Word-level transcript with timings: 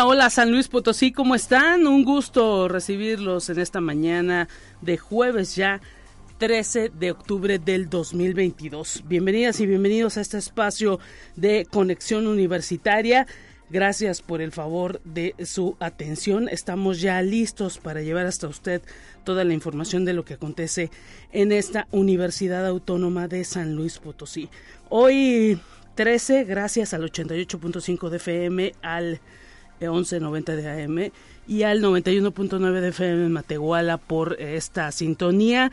Hola, 0.00 0.30
San 0.30 0.52
Luis 0.52 0.68
Potosí, 0.68 1.10
¿cómo 1.10 1.34
están? 1.34 1.86
Un 1.88 2.04
gusto 2.04 2.68
recibirlos 2.68 3.50
en 3.50 3.58
esta 3.58 3.80
mañana 3.80 4.48
de 4.80 4.96
jueves 4.96 5.56
ya 5.56 5.80
13 6.38 6.90
de 6.90 7.10
octubre 7.10 7.58
del 7.58 7.90
2022. 7.90 9.02
Bienvenidas 9.08 9.58
y 9.58 9.66
bienvenidos 9.66 10.16
a 10.16 10.20
este 10.20 10.38
espacio 10.38 11.00
de 11.34 11.66
conexión 11.68 12.28
universitaria. 12.28 13.26
Gracias 13.70 14.22
por 14.22 14.40
el 14.40 14.52
favor 14.52 15.00
de 15.02 15.34
su 15.44 15.76
atención. 15.80 16.48
Estamos 16.48 17.00
ya 17.00 17.20
listos 17.20 17.78
para 17.78 18.00
llevar 18.00 18.26
hasta 18.26 18.46
usted 18.46 18.82
toda 19.24 19.42
la 19.42 19.52
información 19.52 20.04
de 20.04 20.12
lo 20.12 20.24
que 20.24 20.34
acontece 20.34 20.90
en 21.32 21.50
esta 21.50 21.88
Universidad 21.90 22.66
Autónoma 22.66 23.26
de 23.26 23.42
San 23.42 23.74
Luis 23.74 23.98
Potosí. 23.98 24.48
Hoy 24.90 25.60
13, 25.96 26.44
gracias 26.44 26.94
al 26.94 27.02
88.5 27.02 28.10
de 28.10 28.16
FM, 28.18 28.72
al 28.80 29.20
1190 29.86 30.56
de 30.56 30.82
AM 30.84 31.12
y 31.46 31.62
al 31.62 31.82
91.9 31.82 32.80
de 32.80 32.88
FM 32.88 33.26
en 33.26 33.32
Matehuala 33.32 33.98
por 33.98 34.40
esta 34.40 34.90
sintonía. 34.92 35.70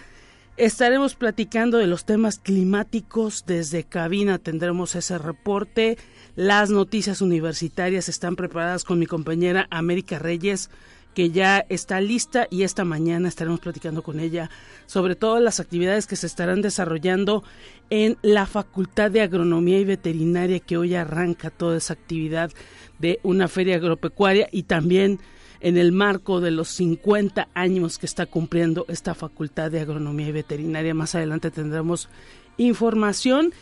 Estaremos 0.58 1.16
platicando 1.16 1.78
de 1.78 1.88
los 1.88 2.06
temas 2.06 2.40
climáticos 2.40 3.44
desde 3.46 3.84
cabina, 3.84 4.38
tendremos 4.38 4.96
ese 4.96 5.18
reporte. 5.18 5.98
Las 6.38 6.70
noticias 6.70 7.22
universitarias 7.22 8.08
están 8.08 8.38
preparadas 8.38 8.86
con 8.86 8.98
mi 8.98 9.06
compañera 9.06 9.68
América 9.70 10.18
Reyes, 10.18 10.70
que 11.16 11.32
ya 11.32 11.66
está 11.70 12.02
lista 12.02 12.46
y 12.52 12.64
esta 12.64 12.84
mañana 12.84 13.30
estaremos 13.30 13.62
platicando 13.62 14.04
con 14.04 14.20
ella 14.20 14.52
sobre 14.86 15.16
todas 15.16 15.42
las 15.42 15.60
actividades 15.60 16.06
que 16.06 16.18
se 16.18 16.28
estarán 16.28 16.62
desarrollando 16.62 17.44
en 17.90 18.18
la 18.22 18.46
Facultad 18.46 19.10
de 19.10 19.22
Agronomía 19.22 19.80
y 19.80 19.86
Veterinaria 19.86 20.60
que 20.60 20.78
hoy 20.78 20.94
arranca 20.94 21.50
toda 21.50 21.78
esa 21.78 21.94
actividad 21.94 22.52
de 23.00 23.20
una 23.24 23.48
feria 23.48 23.78
agropecuaria 23.78 24.50
y 24.52 24.64
también 24.64 25.20
en 25.62 25.78
el 25.78 25.94
marco 25.94 26.42
de 26.42 26.52
los 26.52 26.68
50 26.68 27.48
años 27.54 27.98
que 27.98 28.06
está 28.06 28.26
cumpliendo 28.26 28.86
esta 28.90 29.16
Facultad 29.16 29.72
de 29.72 29.80
Agronomía 29.80 30.28
y 30.28 30.34
Veterinaria. 30.34 30.94
Más 30.94 31.16
adelante 31.16 31.50
tendremos 31.50 32.10
información 32.58 33.54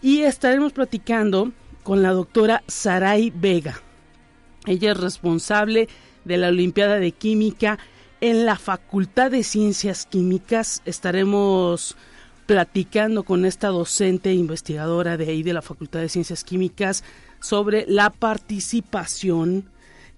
y 0.00 0.22
estaremos 0.22 0.72
platicando 0.72 1.52
con 1.82 2.02
la 2.02 2.12
doctora 2.12 2.62
Saray 2.68 3.30
Vega. 3.30 3.80
Ella 4.66 4.92
es 4.92 4.96
responsable 4.96 5.80
de 5.80 6.11
la 6.24 6.48
Olimpiada 6.48 6.98
de 6.98 7.12
Química 7.12 7.78
en 8.20 8.46
la 8.46 8.56
Facultad 8.56 9.30
de 9.30 9.42
Ciencias 9.42 10.06
Químicas. 10.06 10.82
Estaremos 10.84 11.96
platicando 12.46 13.22
con 13.22 13.44
esta 13.44 13.68
docente 13.68 14.30
e 14.30 14.34
investigadora 14.34 15.16
de 15.16 15.28
ahí 15.28 15.42
de 15.42 15.52
la 15.52 15.62
Facultad 15.62 16.00
de 16.00 16.08
Ciencias 16.08 16.44
Químicas 16.44 17.04
sobre 17.40 17.84
la 17.88 18.10
participación 18.10 19.68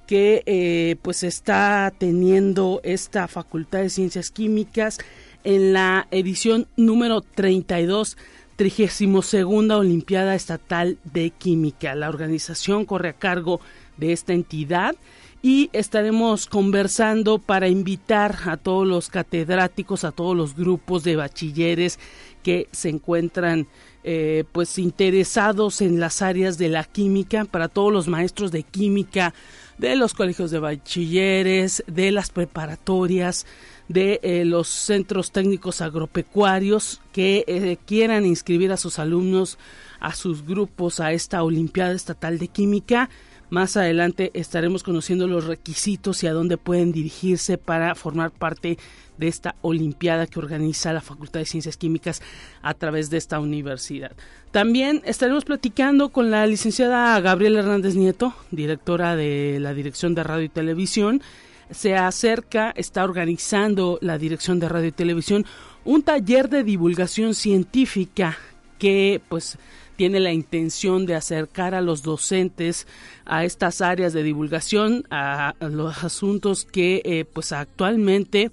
que 0.07 0.43
eh, 0.47 0.97
pues 1.03 1.23
está 1.23 1.93
teniendo 1.97 2.81
esta 2.85 3.29
Facultad 3.29 3.81
de 3.81 3.91
Ciencias 3.91 4.31
Químicas 4.31 4.99
en 5.45 5.73
la 5.73 6.09
edición 6.11 6.67
número 6.77 7.23
32 7.23 8.17
32 8.57 9.35
Olimpiada 9.71 10.35
Estatal 10.35 10.99
de 11.05 11.31
Química. 11.31 11.95
La 11.95 12.09
organización 12.09 12.85
corre 12.85 13.11
a 13.11 13.15
cargo 13.15 13.61
de 13.97 14.13
esta 14.13 14.33
entidad 14.33 14.95
y 15.45 15.69
estaremos 15.75 16.47
conversando 16.47 17.39
para 17.39 17.69
invitar 17.69 18.35
a 18.47 18.57
todos 18.57 18.87
los 18.87 19.11
catedráticos, 19.11 20.03
a 20.05 20.11
todos 20.11 20.35
los 20.35 20.57
grupos 20.57 21.05
de 21.05 21.17
bachilleres 21.17 21.99
que 22.43 22.67
se 22.73 22.89
encuentran 22.89 23.67
eh, 24.05 24.45
pues 24.53 24.79
interesados 24.79 25.83
en 25.83 26.01
las 26.01 26.23
áreas 26.23 26.57
de 26.57 26.71
la 26.71 26.85
química, 26.85 27.45
para 27.45 27.69
todos 27.69 27.93
los 27.93 28.09
maestros 28.09 28.53
de 28.53 28.63
química 28.63 29.35
de 29.77 29.97
los 29.97 30.15
colegios 30.15 30.51
de 30.51 30.61
bachilleres, 30.61 31.85
de 31.87 32.11
las 32.11 32.31
preparatorias, 32.31 33.45
de 33.89 34.21
eh, 34.23 34.47
los 34.47 34.69
centros 34.69 35.31
técnicos 35.31 35.83
agropecuarios 35.83 37.03
que 37.13 37.45
eh, 37.47 37.77
quieran 37.85 38.25
inscribir 38.25 38.73
a 38.73 38.79
sus 38.79 38.99
alumnos, 38.99 39.59
a 40.01 40.15
sus 40.15 40.47
grupos 40.47 41.01
a 41.01 41.13
esta 41.13 41.43
Olimpiada 41.43 41.93
Estatal 41.93 42.39
de 42.39 42.49
Química. 42.49 43.11
Más 43.55 43.77
adelante 43.77 44.33
estaremos 44.35 44.83
conociendo 44.83 45.29
los 45.29 45.45
requisitos 45.45 46.25
y 46.25 46.27
a 46.27 46.33
dónde 46.33 46.57
pueden 46.57 46.91
dirigirse 46.91 47.57
para 47.57 47.95
formar 47.95 48.33
parte 48.33 48.79
de 49.17 49.29
esta 49.29 49.55
Olimpiada 49.63 50.27
que 50.27 50.41
organiza 50.41 50.93
la 50.93 51.01
Facultad 51.01 51.39
de 51.39 51.47
Ciencias 51.47 51.77
Químicas 51.77 52.21
a 52.63 52.75
través 52.75 53.11
de 53.11 53.19
esta 53.19 53.39
universidad. 53.39 54.11
También 54.51 55.03
estaremos 55.05 55.45
platicando 55.45 56.09
con 56.09 56.33
la 56.33 56.49
licenciada 56.49 57.21
Gabriela 57.21 57.61
Hernández 57.61 57.95
Nieto, 57.95 58.35
directora 58.51 59.15
de 59.15 59.59
la 59.61 59.73
Dirección 59.73 60.17
de 60.17 60.25
Radio 60.25 60.47
y 60.47 60.49
Televisión. 60.49 61.23
Se 61.71 61.95
acerca, 61.95 62.73
está 62.73 63.05
organizando 63.05 64.01
la 64.03 64.19
Dirección 64.19 64.59
de 64.59 64.69
Radio 64.69 64.89
y 64.89 64.93
Televisión 64.93 65.47
un 65.85 66.03
taller 66.03 66.49
de 66.49 66.65
divulgación 66.65 67.37
científica 67.37 68.37
que 68.81 69.21
pues 69.29 69.59
tiene 69.97 70.21
la 70.21 70.33
intención 70.33 71.07
de 71.07 71.15
acercar 71.15 71.75
a 71.75 71.81
los 71.81 72.03
docentes 72.03 72.87
a 73.25 73.45
estas 73.45 73.81
áreas 73.81 74.13
de 74.13 74.23
divulgación, 74.23 75.05
a, 75.11 75.55
los 75.61 76.05
asuntos 76.05 76.65
que 76.65 77.03
eh, 77.05 77.25
pues 77.25 77.53
actualmente 77.53 78.51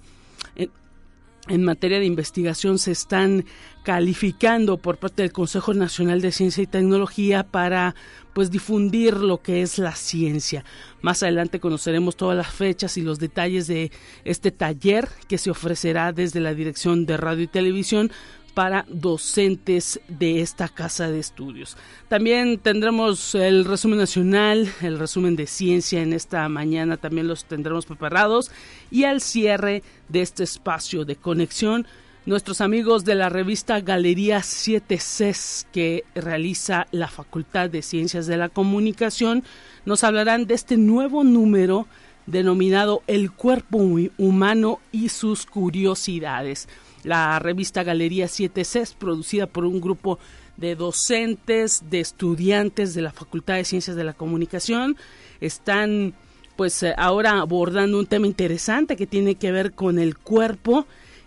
en 1.48 1.64
materia 1.64 1.98
de 1.98 2.06
investigación 2.06 2.78
se 2.78 2.92
están 2.92 3.44
calificando 3.82 4.76
por 4.76 4.98
parte 4.98 5.22
del 5.22 5.32
Consejo 5.32 5.74
Nacional 5.74 6.20
de 6.20 6.30
Ciencia 6.30 6.62
y 6.62 6.68
Tecnología 6.68 7.42
para 7.42 7.96
pues 8.32 8.50
difundir 8.50 9.14
lo 9.14 9.42
que 9.42 9.60
es 9.60 9.78
la 9.78 9.94
ciencia. 9.96 10.64
Más 11.00 11.22
adelante 11.24 11.58
conoceremos 11.58 12.16
todas 12.16 12.36
las 12.36 12.52
fechas 12.54 12.96
y 12.96 13.02
los 13.02 13.18
detalles 13.18 13.66
de 13.66 13.90
este 14.24 14.52
taller 14.52 15.08
que 15.26 15.36
se 15.36 15.50
ofrecerá 15.50 16.12
desde 16.12 16.38
la 16.38 16.54
Dirección 16.54 17.06
de 17.06 17.16
Radio 17.16 17.42
y 17.42 17.48
Televisión 17.48 18.12
para 18.54 18.84
docentes 18.88 20.00
de 20.08 20.40
esta 20.40 20.68
casa 20.68 21.10
de 21.10 21.18
estudios. 21.18 21.76
También 22.08 22.58
tendremos 22.58 23.34
el 23.34 23.64
resumen 23.64 23.98
nacional, 23.98 24.68
el 24.82 24.98
resumen 24.98 25.36
de 25.36 25.46
ciencia 25.46 26.02
en 26.02 26.12
esta 26.12 26.48
mañana, 26.48 26.96
también 26.96 27.28
los 27.28 27.44
tendremos 27.44 27.86
preparados 27.86 28.50
y 28.90 29.04
al 29.04 29.20
cierre 29.20 29.82
de 30.08 30.22
este 30.22 30.44
espacio 30.44 31.04
de 31.04 31.16
conexión, 31.16 31.86
nuestros 32.24 32.60
amigos 32.60 33.04
de 33.04 33.16
la 33.16 33.28
revista 33.28 33.80
Galería 33.80 34.42
7 34.42 34.98
CES 34.98 35.66
que 35.72 36.04
realiza 36.14 36.86
la 36.92 37.08
Facultad 37.08 37.68
de 37.68 37.82
Ciencias 37.82 38.28
de 38.28 38.36
la 38.36 38.48
Comunicación 38.48 39.42
nos 39.84 40.04
hablarán 40.04 40.46
de 40.46 40.54
este 40.54 40.76
nuevo 40.76 41.24
número 41.24 41.88
denominado 42.26 43.02
El 43.08 43.32
cuerpo 43.32 43.78
humano 44.18 44.80
y 44.92 45.08
sus 45.08 45.46
curiosidades. 45.46 46.68
La 47.04 47.38
revista 47.38 47.82
Galería 47.82 48.26
7C 48.26 48.80
es 48.80 48.94
producida 48.94 49.46
por 49.46 49.64
un 49.64 49.80
grupo 49.80 50.18
de 50.56 50.76
docentes, 50.76 51.82
de 51.90 52.00
estudiantes 52.00 52.94
de 52.94 53.02
la 53.02 53.12
Facultad 53.12 53.54
de 53.54 53.64
Ciencias 53.64 53.96
de 53.96 54.04
la 54.04 54.12
Comunicación. 54.12 54.96
Están 55.40 56.14
pues 56.56 56.82
eh, 56.82 56.94
ahora 56.96 57.40
abordando 57.40 57.98
un 57.98 58.06
tema 58.06 58.26
interesante 58.26 58.96
que 58.96 59.06
tiene 59.06 59.34
que 59.34 59.52
ver 59.52 59.72
con 59.72 59.98
el 59.98 60.16
cuerpo 60.16 60.86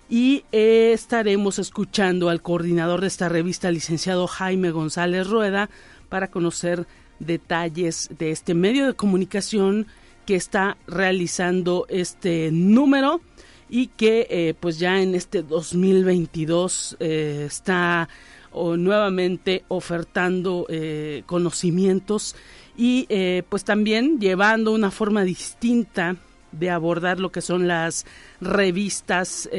y 0.09 0.43
eh, 0.51 0.91
estaremos 0.93 1.59
escuchando 1.59 2.29
al 2.29 2.41
coordinador 2.41 3.01
de 3.01 3.07
esta 3.07 3.27
revista, 3.27 3.71
licenciado 3.71 4.27
Jaime 4.27 4.71
González 4.71 5.27
Rueda, 5.27 5.69
para 6.09 6.29
conocer 6.29 6.87
detalles 7.19 8.09
de 8.17 8.31
este 8.31 8.53
medio 8.53 8.85
de 8.85 8.93
comunicación 8.93 9.87
que 10.25 10.35
está 10.35 10.77
realizando 10.87 11.85
este 11.89 12.49
número 12.51 13.21
y 13.69 13.87
que 13.87 14.27
eh, 14.29 14.53
pues 14.59 14.79
ya 14.79 15.01
en 15.01 15.15
este 15.15 15.43
2022 15.43 16.97
eh, 16.99 17.43
está 17.47 18.07
nuevamente 18.53 19.65
ofertando 19.67 20.65
eh, 20.69 21.23
conocimientos 21.25 22.35
y 22.77 23.05
pues 23.49 23.65
también 23.65 24.19
llevando 24.19 24.71
una 24.71 24.91
forma 24.91 25.23
distinta 25.23 26.15
de 26.53 26.69
abordar 26.69 27.19
lo 27.19 27.33
que 27.33 27.41
son 27.41 27.67
las 27.67 28.05
revistas 28.39 29.49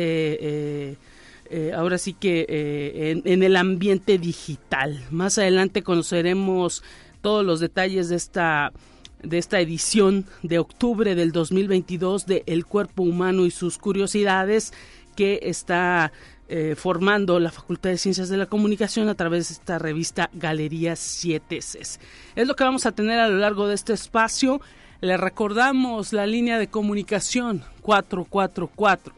ahora 1.75 1.99
sí 1.99 2.15
que 2.15 2.47
en, 3.11 3.23
en, 3.27 3.43
el 3.43 3.57
ambiente 3.57 4.17
digital. 4.17 5.05
Más 5.11 5.37
adelante 5.37 5.83
conoceremos 5.83 6.83
todos 7.21 7.45
los 7.45 7.61
detalles 7.61 8.09
de 8.09 8.17
esta 8.17 8.73
de 9.23 9.39
esta 9.39 9.61
edición 9.61 10.27
de 10.43 10.59
octubre 10.59 11.15
del 11.15 11.33
2022 11.33 12.27
de 12.27 12.43
El 12.47 12.67
cuerpo 12.67 13.03
humano 13.03 13.47
y 13.47 13.51
sus 13.51 13.79
curiosidades 13.79 14.73
que 15.15 15.41
está 15.43 16.13
eh, 16.49 16.77
formando 16.77 17.41
la 17.41 17.51
Facultad 17.51 17.91
de 17.91 17.99
Ciencias 17.99 18.29
de 18.29 18.37
la 18.37 18.47
Comunicación 18.47 19.09
a 19.09 19.17
través 19.17 19.49
de 19.49 19.55
esta 19.55 19.79
revista 19.81 20.31
Galerías 20.33 21.01
7 21.01 21.59
Es 21.59 21.99
lo 22.37 22.55
que 22.55 22.63
vamos 22.63 22.87
a 22.87 22.93
tener 22.93 23.19
a 23.19 23.29
lo 23.29 23.39
largo 23.39 23.67
de 23.67 23.75
este 23.75 23.93
espacio. 23.95 24.61
Le 25.01 25.17
recordamos 25.17 26.13
la 26.13 26.27
línea 26.27 26.59
de 26.59 26.69
comunicación 26.69 27.65
444 27.83 29.13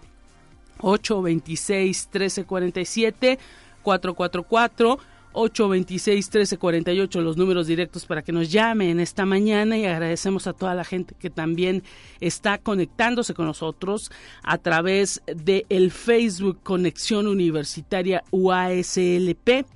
826 0.81 2.09
1347 2.11 3.39
444 3.83 4.99
826-1348, 5.33 7.21
los 7.21 7.37
números 7.37 7.67
directos 7.67 8.07
para 8.07 8.23
que 8.23 8.33
nos 8.33 8.51
llamen 8.51 9.01
esta 9.01 9.27
mañana 9.27 9.77
y 9.77 9.85
agradecemos 9.85 10.47
a 10.47 10.53
toda 10.53 10.75
la 10.75 10.85
gente 10.85 11.15
que 11.19 11.31
también 11.31 11.83
está 12.21 12.59
conectándose 12.59 13.35
con 13.35 13.47
nosotros 13.47 14.11
a 14.43 14.59
través 14.59 15.23
de 15.27 15.67
el 15.69 15.91
Facebook 15.91 16.61
Conexión 16.63 17.27
Universitaria 17.27 18.25
UASLP. 18.31 19.67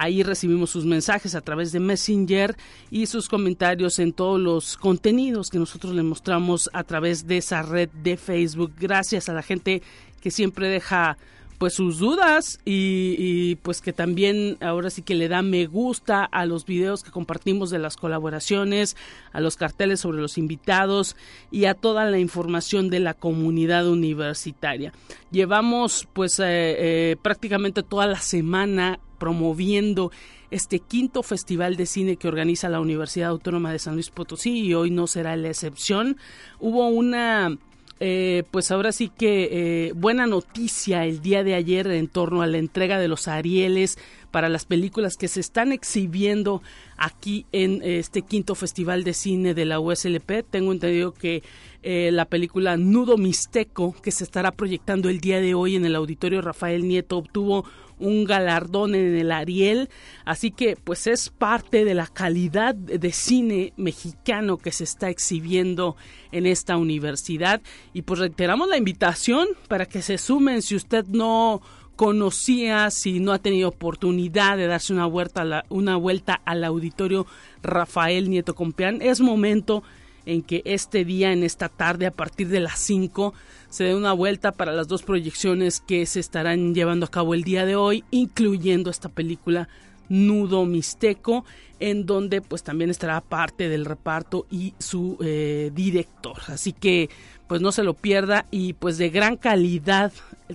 Ahí 0.00 0.22
recibimos 0.22 0.70
sus 0.70 0.84
mensajes 0.84 1.34
a 1.34 1.40
través 1.40 1.72
de 1.72 1.80
Messenger 1.80 2.56
y 2.88 3.06
sus 3.06 3.28
comentarios 3.28 3.98
en 3.98 4.12
todos 4.12 4.38
los 4.38 4.76
contenidos 4.76 5.50
que 5.50 5.58
nosotros 5.58 5.92
le 5.92 6.04
mostramos 6.04 6.70
a 6.72 6.84
través 6.84 7.26
de 7.26 7.38
esa 7.38 7.62
red 7.62 7.88
de 7.88 8.16
Facebook. 8.16 8.74
Gracias 8.78 9.28
a 9.28 9.32
la 9.32 9.42
gente 9.42 9.82
que 10.20 10.30
siempre 10.30 10.68
deja 10.68 11.18
pues 11.58 11.74
sus 11.74 11.98
dudas 11.98 12.60
y, 12.64 13.56
pues 13.56 13.80
que 13.82 13.92
también 13.92 14.56
ahora 14.60 14.90
sí 14.90 15.02
que 15.02 15.16
le 15.16 15.28
da 15.28 15.42
me 15.42 15.66
gusta 15.66 16.24
a 16.24 16.46
los 16.46 16.64
videos 16.64 17.02
que 17.02 17.10
compartimos 17.10 17.70
de 17.70 17.80
las 17.80 17.96
colaboraciones, 17.96 18.96
a 19.32 19.40
los 19.40 19.56
carteles 19.56 20.00
sobre 20.00 20.20
los 20.20 20.38
invitados 20.38 21.16
y 21.50 21.64
a 21.64 21.74
toda 21.74 22.04
la 22.04 22.18
información 22.18 22.90
de 22.90 23.00
la 23.00 23.14
comunidad 23.14 23.88
universitaria. 23.88 24.92
Llevamos 25.32 26.08
pues 26.12 26.38
eh, 26.38 26.44
eh, 26.46 27.16
prácticamente 27.20 27.82
toda 27.82 28.06
la 28.06 28.20
semana 28.20 29.00
promoviendo 29.18 30.12
este 30.50 30.78
quinto 30.78 31.22
festival 31.22 31.76
de 31.76 31.86
cine 31.86 32.16
que 32.16 32.28
organiza 32.28 32.68
la 32.68 32.80
Universidad 32.80 33.30
Autónoma 33.30 33.72
de 33.72 33.78
San 33.78 33.94
Luis 33.94 34.10
Potosí 34.10 34.60
y 34.60 34.74
hoy 34.74 34.90
no 34.90 35.06
será 35.06 35.36
la 35.36 35.48
excepción. 35.48 36.16
Hubo 36.60 36.88
una 36.88 37.58
eh, 38.00 38.44
pues 38.50 38.70
ahora 38.70 38.92
sí 38.92 39.08
que 39.08 39.48
eh, 39.88 39.92
buena 39.94 40.26
noticia 40.26 41.04
el 41.04 41.20
día 41.20 41.42
de 41.42 41.54
ayer 41.54 41.86
en 41.88 42.08
torno 42.08 42.42
a 42.42 42.46
la 42.46 42.58
entrega 42.58 42.98
de 42.98 43.08
los 43.08 43.28
Arieles 43.28 43.98
para 44.38 44.48
las 44.48 44.66
películas 44.66 45.16
que 45.16 45.26
se 45.26 45.40
están 45.40 45.72
exhibiendo 45.72 46.62
aquí 46.96 47.44
en 47.50 47.82
este 47.82 48.22
quinto 48.22 48.54
festival 48.54 49.02
de 49.02 49.12
cine 49.12 49.52
de 49.52 49.64
la 49.64 49.80
USLP. 49.80 50.44
Tengo 50.48 50.70
entendido 50.70 51.12
que 51.12 51.42
eh, 51.82 52.10
la 52.12 52.24
película 52.24 52.76
Nudo 52.76 53.16
Mixteco, 53.16 53.96
que 54.00 54.12
se 54.12 54.22
estará 54.22 54.52
proyectando 54.52 55.08
el 55.08 55.18
día 55.18 55.40
de 55.40 55.54
hoy 55.54 55.74
en 55.74 55.84
el 55.84 55.96
auditorio 55.96 56.40
Rafael 56.40 56.86
Nieto, 56.86 57.18
obtuvo 57.18 57.64
un 57.98 58.24
galardón 58.24 58.94
en 58.94 59.16
el 59.16 59.32
Ariel, 59.32 59.88
así 60.24 60.52
que 60.52 60.76
pues 60.76 61.08
es 61.08 61.30
parte 61.30 61.84
de 61.84 61.94
la 61.94 62.06
calidad 62.06 62.76
de 62.76 63.10
cine 63.10 63.72
mexicano 63.76 64.56
que 64.56 64.70
se 64.70 64.84
está 64.84 65.10
exhibiendo 65.10 65.96
en 66.30 66.46
esta 66.46 66.76
universidad. 66.76 67.60
Y 67.92 68.02
pues 68.02 68.20
reiteramos 68.20 68.68
la 68.68 68.76
invitación 68.76 69.48
para 69.66 69.86
que 69.86 70.00
se 70.00 70.16
sumen. 70.16 70.62
Si 70.62 70.76
usted 70.76 71.06
no 71.06 71.60
conocía, 71.98 72.92
si 72.92 73.18
no 73.18 73.32
ha 73.32 73.40
tenido 73.40 73.70
oportunidad 73.70 74.56
de 74.56 74.68
darse 74.68 74.92
una 74.92 75.06
vuelta, 75.06 75.64
una 75.68 75.96
vuelta 75.96 76.40
al 76.44 76.62
auditorio 76.62 77.26
Rafael 77.60 78.30
Nieto 78.30 78.54
Compeán, 78.54 79.02
es 79.02 79.20
momento 79.20 79.82
en 80.24 80.42
que 80.42 80.62
este 80.64 81.04
día, 81.04 81.32
en 81.32 81.42
esta 81.42 81.68
tarde, 81.68 82.06
a 82.06 82.12
partir 82.12 82.50
de 82.50 82.60
las 82.60 82.78
5, 82.78 83.34
se 83.68 83.82
dé 83.82 83.96
una 83.96 84.12
vuelta 84.12 84.52
para 84.52 84.70
las 84.70 84.86
dos 84.86 85.02
proyecciones 85.02 85.80
que 85.80 86.06
se 86.06 86.20
estarán 86.20 86.72
llevando 86.72 87.06
a 87.06 87.10
cabo 87.10 87.34
el 87.34 87.42
día 87.42 87.66
de 87.66 87.74
hoy, 87.74 88.04
incluyendo 88.12 88.90
esta 88.90 89.08
película 89.08 89.68
Nudo 90.08 90.66
Mixteco, 90.66 91.44
en 91.80 92.06
donde 92.06 92.42
pues 92.42 92.62
también 92.62 92.90
estará 92.90 93.20
parte 93.22 93.68
del 93.68 93.84
reparto 93.84 94.46
y 94.52 94.74
su 94.78 95.18
eh, 95.20 95.72
director. 95.74 96.36
Así 96.46 96.72
que 96.72 97.10
pues 97.48 97.60
no 97.62 97.72
se 97.72 97.82
lo 97.82 97.94
pierda 97.94 98.46
y 98.50 98.74
pues 98.74 98.98
de 98.98 99.08
gran 99.10 99.36
calidad 99.36 100.12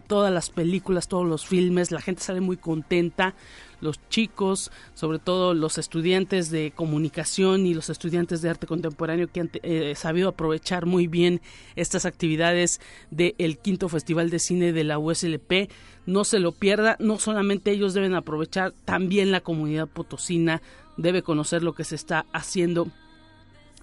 todas 0.07 0.31
las 0.31 0.49
películas, 0.49 1.07
todos 1.07 1.27
los 1.27 1.45
filmes, 1.45 1.91
la 1.91 2.01
gente 2.01 2.21
sale 2.21 2.39
muy 2.39 2.57
contenta 2.57 3.35
los 3.81 3.99
chicos, 4.09 4.71
sobre 4.93 5.19
todo 5.19 5.53
los 5.53 5.77
estudiantes 5.77 6.49
de 6.49 6.71
comunicación 6.73 7.65
y 7.65 7.73
los 7.73 7.89
estudiantes 7.89 8.41
de 8.41 8.49
arte 8.49 8.65
contemporáneo 8.65 9.27
que 9.27 9.41
han 9.41 9.49
eh, 9.61 9.93
sabido 9.95 10.29
aprovechar 10.29 10.85
muy 10.85 11.07
bien 11.07 11.41
estas 11.75 12.05
actividades 12.05 12.79
del 13.11 13.57
quinto 13.57 13.89
Festival 13.89 14.29
de 14.29 14.39
Cine 14.39 14.71
de 14.71 14.83
la 14.85 14.99
USLP. 14.99 15.69
No 16.05 16.23
se 16.23 16.39
lo 16.39 16.53
pierda, 16.53 16.95
no 16.99 17.19
solamente 17.19 17.71
ellos 17.71 17.93
deben 17.93 18.15
aprovechar, 18.15 18.73
también 18.85 19.31
la 19.31 19.41
comunidad 19.41 19.87
potosina 19.87 20.61
debe 20.95 21.21
conocer 21.21 21.61
lo 21.61 21.73
que 21.73 21.83
se 21.83 21.95
está 21.95 22.25
haciendo 22.33 22.87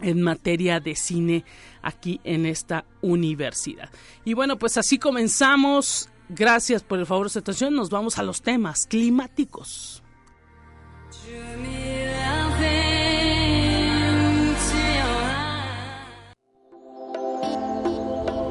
en 0.02 0.22
materia 0.22 0.80
de 0.80 0.94
cine 0.94 1.44
aquí 1.82 2.20
en 2.24 2.46
esta 2.46 2.84
universidad. 3.00 3.90
Y 4.24 4.34
bueno, 4.34 4.58
pues 4.58 4.76
así 4.76 4.98
comenzamos 4.98 6.08
Gracias 6.32 6.84
por 6.84 7.00
el 7.00 7.06
favor 7.06 7.26
de 7.26 7.30
su 7.30 7.38
atención. 7.40 7.74
Nos 7.74 7.90
vamos 7.90 8.18
a 8.18 8.22
los 8.22 8.40
temas 8.40 8.86
climáticos. 8.86 10.00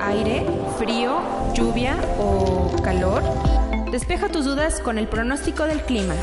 Aire, 0.01 0.45
frío, 0.77 1.21
lluvia 1.53 1.95
o 2.19 2.75
calor. 2.83 3.23
Despeja 3.91 4.27
tus 4.27 4.44
dudas 4.44 4.81
con 4.81 4.97
el 4.97 5.07
pronóstico 5.07 5.63
del 5.63 5.81
clima. 5.83 6.15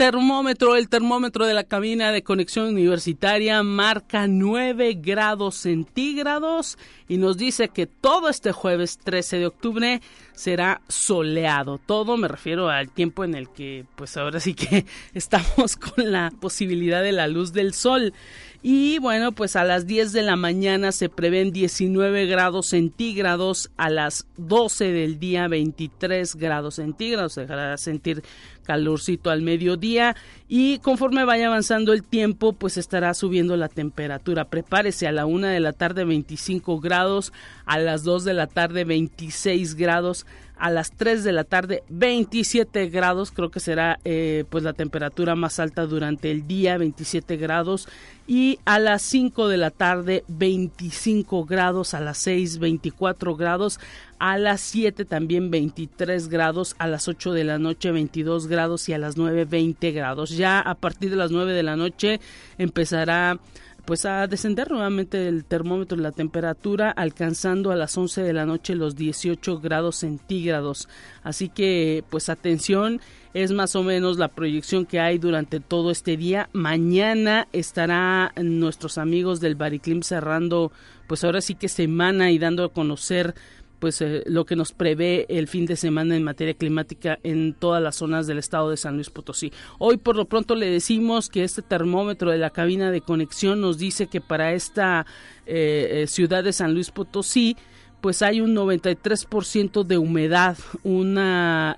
Termómetro, 0.00 0.76
el 0.76 0.88
termómetro 0.88 1.44
de 1.44 1.52
la 1.52 1.64
cabina 1.64 2.10
de 2.10 2.22
conexión 2.22 2.68
universitaria 2.68 3.62
marca 3.62 4.26
9 4.26 4.94
grados 4.94 5.56
centígrados 5.56 6.78
y 7.06 7.18
nos 7.18 7.36
dice 7.36 7.68
que 7.68 7.86
todo 7.86 8.30
este 8.30 8.52
jueves 8.52 8.96
13 8.96 9.40
de 9.40 9.46
octubre 9.46 10.00
será 10.32 10.80
soleado. 10.88 11.76
Todo 11.76 12.16
me 12.16 12.28
refiero 12.28 12.70
al 12.70 12.90
tiempo 12.90 13.24
en 13.24 13.34
el 13.34 13.50
que 13.50 13.84
pues 13.94 14.16
ahora 14.16 14.40
sí 14.40 14.54
que 14.54 14.86
estamos 15.12 15.76
con 15.76 16.10
la 16.10 16.32
posibilidad 16.40 17.02
de 17.02 17.12
la 17.12 17.28
luz 17.28 17.52
del 17.52 17.74
sol. 17.74 18.14
Y 18.62 18.98
bueno, 18.98 19.32
pues 19.32 19.56
a 19.56 19.64
las 19.64 19.86
10 19.86 20.12
de 20.12 20.20
la 20.20 20.36
mañana 20.36 20.92
se 20.92 21.08
prevén 21.08 21.50
19 21.50 22.26
grados 22.26 22.66
centígrados, 22.66 23.70
a 23.78 23.88
las 23.88 24.26
12 24.36 24.92
del 24.92 25.18
día 25.18 25.48
23 25.48 26.36
grados 26.36 26.74
centígrados, 26.74 27.32
se 27.32 27.42
dejará 27.42 27.78
sentir 27.78 28.22
calorcito 28.62 29.30
al 29.30 29.40
mediodía 29.40 30.14
y 30.46 30.78
conforme 30.78 31.24
vaya 31.24 31.46
avanzando 31.46 31.94
el 31.94 32.02
tiempo 32.02 32.52
pues 32.52 32.76
estará 32.76 33.14
subiendo 33.14 33.56
la 33.56 33.68
temperatura. 33.68 34.44
Prepárese 34.44 35.06
a 35.08 35.12
la 35.12 35.24
1 35.24 35.46
de 35.46 35.60
la 35.60 35.72
tarde 35.72 36.04
25 36.04 36.80
grados, 36.80 37.32
a 37.64 37.78
las 37.78 38.04
2 38.04 38.24
de 38.24 38.34
la 38.34 38.46
tarde 38.46 38.84
26 38.84 39.74
grados, 39.74 40.26
a 40.60 40.70
las 40.70 40.92
3 40.92 41.24
de 41.24 41.32
la 41.32 41.44
tarde 41.44 41.82
27 41.88 42.90
grados, 42.90 43.32
creo 43.32 43.50
que 43.50 43.60
será 43.60 43.98
eh, 44.04 44.44
pues 44.50 44.62
la 44.62 44.74
temperatura 44.74 45.34
más 45.34 45.58
alta 45.58 45.86
durante 45.86 46.30
el 46.30 46.46
día, 46.46 46.76
27 46.76 47.38
grados 47.38 47.88
y 48.26 48.60
a 48.66 48.78
las 48.78 49.00
5 49.02 49.48
de 49.48 49.56
la 49.56 49.70
tarde 49.70 50.22
25 50.28 51.46
grados, 51.46 51.94
a 51.94 52.00
las 52.00 52.18
6 52.18 52.58
24 52.58 53.36
grados, 53.36 53.80
a 54.18 54.36
las 54.36 54.60
7 54.60 55.06
también 55.06 55.50
23 55.50 56.28
grados, 56.28 56.76
a 56.78 56.86
las 56.86 57.08
8 57.08 57.32
de 57.32 57.44
la 57.44 57.58
noche 57.58 57.90
22 57.90 58.46
grados 58.46 58.86
y 58.90 58.92
a 58.92 58.98
las 58.98 59.16
9 59.16 59.46
20 59.46 59.92
grados. 59.92 60.36
Ya 60.36 60.60
a 60.60 60.74
partir 60.74 61.08
de 61.08 61.16
las 61.16 61.30
9 61.30 61.54
de 61.54 61.62
la 61.62 61.76
noche 61.76 62.20
empezará 62.58 63.40
pues 63.84 64.04
a 64.06 64.26
descender 64.26 64.70
nuevamente 64.70 65.28
el 65.28 65.44
termómetro 65.44 65.96
la 65.96 66.12
temperatura 66.12 66.90
alcanzando 66.90 67.70
a 67.70 67.76
las 67.76 67.96
11 67.96 68.22
de 68.22 68.32
la 68.32 68.46
noche 68.46 68.74
los 68.74 68.96
18 68.96 69.60
grados 69.60 69.96
centígrados 69.96 70.88
así 71.22 71.48
que 71.48 72.04
pues 72.10 72.28
atención 72.28 73.00
es 73.34 73.52
más 73.52 73.76
o 73.76 73.82
menos 73.82 74.18
la 74.18 74.28
proyección 74.28 74.86
que 74.86 75.00
hay 75.00 75.18
durante 75.18 75.60
todo 75.60 75.90
este 75.90 76.16
día. 76.16 76.48
Mañana 76.52 77.46
estará 77.52 78.32
nuestros 78.36 78.98
amigos 78.98 79.40
del 79.40 79.54
Bariclim 79.54 80.02
cerrando, 80.02 80.72
pues 81.06 81.22
ahora 81.22 81.40
sí 81.40 81.54
que 81.54 81.68
semana 81.68 82.30
y 82.32 82.38
dando 82.38 82.64
a 82.64 82.72
conocer 82.72 83.34
pues 83.80 84.00
eh, 84.02 84.22
lo 84.26 84.44
que 84.44 84.54
nos 84.54 84.72
prevé 84.72 85.26
el 85.28 85.48
fin 85.48 85.66
de 85.66 85.74
semana 85.74 86.14
en 86.14 86.22
materia 86.22 86.54
climática 86.54 87.18
en 87.24 87.54
todas 87.54 87.82
las 87.82 87.96
zonas 87.96 88.26
del 88.26 88.38
estado 88.38 88.70
de 88.70 88.76
San 88.76 88.94
Luis 88.94 89.10
Potosí. 89.10 89.52
Hoy 89.78 89.96
por 89.96 90.14
lo 90.14 90.26
pronto 90.26 90.54
le 90.54 90.70
decimos 90.70 91.28
que 91.28 91.42
este 91.42 91.62
termómetro 91.62 92.30
de 92.30 92.38
la 92.38 92.50
cabina 92.50 92.90
de 92.92 93.00
conexión 93.00 93.60
nos 93.60 93.78
dice 93.78 94.06
que 94.06 94.20
para 94.20 94.52
esta 94.52 95.06
eh, 95.46 96.02
eh, 96.02 96.06
ciudad 96.06 96.44
de 96.44 96.52
San 96.52 96.74
Luis 96.74 96.90
Potosí 96.90 97.56
pues 98.00 98.22
hay 98.22 98.40
un 98.40 98.54
93% 98.54 99.84
de 99.84 99.98
humedad, 99.98 100.56
un 100.84 101.18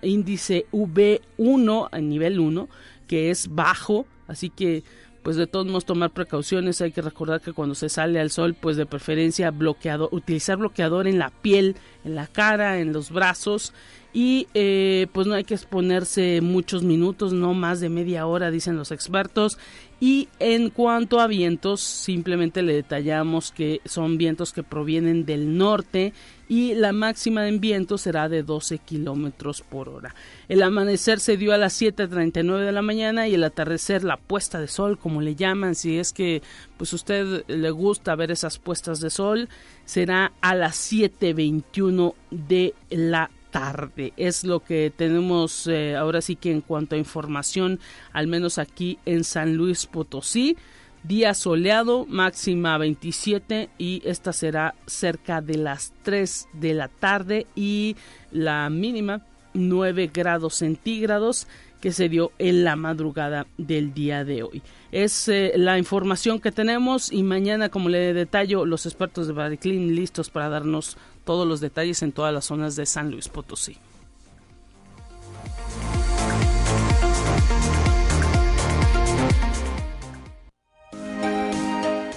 índice 0.02 0.66
V1 0.73 1.88
a 1.90 1.99
nivel 1.99 2.38
1 2.38 2.68
que 3.09 3.30
es 3.30 3.52
bajo, 3.52 4.06
así 4.28 4.49
que 4.49 4.85
pues 5.23 5.37
de 5.37 5.47
todos 5.47 5.67
modos 5.67 5.85
tomar 5.85 6.11
precauciones, 6.11 6.81
hay 6.81 6.93
que 6.93 7.02
recordar 7.02 7.41
que 7.41 7.52
cuando 7.52 7.75
se 7.75 7.88
sale 7.88 8.21
al 8.21 8.31
sol, 8.31 8.55
pues 8.59 8.76
de 8.76 8.87
preferencia 8.87 9.50
bloqueador, 9.50 10.09
utilizar 10.12 10.57
bloqueador 10.57 11.07
en 11.07 11.19
la 11.19 11.31
piel, 11.31 11.76
en 12.05 12.14
la 12.14 12.26
cara, 12.26 12.79
en 12.79 12.93
los 12.93 13.11
brazos 13.11 13.73
y 14.14 14.47
eh, 14.52 15.07
pues 15.12 15.26
no 15.26 15.35
hay 15.35 15.45
que 15.45 15.55
exponerse 15.55 16.41
muchos 16.43 16.83
minutos, 16.83 17.33
no 17.33 17.55
más 17.55 17.81
de 17.81 17.88
media 17.88 18.26
hora, 18.26 18.50
dicen 18.50 18.76
los 18.76 18.91
expertos. 18.91 19.59
Y 20.00 20.29
en 20.38 20.69
cuanto 20.69 21.21
a 21.21 21.26
vientos, 21.26 21.81
simplemente 21.81 22.62
le 22.62 22.75
detallamos 22.75 23.52
que 23.52 23.81
son 23.85 24.19
vientos 24.19 24.52
que 24.52 24.62
provienen 24.62 25.25
del 25.25 25.57
norte 25.57 26.12
y 26.52 26.75
la 26.75 26.92
máxima 26.92 27.49
en 27.49 27.61
viento 27.61 27.97
será 27.97 28.28
de 28.28 28.42
12 28.42 28.76
kilómetros 28.76 29.62
por 29.62 29.88
hora. 29.88 30.14
El 30.50 30.62
amanecer 30.62 31.18
se 31.18 31.38
dio 31.38 31.54
a 31.54 31.56
las 31.56 31.73
7:39 31.73 32.66
de 32.66 32.73
la 32.73 32.82
mañana 32.82 33.26
y 33.26 33.37
el 33.37 33.44
atardecer, 33.44 34.04
la 34.04 34.18
puesta 34.18 34.61
de 34.61 34.68
sol, 34.68 34.99
como 34.99 35.23
le 35.23 35.35
llaman, 35.35 35.75
si 35.75 35.99
es 35.99 36.12
que 36.12 36.42
pues 36.76 36.92
usted 36.92 37.47
le 37.49 37.71
gusta 37.71 38.14
ver 38.16 38.30
esas 38.30 38.59
puestas 38.59 39.00
de 39.00 39.09
sol, 39.09 39.49
será 39.87 40.32
a 40.42 40.54
las 40.54 40.76
7:21 40.76 42.16
de 42.30 42.75
la 42.90 43.30
tarde. 43.50 44.12
Es 44.18 44.44
lo 44.44 44.61
que 44.61 44.92
tenemos 44.94 45.66
eh, 45.68 45.97
ahora 45.97 46.21
sí 46.21 46.37
que 46.37 46.50
en 46.50 46.61
cuanto 46.61 46.97
a 46.97 46.99
información, 46.99 47.80
al 48.12 48.26
menos 48.26 48.59
aquí 48.59 48.99
en 49.06 49.25
San 49.25 49.56
Luis 49.56 49.87
Potosí. 49.87 50.59
Día 51.04 51.35
soleado, 51.35 52.06
máxima 52.06 52.78
27 52.78 53.71
y 53.76 54.02
esta 54.04 54.32
será 54.32 54.76
cerca 54.87 55.40
de 55.40 55.56
las 55.56 55.92
3 56.04 56.49
de 56.52 56.75
la 56.75 56.87
tarde 56.87 57.49
y 57.56 57.97
la 58.30 58.71
mínima 58.71 59.26
9 59.52 60.11
grados 60.14 60.54
centígrados 60.54 61.49
que 61.80 61.90
se 61.90 62.09
dio 62.09 62.30
en 62.38 62.62
la 62.62 62.76
madrugada 62.76 63.49
del 63.59 63.92
día 63.92 64.25
de 64.25 64.44
hoy. 64.44 64.62
Es 64.92 65.26
eh, 65.26 65.54
la 65.56 65.76
información 65.76 66.38
que 66.38 66.52
tenemos 66.52 67.11
y 67.11 67.25
mañana, 67.25 67.68
como 67.68 67.88
le 67.88 68.14
detallo, 68.14 68.64
los 68.64 68.87
expertos 68.87 69.26
de 69.26 69.32
Bariclin 69.32 69.97
listos 69.97 70.30
para 70.30 70.49
darnos 70.49 70.97
todos 71.25 71.49
los 71.49 71.61
detalles 71.61 72.00
en 72.02 72.12
todas 72.12 72.32
las 72.32 72.44
zonas 72.44 72.76
de 72.76 72.87
San 72.87 73.11
Luis 73.11 73.28
Potosí. 73.28 73.76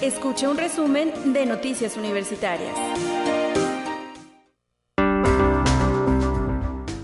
Escucha 0.06 0.48
un 0.52 0.56
resumen 0.56 1.34
de 1.34 1.48
Noticias 1.48 1.98
Universitarias. 1.98 2.78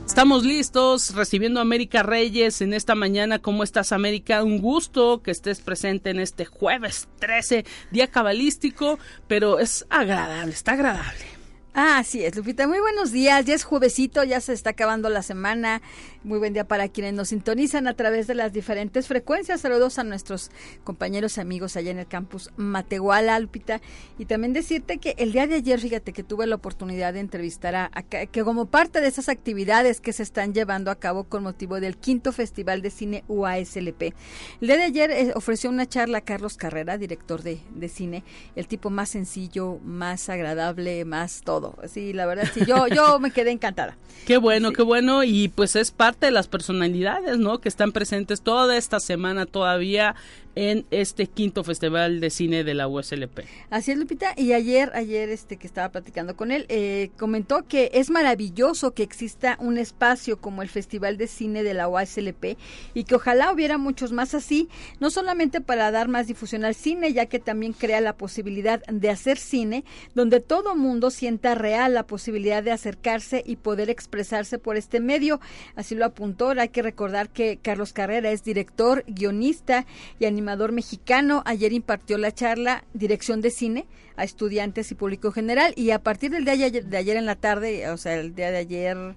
Estamos 0.05 0.45
listos 0.45 1.15
recibiendo 1.15 1.59
a 1.59 1.63
América 1.63 2.03
Reyes 2.03 2.61
en 2.61 2.75
esta 2.75 2.93
mañana. 2.93 3.39
¿Cómo 3.39 3.63
estás, 3.63 3.91
América? 3.91 4.43
Un 4.43 4.61
gusto 4.61 5.23
que 5.23 5.31
estés 5.31 5.61
presente 5.61 6.11
en 6.11 6.19
este 6.19 6.45
jueves 6.45 7.09
13, 7.17 7.65
día 7.89 8.05
cabalístico, 8.05 8.99
pero 9.27 9.57
es 9.57 9.83
agradable, 9.89 10.53
está 10.53 10.73
agradable. 10.73 11.30
Ah, 11.73 11.99
así 11.99 12.25
es, 12.25 12.35
Lupita. 12.35 12.67
Muy 12.67 12.81
buenos 12.81 13.13
días. 13.13 13.45
Ya 13.45 13.55
es 13.55 13.63
juevesito, 13.63 14.25
ya 14.25 14.41
se 14.41 14.51
está 14.51 14.71
acabando 14.71 15.07
la 15.07 15.21
semana. 15.21 15.81
Muy 16.21 16.37
buen 16.37 16.51
día 16.51 16.67
para 16.67 16.89
quienes 16.89 17.13
nos 17.13 17.29
sintonizan 17.29 17.87
a 17.87 17.93
través 17.93 18.27
de 18.27 18.35
las 18.35 18.51
diferentes 18.51 19.07
frecuencias. 19.07 19.61
Saludos 19.61 19.97
a 19.97 20.03
nuestros 20.03 20.51
compañeros 20.83 21.37
y 21.37 21.39
amigos 21.41 21.77
allá 21.77 21.91
en 21.91 21.99
el 21.99 22.07
campus 22.07 22.49
Matehuala, 22.57 23.39
Lupita. 23.39 23.79
Y 24.19 24.25
también 24.25 24.51
decirte 24.51 24.97
que 24.97 25.15
el 25.17 25.31
día 25.31 25.47
de 25.47 25.55
ayer, 25.55 25.79
fíjate 25.79 26.11
que 26.11 26.23
tuve 26.23 26.45
la 26.45 26.55
oportunidad 26.55 27.13
de 27.13 27.21
entrevistar 27.21 27.73
a, 27.73 27.89
que 28.03 28.43
como 28.43 28.65
parte 28.65 28.99
de 28.99 29.07
esas 29.07 29.29
actividades 29.29 30.01
que 30.01 30.11
se 30.11 30.23
están 30.23 30.53
llevando 30.53 30.91
a 30.91 30.95
cabo 30.95 31.23
con 31.23 31.41
motivo 31.41 31.79
del 31.79 31.95
quinto 31.95 32.33
Festival 32.33 32.81
de 32.81 32.89
Cine 32.89 33.23
UASLP. 33.29 34.13
El 34.59 34.67
día 34.67 34.75
de 34.75 34.83
ayer 34.83 35.11
eh, 35.11 35.31
ofreció 35.35 35.69
una 35.69 35.85
charla 35.85 36.17
a 36.17 36.21
Carlos 36.21 36.57
Carrera, 36.57 36.97
director 36.97 37.41
de, 37.43 37.61
de 37.73 37.87
cine, 37.87 38.25
el 38.57 38.67
tipo 38.67 38.89
más 38.89 39.07
sencillo, 39.07 39.79
más 39.85 40.27
agradable, 40.27 41.05
más 41.05 41.43
todo. 41.43 41.60
Sí, 41.87 42.13
la 42.13 42.25
verdad, 42.25 42.47
sí, 42.53 42.61
yo, 42.65 42.87
yo 42.87 43.19
me 43.19 43.31
quedé 43.31 43.51
encantada. 43.51 43.95
Qué 44.25 44.37
bueno, 44.37 44.71
qué 44.71 44.83
bueno. 44.83 45.23
Y 45.23 45.47
pues 45.47 45.75
es 45.75 45.89
parte 45.89 46.27
de 46.27 46.31
las 46.31 46.47
personalidades, 46.47 47.39
¿no? 47.39 47.59
Que 47.59 47.67
están 47.69 47.91
presentes 47.91 48.41
toda 48.41 48.77
esta 48.77 48.99
semana 48.99 49.47
todavía 49.47 50.15
en 50.55 50.85
este 50.91 51.27
quinto 51.27 51.63
festival 51.63 52.19
de 52.19 52.29
cine 52.29 52.63
de 52.63 52.73
la 52.73 52.87
USLP. 52.87 53.39
Así 53.69 53.91
es, 53.91 53.97
Lupita. 53.97 54.33
Y 54.35 54.53
ayer, 54.53 54.91
ayer 54.93 55.29
este 55.29 55.57
que 55.57 55.67
estaba 55.67 55.89
platicando 55.89 56.35
con 56.35 56.51
él, 56.51 56.65
eh, 56.69 57.11
comentó 57.17 57.67
que 57.67 57.91
es 57.93 58.09
maravilloso 58.09 58.91
que 58.91 59.03
exista 59.03 59.57
un 59.59 59.77
espacio 59.77 60.39
como 60.39 60.61
el 60.61 60.69
Festival 60.69 61.17
de 61.17 61.27
Cine 61.27 61.63
de 61.63 61.73
la 61.73 61.87
USLP 61.87 62.57
y 62.93 63.03
que 63.05 63.15
ojalá 63.15 63.51
hubiera 63.51 63.77
muchos 63.77 64.11
más 64.11 64.33
así, 64.33 64.69
no 64.99 65.09
solamente 65.09 65.61
para 65.61 65.91
dar 65.91 66.07
más 66.07 66.27
difusión 66.27 66.65
al 66.65 66.75
cine, 66.75 67.13
ya 67.13 67.25
que 67.25 67.39
también 67.39 67.73
crea 67.73 68.01
la 68.01 68.17
posibilidad 68.17 68.83
de 68.85 69.09
hacer 69.09 69.37
cine 69.37 69.83
donde 70.15 70.39
todo 70.39 70.75
mundo 70.75 71.09
sienta 71.09 71.55
real 71.55 71.93
la 71.93 72.03
posibilidad 72.07 72.61
de 72.63 72.71
acercarse 72.71 73.43
y 73.45 73.55
poder 73.55 73.89
expresarse 73.89 74.59
por 74.59 74.77
este 74.77 74.99
medio. 74.99 75.39
Así 75.75 75.95
lo 75.95 76.05
apuntó. 76.05 76.49
Hay 76.51 76.69
que 76.69 76.81
recordar 76.81 77.29
que 77.29 77.57
Carlos 77.61 77.93
Carrera 77.93 78.31
es 78.31 78.43
director, 78.43 79.03
guionista 79.07 79.85
y 80.19 80.25
animador 80.25 80.40
animador 80.41 80.71
mexicano, 80.71 81.43
ayer 81.45 81.71
impartió 81.71 82.17
la 82.17 82.33
charla 82.33 82.83
Dirección 82.93 83.41
de 83.41 83.51
Cine 83.51 83.85
a 84.15 84.23
estudiantes 84.23 84.91
y 84.91 84.95
público 84.95 85.31
general. 85.31 85.73
Y 85.75 85.91
a 85.91 86.01
partir 86.01 86.31
del 86.31 86.45
día 86.45 86.69
de 86.69 86.97
ayer 86.97 87.15
en 87.15 87.27
la 87.27 87.35
tarde, 87.35 87.87
o 87.91 87.97
sea, 87.97 88.15
el 88.15 88.33
día 88.33 88.49
de 88.49 88.57
ayer 88.57 89.15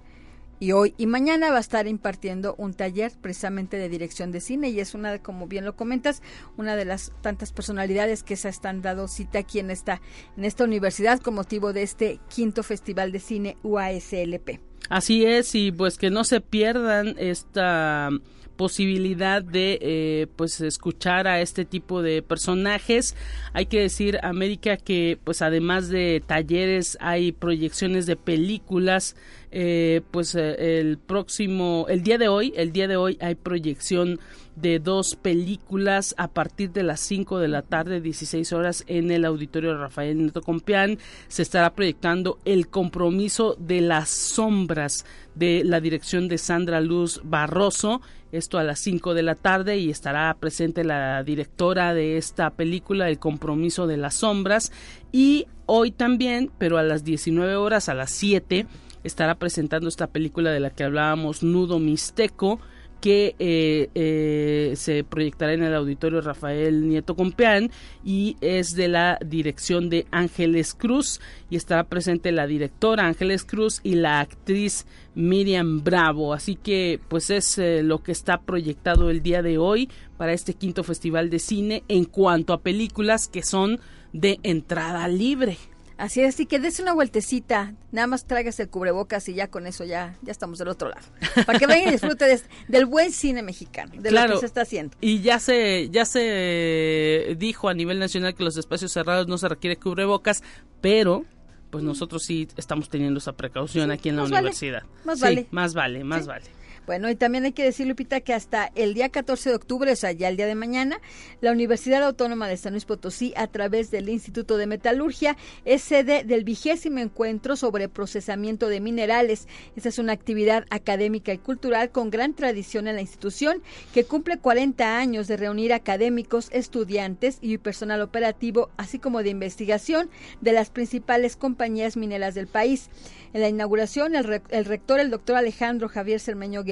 y 0.57 0.71
hoy 0.71 0.93
y 0.97 1.05
mañana 1.05 1.49
va 1.49 1.57
a 1.57 1.61
estar 1.61 1.85
impartiendo 1.85 2.55
un 2.57 2.73
taller 2.73 3.11
precisamente 3.21 3.77
de 3.77 3.89
dirección 3.89 4.31
de 4.31 4.39
cine. 4.39 4.69
Y 4.69 4.79
es 4.79 4.93
una 4.93 5.11
de, 5.11 5.19
como 5.19 5.47
bien 5.47 5.65
lo 5.65 5.75
comentas, 5.75 6.21
una 6.57 6.75
de 6.75 6.85
las 6.85 7.11
tantas 7.21 7.51
personalidades 7.51 8.21
que 8.21 8.35
se 8.35 8.49
están 8.49 8.83
dado 8.83 9.07
cita 9.07 9.39
aquí 9.39 9.57
en 9.57 9.71
esta 9.71 10.01
en 10.37 10.45
esta 10.45 10.63
universidad 10.63 11.19
con 11.19 11.33
motivo 11.33 11.73
de 11.73 11.81
este 11.81 12.19
quinto 12.29 12.61
Festival 12.61 13.11
de 13.11 13.19
Cine 13.19 13.57
UASLP. 13.63 14.59
Así 14.89 15.25
es 15.25 15.55
y 15.55 15.71
pues 15.71 15.97
que 15.97 16.11
no 16.11 16.23
se 16.23 16.39
pierdan 16.39 17.15
esta 17.17 18.11
posibilidad 18.55 19.43
de 19.43 19.79
eh, 19.81 20.27
pues 20.35 20.61
escuchar 20.61 21.27
a 21.27 21.41
este 21.41 21.65
tipo 21.65 22.01
de 22.01 22.21
personajes 22.21 23.15
hay 23.53 23.65
que 23.65 23.81
decir 23.81 24.19
América 24.23 24.77
que 24.77 25.17
pues 25.23 25.41
además 25.41 25.89
de 25.89 26.23
talleres 26.25 26.97
hay 27.01 27.31
proyecciones 27.31 28.05
de 28.05 28.15
películas 28.15 29.15
eh, 29.51 30.01
pues 30.11 30.35
eh, 30.35 30.79
el 30.79 30.97
próximo 30.97 31.85
el 31.89 32.03
día 32.03 32.17
de 32.17 32.27
hoy 32.27 32.53
el 32.55 32.71
día 32.71 32.87
de 32.87 32.97
hoy 32.97 33.17
hay 33.21 33.35
proyección 33.35 34.19
de 34.55 34.79
dos 34.79 35.15
películas 35.15 36.15
a 36.17 36.29
partir 36.29 36.71
de 36.71 36.83
las 36.83 36.99
5 37.01 37.39
de 37.39 37.47
la 37.47 37.61
tarde, 37.61 38.01
16 38.01 38.53
horas, 38.53 38.83
en 38.87 39.11
el 39.11 39.25
auditorio 39.25 39.77
Rafael 39.77 40.25
Neto 40.25 40.41
Compián. 40.41 40.97
Se 41.27 41.41
estará 41.41 41.73
proyectando 41.73 42.39
El 42.45 42.67
compromiso 42.69 43.55
de 43.59 43.81
las 43.81 44.09
sombras 44.09 45.05
de 45.35 45.63
la 45.65 45.81
dirección 45.81 46.27
de 46.27 46.37
Sandra 46.37 46.79
Luz 46.79 47.21
Barroso. 47.23 48.01
Esto 48.35 48.57
a 48.57 48.63
las 48.63 48.79
5 48.79 49.13
de 49.13 49.23
la 49.23 49.35
tarde 49.35 49.77
y 49.77 49.89
estará 49.89 50.35
presente 50.37 50.83
la 50.83 51.23
directora 51.23 51.93
de 51.93 52.17
esta 52.17 52.49
película, 52.49 53.07
El 53.07 53.17
compromiso 53.17 53.87
de 53.87 53.95
las 53.95 54.15
sombras. 54.15 54.73
Y 55.11 55.47
hoy 55.65 55.91
también, 55.91 56.51
pero 56.57 56.77
a 56.77 56.83
las 56.83 57.05
19 57.05 57.55
horas, 57.55 57.87
a 57.87 57.93
las 57.93 58.11
7, 58.11 58.67
estará 59.05 59.35
presentando 59.35 59.87
esta 59.87 60.07
película 60.07 60.51
de 60.51 60.59
la 60.59 60.69
que 60.69 60.83
hablábamos, 60.83 61.43
Nudo 61.43 61.79
Mixteco 61.79 62.59
que 63.01 63.35
eh, 63.39 63.89
eh, 63.95 64.73
se 64.75 65.03
proyectará 65.03 65.53
en 65.53 65.63
el 65.63 65.73
auditorio 65.73 66.21
Rafael 66.21 66.87
Nieto 66.87 67.15
Compeán 67.15 67.71
y 68.03 68.37
es 68.41 68.75
de 68.75 68.87
la 68.87 69.19
dirección 69.25 69.89
de 69.89 70.05
Ángeles 70.11 70.73
Cruz 70.73 71.19
y 71.49 71.55
estará 71.55 71.83
presente 71.83 72.31
la 72.31 72.47
directora 72.47 73.05
Ángeles 73.05 73.43
Cruz 73.43 73.79
y 73.83 73.95
la 73.95 74.19
actriz 74.19 74.85
Miriam 75.13 75.83
Bravo. 75.83 76.33
Así 76.33 76.55
que 76.55 76.99
pues 77.07 77.29
es 77.29 77.57
eh, 77.57 77.83
lo 77.83 78.03
que 78.03 78.11
está 78.11 78.41
proyectado 78.41 79.09
el 79.09 79.21
día 79.21 79.41
de 79.41 79.57
hoy 79.57 79.89
para 80.17 80.33
este 80.33 80.53
quinto 80.53 80.83
festival 80.83 81.29
de 81.29 81.39
cine 81.39 81.83
en 81.87 82.05
cuanto 82.05 82.53
a 82.53 82.61
películas 82.61 83.27
que 83.27 83.43
son 83.43 83.79
de 84.13 84.39
entrada 84.43 85.07
libre. 85.07 85.57
Así 85.97 86.21
es, 86.21 86.35
así 86.35 86.45
que 86.45 86.59
des 86.59 86.79
una 86.79 86.93
vueltecita, 86.93 87.73
nada 87.91 88.07
más 88.07 88.25
tráigase 88.25 88.63
el 88.63 88.69
cubrebocas 88.69 89.29
y 89.29 89.33
ya 89.33 89.47
con 89.47 89.65
eso 89.65 89.85
ya, 89.85 90.17
ya 90.23 90.31
estamos 90.31 90.59
del 90.59 90.67
otro 90.67 90.89
lado. 90.89 91.05
Para 91.45 91.57
que 91.57 91.67
vengan 91.67 91.87
y 91.87 91.91
disfruten 91.91 92.37
del 92.67 92.85
buen 92.85 93.11
cine 93.11 93.41
mexicano, 93.41 93.93
de 93.97 94.11
lo 94.11 94.33
que 94.33 94.37
se 94.39 94.45
está 94.45 94.61
haciendo. 94.61 94.95
Y 94.99 95.21
ya 95.21 95.39
se, 95.39 95.89
ya 95.89 96.03
se 96.05 97.35
dijo 97.37 97.69
a 97.69 97.73
nivel 97.73 97.99
nacional 97.99 98.35
que 98.35 98.43
los 98.43 98.57
espacios 98.57 98.91
cerrados 98.91 99.27
no 99.27 99.37
se 99.37 99.47
requiere 99.47 99.77
cubrebocas, 99.77 100.43
pero 100.81 101.23
pues 101.69 101.83
nosotros 101.83 102.23
sí 102.23 102.47
estamos 102.57 102.89
teniendo 102.89 103.19
esa 103.19 103.33
precaución 103.33 103.91
aquí 103.91 104.09
en 104.09 104.17
la 104.17 104.23
universidad. 104.23 104.83
Más 105.05 105.19
vale. 105.19 105.47
Más 105.51 105.73
vale, 105.73 106.03
más 106.03 106.27
vale. 106.27 106.45
Bueno, 106.85 107.09
y 107.09 107.15
también 107.15 107.45
hay 107.45 107.51
que 107.51 107.63
decir, 107.63 107.87
Lupita, 107.87 108.21
que 108.21 108.33
hasta 108.33 108.71
el 108.75 108.93
día 108.93 109.09
14 109.09 109.49
de 109.49 109.55
octubre, 109.55 109.91
o 109.91 109.95
sea, 109.95 110.11
ya 110.11 110.27
el 110.27 110.37
día 110.37 110.45
de 110.45 110.55
mañana, 110.55 110.99
la 111.41 111.51
Universidad 111.51 112.03
Autónoma 112.03 112.47
de 112.47 112.57
San 112.57 112.73
Luis 112.73 112.85
Potosí, 112.85 113.33
a 113.35 113.47
través 113.47 113.89
del 113.89 114.09
Instituto 114.09 114.57
de 114.57 114.67
Metalurgia, 114.67 115.35
es 115.65 115.81
sede 115.81 116.23
del 116.23 116.43
vigésimo 116.43 116.99
encuentro 116.99 117.55
sobre 117.55 117.89
procesamiento 117.89 118.67
de 118.67 118.81
minerales. 118.81 119.47
Esta 119.75 119.89
es 119.89 119.97
una 119.97 120.13
actividad 120.13 120.65
académica 120.69 121.33
y 121.33 121.37
cultural 121.39 121.89
con 121.89 122.11
gran 122.11 122.33
tradición 122.33 122.87
en 122.87 122.95
la 122.95 123.01
institución, 123.01 123.63
que 123.93 124.05
cumple 124.05 124.37
40 124.37 124.97
años 124.97 125.27
de 125.27 125.37
reunir 125.37 125.73
académicos, 125.73 126.49
estudiantes 126.51 127.39
y 127.41 127.57
personal 127.57 128.01
operativo, 128.01 128.69
así 128.77 128.99
como 128.99 129.23
de 129.23 129.29
investigación 129.29 130.09
de 130.41 130.51
las 130.51 130.69
principales 130.69 131.35
compañías 131.35 131.97
mineras 131.97 132.35
del 132.35 132.47
país. 132.47 132.89
En 133.33 133.41
la 133.41 133.49
inauguración, 133.49 134.15
el, 134.15 134.23
rector, 134.65 134.99
el 134.99 135.11
doctor 135.11 135.35
Alejandro 135.35 135.89
Javier 135.89 136.21
Cermeño 136.21 136.63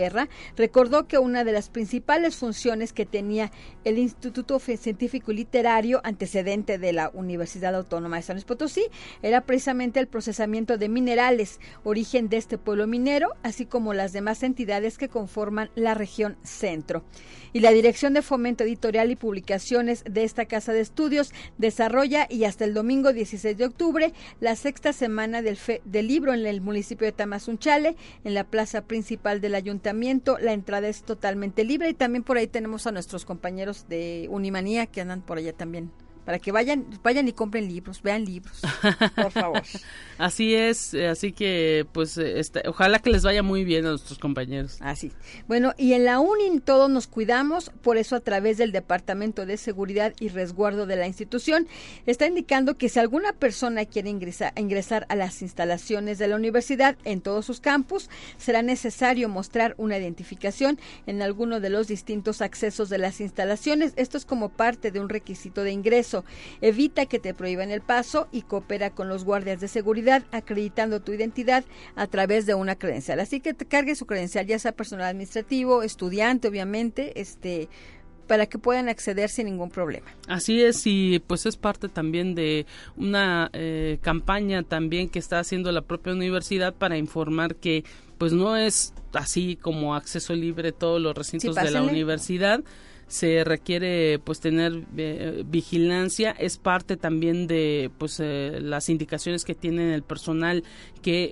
Recordó 0.55 1.07
que 1.07 1.17
una 1.17 1.43
de 1.43 1.51
las 1.51 1.69
principales 1.69 2.35
funciones 2.35 2.93
que 2.93 3.05
tenía 3.05 3.51
el 3.83 3.97
Instituto 3.97 4.59
Científico 4.59 5.31
y 5.31 5.35
Literario, 5.35 6.01
antecedente 6.03 6.77
de 6.77 6.93
la 6.93 7.09
Universidad 7.13 7.75
Autónoma 7.75 8.17
de 8.17 8.23
San 8.23 8.35
Luis 8.35 8.45
Potosí, 8.45 8.85
era 9.21 9.41
precisamente 9.41 9.99
el 9.99 10.07
procesamiento 10.07 10.77
de 10.77 10.89
minerales, 10.89 11.59
origen 11.83 12.29
de 12.29 12.37
este 12.37 12.57
pueblo 12.57 12.87
minero, 12.87 13.29
así 13.43 13.65
como 13.65 13.93
las 13.93 14.13
demás 14.13 14.43
entidades 14.43 14.97
que 14.97 15.09
conforman 15.09 15.69
la 15.75 15.93
región 15.93 16.37
centro 16.43 17.03
y 17.53 17.59
la 17.59 17.71
Dirección 17.71 18.13
de 18.13 18.23
Fomento 18.23 18.63
Editorial 18.63 19.11
y 19.11 19.15
Publicaciones 19.15 20.03
de 20.09 20.23
esta 20.23 20.45
Casa 20.45 20.73
de 20.73 20.81
Estudios 20.81 21.31
desarrolla 21.57 22.27
y 22.29 22.43
hasta 22.45 22.65
el 22.65 22.73
domingo 22.73 23.13
16 23.13 23.57
de 23.57 23.65
octubre 23.65 24.13
la 24.39 24.55
sexta 24.55 24.91
semana 24.91 25.41
del, 25.41 25.57
del 25.85 26.07
libro 26.07 26.33
en 26.33 26.45
el 26.45 26.61
municipio 26.61 27.05
de 27.05 27.11
Tamazunchale, 27.11 27.95
en 28.23 28.33
la 28.33 28.43
plaza 28.43 28.81
principal 28.81 29.39
del 29.39 29.55
ayuntamiento. 29.55 29.92
La 30.39 30.53
entrada 30.53 30.87
es 30.87 31.03
totalmente 31.03 31.63
libre 31.63 31.89
y 31.89 31.93
también 31.93 32.23
por 32.23 32.37
ahí 32.37 32.47
tenemos 32.47 32.87
a 32.87 32.91
nuestros 32.91 33.25
compañeros 33.25 33.87
de 33.87 34.27
Unimanía 34.29 34.87
que 34.87 35.01
andan 35.01 35.21
por 35.21 35.37
allá 35.37 35.53
también 35.53 35.91
para 36.25 36.39
que 36.39 36.51
vayan, 36.51 36.85
vayan 37.03 37.27
y 37.27 37.33
compren 37.33 37.67
libros, 37.67 38.01
vean 38.01 38.25
libros, 38.25 38.61
por 39.15 39.31
favor. 39.31 39.61
así 40.17 40.55
es, 40.55 40.93
eh, 40.93 41.07
así 41.07 41.33
que 41.33 41.85
pues 41.91 42.17
eh, 42.17 42.39
este, 42.39 42.63
ojalá 42.67 42.99
que 42.99 43.09
les 43.09 43.23
vaya 43.23 43.43
muy 43.43 43.63
bien 43.63 43.85
a 43.85 43.89
nuestros 43.89 44.19
compañeros. 44.19 44.77
Así. 44.79 45.11
Bueno, 45.47 45.73
y 45.77 45.93
en 45.93 46.05
la 46.05 46.19
UNIN 46.19 46.61
todos 46.61 46.89
nos 46.89 47.07
cuidamos, 47.07 47.71
por 47.81 47.97
eso 47.97 48.15
a 48.15 48.19
través 48.19 48.57
del 48.57 48.71
Departamento 48.71 49.45
de 49.45 49.57
Seguridad 49.57 50.13
y 50.19 50.29
Resguardo 50.29 50.85
de 50.85 50.95
la 50.95 51.07
institución 51.07 51.67
está 52.05 52.25
indicando 52.25 52.77
que 52.77 52.89
si 52.89 52.99
alguna 52.99 53.33
persona 53.33 53.85
quiere 53.85 54.09
ingresar, 54.09 54.53
ingresar 54.57 55.05
a 55.09 55.15
las 55.15 55.41
instalaciones 55.41 56.19
de 56.19 56.27
la 56.27 56.35
universidad 56.35 56.97
en 57.03 57.21
todos 57.21 57.45
sus 57.45 57.59
campus, 57.59 58.09
será 58.37 58.61
necesario 58.61 59.27
mostrar 59.29 59.75
una 59.77 59.97
identificación 59.97 60.79
en 61.05 61.21
alguno 61.21 61.59
de 61.59 61.69
los 61.69 61.87
distintos 61.87 62.41
accesos 62.41 62.89
de 62.89 62.97
las 62.97 63.19
instalaciones. 63.19 63.93
Esto 63.95 64.17
es 64.17 64.25
como 64.25 64.49
parte 64.49 64.91
de 64.91 64.99
un 64.99 65.09
requisito 65.09 65.63
de 65.63 65.71
ingreso 65.71 66.12
Evita 66.61 67.05
que 67.05 67.19
te 67.19 67.33
prohíban 67.33 67.71
el 67.71 67.81
paso 67.81 68.27
y 68.31 68.43
coopera 68.43 68.91
con 68.91 69.07
los 69.07 69.23
guardias 69.23 69.59
de 69.59 69.67
seguridad 69.67 70.23
acreditando 70.31 71.01
tu 71.01 71.13
identidad 71.13 71.63
a 71.95 72.07
través 72.07 72.45
de 72.45 72.53
una 72.53 72.75
credencial. 72.75 73.19
Así 73.19 73.39
que 73.39 73.53
te 73.53 73.65
cargue 73.65 73.95
su 73.95 74.05
credencial, 74.05 74.45
ya 74.45 74.59
sea 74.59 74.73
personal 74.73 75.07
administrativo, 75.07 75.83
estudiante, 75.83 76.47
obviamente, 76.47 77.19
este 77.19 77.69
para 78.27 78.45
que 78.45 78.57
puedan 78.57 78.89
acceder 78.89 79.29
sin 79.29 79.47
ningún 79.47 79.69
problema. 79.69 80.07
Así 80.27 80.61
es, 80.61 80.81
y 80.85 81.19
pues 81.19 81.45
es 81.45 81.57
parte 81.57 81.89
también 81.89 82.35
de 82.35 82.65
una 82.95 83.49
eh, 83.53 83.97
campaña 84.01 84.63
también 84.63 85.09
que 85.09 85.19
está 85.19 85.39
haciendo 85.39 85.71
la 85.71 85.81
propia 85.81 86.13
universidad 86.13 86.73
para 86.73 86.97
informar 86.97 87.55
que 87.55 87.83
pues 88.17 88.31
no 88.31 88.55
es 88.55 88.93
así 89.13 89.57
como 89.57 89.95
acceso 89.95 90.33
libre 90.33 90.71
todos 90.71 91.01
los 91.01 91.13
recintos 91.15 91.55
de 91.55 91.71
la 91.71 91.81
universidad 91.81 92.63
se 93.13 93.43
requiere 93.43 94.17
pues 94.17 94.39
tener 94.39 94.85
eh, 94.97 95.43
vigilancia 95.45 96.31
es 96.31 96.57
parte 96.57 96.97
también 96.97 97.45
de 97.45 97.91
pues 97.99 98.19
eh, 98.19 98.57
las 98.59 98.89
indicaciones 98.89 99.45
que 99.45 99.53
tiene 99.53 99.93
el 99.93 100.01
personal 100.01 100.63
que 101.03 101.29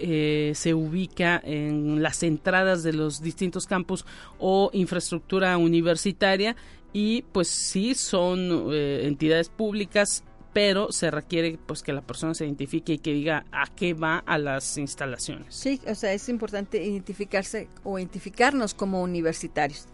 eh, 0.50 0.54
se 0.54 0.76
ubica 0.76 1.42
en 1.44 2.04
las 2.04 2.22
entradas 2.22 2.84
de 2.84 2.94
los 2.94 3.24
distintos 3.24 3.66
campus 3.66 4.06
o 4.38 4.70
infraestructura 4.74 5.58
universitaria 5.58 6.56
y 6.94 7.24
pues 7.32 7.48
sí 7.48 7.96
son 7.96 8.72
entidades 8.76 9.50
públicas 9.50 10.24
pero 10.54 10.92
se 10.92 11.10
requiere 11.10 11.58
pues 11.66 11.82
que 11.82 11.94
la 11.94 12.02
persona 12.02 12.36
se 12.36 12.46
identifique 12.46 12.94
y 12.94 12.98
que 13.00 13.14
diga 13.14 13.46
a 13.52 13.66
qué 13.74 13.96
va 13.96 14.18
a 14.20 14.38
las 14.38 14.78
instalaciones. 14.78 15.56
Sí, 15.56 15.80
o 15.88 15.96
sea, 15.96 16.12
es 16.12 16.28
importante 16.28 16.84
identificarse 16.84 17.70
o 17.86 17.98
identificarnos 17.98 18.74
como 18.74 19.02
universitarios. 19.02 19.88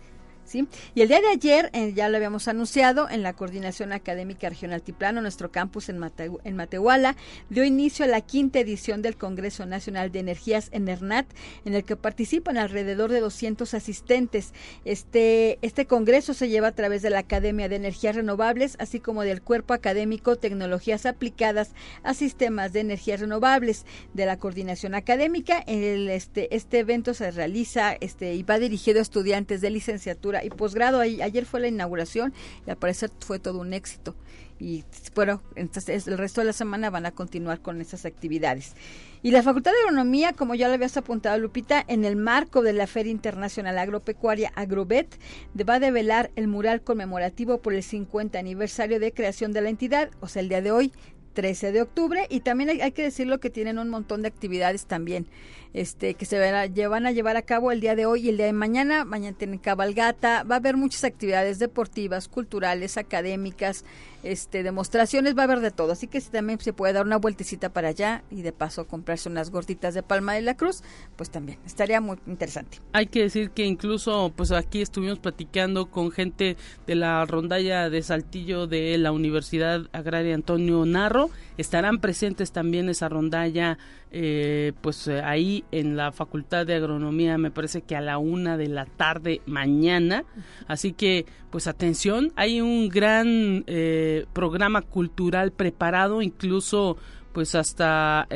Y 0.54 1.02
el 1.02 1.08
día 1.08 1.20
de 1.20 1.30
ayer, 1.30 1.70
eh, 1.74 1.94
ya 1.94 2.10
lo 2.10 2.18
habíamos 2.18 2.48
anunciado, 2.48 3.10
en 3.10 3.22
la 3.22 3.34
Coordinación 3.34 3.92
Académica 3.92 4.50
Regional 4.50 4.76
Altiplano, 4.76 5.22
nuestro 5.22 5.52
campus 5.52 5.90
en, 5.90 6.02
en 6.44 6.56
Matehuala, 6.56 7.16
dio 7.50 7.64
inicio 7.64 8.06
a 8.06 8.08
la 8.08 8.22
quinta 8.22 8.60
edición 8.60 9.02
del 9.02 9.18
Congreso 9.18 9.66
Nacional 9.66 10.12
de 10.12 10.20
Energías 10.20 10.70
en 10.72 10.88
ERNAT, 10.88 11.28
en 11.66 11.74
el 11.74 11.84
que 11.84 11.96
participan 11.96 12.58
alrededor 12.58 13.12
de 13.12 13.20
200 13.20 13.74
asistentes. 13.74 14.54
Este, 14.86 15.60
este 15.62 15.86
congreso 15.86 16.34
se 16.34 16.50
lleva 16.50 16.70
a 16.70 16.76
través 16.76 17.02
de 17.02 17.10
la 17.10 17.20
Academia 17.20 17.70
de 17.70 17.76
Energías 17.76 18.16
Renovables, 18.16 18.76
así 18.80 19.00
como 19.00 19.24
del 19.24 19.42
Cuerpo 19.42 19.74
Académico 19.74 20.36
Tecnologías 20.36 21.06
Aplicadas 21.06 21.72
a 22.04 22.14
Sistemas 22.14 22.74
de 22.74 22.82
Energías 22.82 23.20
Renovables 23.20 23.86
de 24.14 24.26
la 24.26 24.38
Coordinación 24.38 24.96
Académica. 24.96 25.64
El, 25.68 26.10
este, 26.10 26.56
este 26.56 26.80
evento 26.80 27.14
se 27.14 27.32
realiza 27.32 27.94
este, 28.00 28.36
y 28.36 28.44
va 28.44 28.60
dirigido 28.60 29.00
a 29.00 29.02
estudiantes 29.02 29.62
de 29.62 29.70
licenciatura 29.70 30.37
y 30.43 30.50
posgrado. 30.50 31.00
Ayer 31.00 31.45
fue 31.45 31.60
la 31.60 31.67
inauguración 31.67 32.34
y 32.65 32.69
al 32.69 32.78
parecer 32.78 33.12
fue 33.19 33.39
todo 33.39 33.60
un 33.60 33.73
éxito. 33.73 34.15
Y 34.60 34.84
bueno, 35.13 35.43
entonces 35.56 36.08
el 36.08 36.17
resto 36.17 36.41
de 36.41 36.47
la 36.47 36.54
semana 36.54 36.89
van 36.89 37.06
a 37.06 37.12
continuar 37.12 37.62
con 37.62 37.80
esas 37.80 38.06
actividades. 38.06 38.73
Y 39.21 39.32
la 39.32 39.43
Facultad 39.43 39.71
de 39.71 39.78
Agronomía, 39.80 40.34
como 40.34 40.56
ya 40.56 40.67
le 40.67 40.76
habías 40.76 40.97
apuntado, 40.97 41.38
Lupita, 41.38 41.84
en 41.88 42.06
el 42.06 42.15
marco 42.15 42.62
de 42.62 42.73
la 42.73 42.88
Feria 42.88 43.12
Internacional 43.12 43.78
Agropecuaria 43.78 44.52
Agrobet, 44.56 45.19
va 45.58 45.76
a 45.76 45.80
develar 45.80 46.32
el 46.36 46.47
mural 46.47 46.82
conmemorativo 46.82 47.60
por 47.60 47.73
el 47.73 47.84
50 47.84 48.39
aniversario 48.39 49.00
de 49.00 49.12
creación 49.12 49.54
de 49.54 49.62
la 49.62 49.69
entidad, 49.69 50.10
o 50.21 50.28
sea, 50.28 50.41
el 50.41 50.50
día 50.50 50.62
de 50.62 50.71
hoy, 50.71 50.91
13 51.38 51.71
de 51.71 51.84
octubre 51.84 52.26
y 52.32 52.39
también 52.39 52.82
hay, 52.82 52.91
que 52.93 53.04
decirlo 53.04 53.39
que 53.39 53.52
tienen 53.52 53.78
un 53.78 53.89
montón 53.89 54.23
de 54.23 54.28
actividades 54.28 54.88
también 54.88 55.28
este 55.76 56.15
que 56.15 56.26
se 56.26 56.39
van 56.39 56.56
a, 56.56 56.88
van 56.89 57.06
a 57.06 57.12
llevar 57.12 57.38
a 57.38 57.43
cabo 57.43 57.71
el 57.71 57.80
día 57.80 57.95
de 57.95 58.08
hoy 58.08 58.26
y 58.26 58.30
el 58.30 58.38
día 58.38 58.47
de 58.47 58.54
mañana. 58.54 59.06
Mañana 59.06 59.38
tienen 59.38 59.60
cabalgata 59.60 60.41
va 60.41 60.56
a 60.56 60.58
haber 60.58 60.78
muchas 60.78 61.04
actividades 61.04 61.60
deportivas 61.60 62.28
culturales 62.28 62.97
académicas 62.97 63.86
este 64.24 64.64
demostraciones 64.64 65.36
va 65.38 65.42
a 65.42 65.44
haber 65.46 65.60
de 65.60 65.72
todo. 65.72 65.92
Así 65.92 66.08
que 66.08 66.22
si 66.22 66.30
también 66.30 66.60
se 66.60 66.74
puede 66.74 66.94
dar 66.94 67.06
una 67.06 67.18
vueltecita 67.18 67.70
para 67.70 67.90
allá 67.90 68.24
y 68.30 68.42
de 68.42 68.52
paso 68.52 68.88
comprarse 68.88 69.30
unas 69.30 69.52
gorditas 69.52 69.94
de 69.94 70.04
palma 70.04 70.34
de 70.34 70.42
la 70.42 70.56
cruz 70.56 70.84
pues 71.16 71.30
también 71.30 71.60
estaría 71.66 72.02
muy 72.02 72.18
interesante. 72.28 72.80
Hay 72.94 73.08
que 73.08 73.22
decir 73.22 73.52
que 73.52 73.66
incluso 73.66 74.32
pues 74.36 74.52
aquí 74.52 74.82
estuvimos 74.82 75.20
platicando 75.20 75.88
con 75.90 76.12
gente 76.12 76.58
de 76.86 76.96
la 76.96 77.26
rondalla 77.26 77.90
de 77.90 78.02
Saltillo 78.02 78.68
de 78.68 78.98
la 78.98 79.12
Universidad 79.12 79.88
Agraria 79.92 80.36
Antonio 80.36 80.86
Narro. 80.86 81.30
Estarán 81.58 82.00
presentes 82.00 82.52
también 82.52 82.90
esa 82.90 83.10
rondalla, 83.10 83.78
eh, 84.12 84.74
pues 84.82 85.08
eh, 85.08 85.22
ahí 85.22 85.65
en 85.72 85.98
la 85.98 86.12
Facultad 86.12 86.65
de 86.65 86.76
Agronomía, 86.76 87.38
me 87.38 87.52
parece 87.52 87.82
que 87.82 87.96
a 87.96 88.02
la 88.02 88.17
una 88.17 88.58
de 88.58 88.67
la 88.67 88.86
tarde 88.86 89.41
mañana. 89.46 90.24
Así 90.67 90.93
que, 90.93 91.26
pues 91.50 91.67
atención, 91.67 92.32
hay 92.36 92.62
un 92.62 92.89
gran 92.89 93.63
eh, 93.67 94.26
programa 94.34 94.82
cultural 94.82 95.52
preparado, 95.52 96.22
incluso 96.22 96.98
pues 97.34 97.54
hasta 97.54 98.28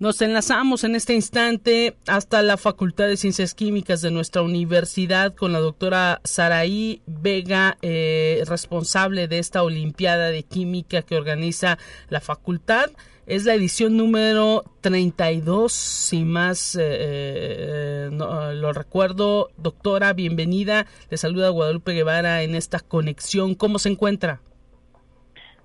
Nos 0.00 0.22
enlazamos 0.22 0.82
en 0.84 0.94
este 0.94 1.12
instante 1.12 1.94
hasta 2.06 2.40
la 2.40 2.56
Facultad 2.56 3.06
de 3.06 3.18
Ciencias 3.18 3.52
Químicas 3.52 4.00
de 4.00 4.10
nuestra 4.10 4.40
universidad 4.40 5.34
con 5.34 5.52
la 5.52 5.58
doctora 5.58 6.22
Saraí 6.24 7.02
Vega, 7.04 7.76
eh, 7.82 8.42
responsable 8.46 9.28
de 9.28 9.38
esta 9.38 9.62
Olimpiada 9.62 10.30
de 10.30 10.42
Química 10.42 11.02
que 11.02 11.18
organiza 11.18 11.76
la 12.08 12.22
facultad. 12.22 12.88
Es 13.26 13.44
la 13.44 13.52
edición 13.52 13.98
número 13.98 14.64
32, 14.80 15.70
si 15.70 16.24
más 16.24 16.76
eh, 16.76 16.80
eh, 16.80 18.08
lo 18.10 18.72
recuerdo. 18.72 19.50
Doctora, 19.58 20.14
bienvenida. 20.14 20.86
Le 21.10 21.18
saluda 21.18 21.50
Guadalupe 21.50 21.92
Guevara 21.92 22.42
en 22.42 22.54
esta 22.54 22.80
conexión. 22.80 23.54
¿Cómo 23.54 23.78
se 23.78 23.90
encuentra? 23.90 24.40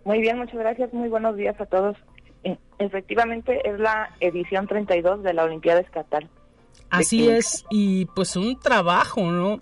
Muy 0.04 0.20
bien, 0.20 0.38
muchas 0.40 0.60
gracias. 0.60 0.92
Muy 0.92 1.08
buenos 1.08 1.38
días 1.38 1.56
a 1.62 1.66
todos. 1.68 1.96
Efectivamente, 2.78 3.68
es 3.68 3.80
la 3.80 4.16
edición 4.20 4.68
32 4.68 5.24
de 5.24 5.34
la 5.34 5.44
Olimpiada 5.46 5.80
Estatal. 5.80 6.30
Así 6.90 7.28
es, 7.28 7.66
y 7.70 8.06
pues 8.06 8.36
un 8.36 8.60
trabajo, 8.60 9.32
¿no? 9.32 9.62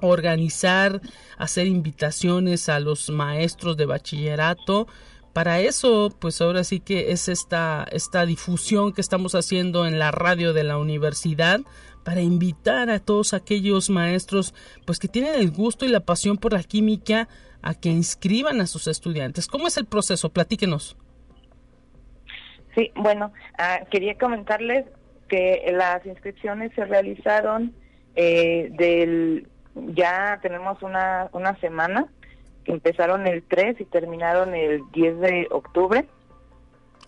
Organizar, 0.00 1.00
hacer 1.36 1.66
invitaciones 1.66 2.68
a 2.68 2.80
los 2.80 3.10
maestros 3.10 3.76
de 3.76 3.86
bachillerato. 3.86 4.86
Para 5.34 5.60
eso, 5.60 6.10
pues 6.18 6.40
ahora 6.40 6.64
sí 6.64 6.80
que 6.80 7.12
es 7.12 7.28
esta, 7.28 7.86
esta 7.92 8.26
difusión 8.26 8.92
que 8.92 9.00
estamos 9.00 9.34
haciendo 9.34 9.86
en 9.86 9.98
la 9.98 10.10
radio 10.10 10.52
de 10.52 10.64
la 10.64 10.78
universidad 10.78 11.60
para 12.04 12.22
invitar 12.22 12.90
a 12.90 12.98
todos 12.98 13.34
aquellos 13.34 13.90
maestros 13.90 14.54
pues 14.86 14.98
que 14.98 15.08
tienen 15.08 15.34
el 15.34 15.50
gusto 15.50 15.84
y 15.84 15.88
la 15.88 16.00
pasión 16.00 16.38
por 16.38 16.54
la 16.54 16.62
química 16.62 17.28
a 17.62 17.74
que 17.74 17.90
inscriban 17.90 18.60
a 18.60 18.66
sus 18.66 18.86
estudiantes. 18.88 19.46
¿Cómo 19.46 19.68
es 19.68 19.76
el 19.76 19.84
proceso? 19.84 20.30
Platíquenos. 20.30 20.96
Sí, 22.74 22.92
bueno, 22.94 23.32
ah, 23.58 23.80
quería 23.90 24.16
comentarles 24.16 24.86
que 25.28 25.70
las 25.72 26.04
inscripciones 26.06 26.72
se 26.74 26.84
realizaron 26.84 27.72
eh, 28.16 28.68
del, 28.72 29.46
ya 29.94 30.38
tenemos 30.42 30.82
una, 30.82 31.28
una 31.32 31.56
semana, 31.60 32.06
que 32.64 32.72
empezaron 32.72 33.26
el 33.26 33.42
3 33.42 33.80
y 33.80 33.84
terminaron 33.86 34.54
el 34.54 34.82
10 34.92 35.20
de 35.20 35.48
octubre. 35.50 36.06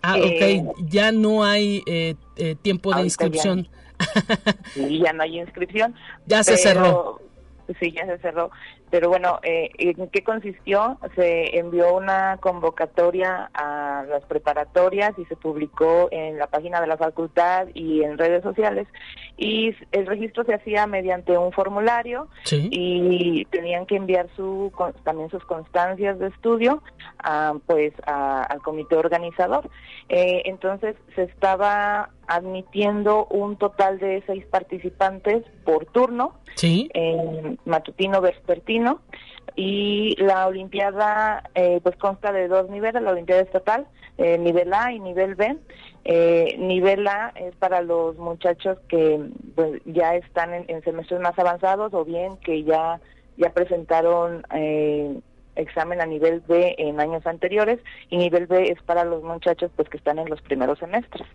Ah, 0.01 0.15
ok, 0.17 0.23
eh, 0.23 0.63
ya 0.79 1.11
no 1.11 1.43
hay 1.43 1.83
eh, 1.85 2.15
tiempo 2.61 2.93
de 2.93 3.03
inscripción. 3.03 3.67
sí, 4.73 4.99
ya 4.99 5.13
no 5.13 5.23
hay 5.23 5.39
inscripción. 5.39 5.95
Ya 6.25 6.43
se 6.43 6.57
cerró. 6.57 7.21
Sí, 7.79 7.91
ya 7.91 8.05
se 8.05 8.17
cerró. 8.19 8.51
Pero 8.89 9.09
bueno, 9.09 9.39
eh, 9.43 9.69
¿en 9.77 10.07
qué 10.09 10.23
consistió? 10.23 10.99
Se 11.15 11.57
envió 11.57 11.95
una 11.95 12.37
convocatoria 12.39 13.49
a 13.53 14.05
las 14.07 14.23
preparatorias 14.25 15.17
y 15.17 15.25
se 15.25 15.35
publicó 15.35 16.09
en 16.11 16.37
la 16.37 16.47
página 16.47 16.79
de 16.79 16.87
la 16.87 16.97
facultad 16.97 17.67
y 17.73 18.03
en 18.03 18.17
redes 18.17 18.43
sociales. 18.43 18.87
Y 19.35 19.75
el 19.91 20.05
registro 20.05 20.43
se 20.43 20.53
hacía 20.53 20.85
mediante 20.85 21.37
un 21.37 21.51
formulario 21.51 22.27
y 22.51 23.45
tenían 23.45 23.85
que 23.87 23.95
enviar 23.95 24.27
su 24.35 24.71
también 25.03 25.29
sus 25.31 25.43
constancias 25.45 26.19
de 26.19 26.27
estudio 26.27 26.83
a, 27.17 27.55
pues 27.65 27.93
al 28.05 28.61
comité 28.61 28.95
organizador. 28.95 29.69
Eh, 30.09 30.43
entonces 30.45 30.95
se 31.15 31.23
estaba 31.23 32.11
admitiendo 32.27 33.25
un 33.25 33.57
total 33.57 33.99
de 33.99 34.23
seis 34.27 34.45
participantes 34.45 35.43
por 35.65 35.85
turno, 35.87 36.35
en 36.61 37.57
matutino 37.65 38.21
vespertino, 38.21 39.01
y 39.55 40.15
la 40.21 40.47
Olimpiada 40.47 41.49
eh, 41.55 41.79
pues 41.83 41.95
consta 41.97 42.31
de 42.31 42.47
dos 42.47 42.69
niveles, 42.69 43.01
la 43.01 43.11
Olimpiada 43.11 43.41
Estatal, 43.41 43.87
eh, 44.17 44.37
nivel 44.37 44.73
A 44.73 44.91
y 44.91 44.99
nivel 44.99 45.35
B. 45.35 45.57
Eh, 46.05 46.55
nivel 46.59 47.07
A 47.07 47.31
es 47.35 47.55
para 47.55 47.81
los 47.81 48.17
muchachos 48.17 48.77
que 48.87 49.19
pues, 49.55 49.81
ya 49.85 50.15
están 50.15 50.53
en, 50.53 50.83
semestres 50.83 51.21
más 51.21 51.37
avanzados 51.39 51.93
o 51.93 52.05
bien 52.05 52.37
que 52.37 52.63
ya, 52.63 52.99
ya 53.37 53.49
presentaron 53.51 54.45
eh, 54.53 55.19
examen 55.55 56.01
a 56.01 56.05
nivel 56.05 56.41
B 56.41 56.75
en 56.77 56.99
años 56.99 57.25
anteriores 57.25 57.79
y 58.09 58.17
nivel 58.17 58.47
B 58.47 58.71
es 58.71 58.81
para 58.83 59.03
los 59.03 59.23
muchachos 59.23 59.71
pues 59.75 59.87
que 59.89 59.97
están 59.97 60.19
en 60.19 60.29
los 60.29 60.41
primeros 60.41 60.79
semestres. 60.79 61.27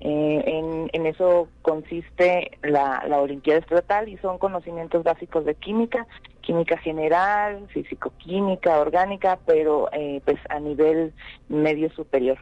En, 0.00 1.06
eso 1.06 1.48
consiste 1.62 2.58
la, 2.62 3.04
la 3.08 3.20
Olimpiada 3.20 3.60
Estatal 3.60 4.08
y 4.08 4.18
son 4.18 4.38
conocimientos 4.38 5.04
básicos 5.04 5.44
de 5.44 5.54
química, 5.54 6.06
química 6.46 6.78
general, 6.78 7.66
físico-química, 7.68 8.78
orgánica, 8.78 9.38
pero 9.44 9.88
eh, 9.92 10.20
pues 10.24 10.38
a 10.48 10.60
nivel 10.60 11.12
medio 11.48 11.90
superior. 11.90 12.38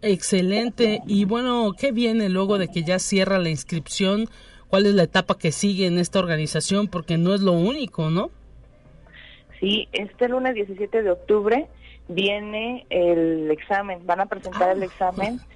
Excelente. 0.00 1.00
Y 1.06 1.26
bueno, 1.26 1.72
¿qué 1.78 1.92
viene 1.92 2.28
luego 2.28 2.58
de 2.58 2.68
que 2.68 2.82
ya 2.82 2.98
cierra 2.98 3.38
la 3.38 3.50
inscripción? 3.50 4.28
¿Cuál 4.68 4.86
es 4.86 4.94
la 4.94 5.02
etapa 5.02 5.36
que 5.38 5.52
sigue 5.52 5.86
en 5.86 5.98
esta 5.98 6.18
organización? 6.18 6.88
Porque 6.88 7.18
no 7.18 7.34
es 7.34 7.42
lo 7.42 7.52
único, 7.52 8.08
¿no? 8.10 8.30
Sí, 9.60 9.86
este 9.92 10.28
lunes 10.28 10.54
17 10.54 11.02
de 11.02 11.10
octubre 11.10 11.68
viene 12.08 12.86
el 12.90 13.50
examen, 13.50 14.04
van 14.06 14.20
a 14.20 14.26
presentar 14.26 14.74
el 14.74 14.82
ah. 14.82 14.86
examen. 14.86 15.40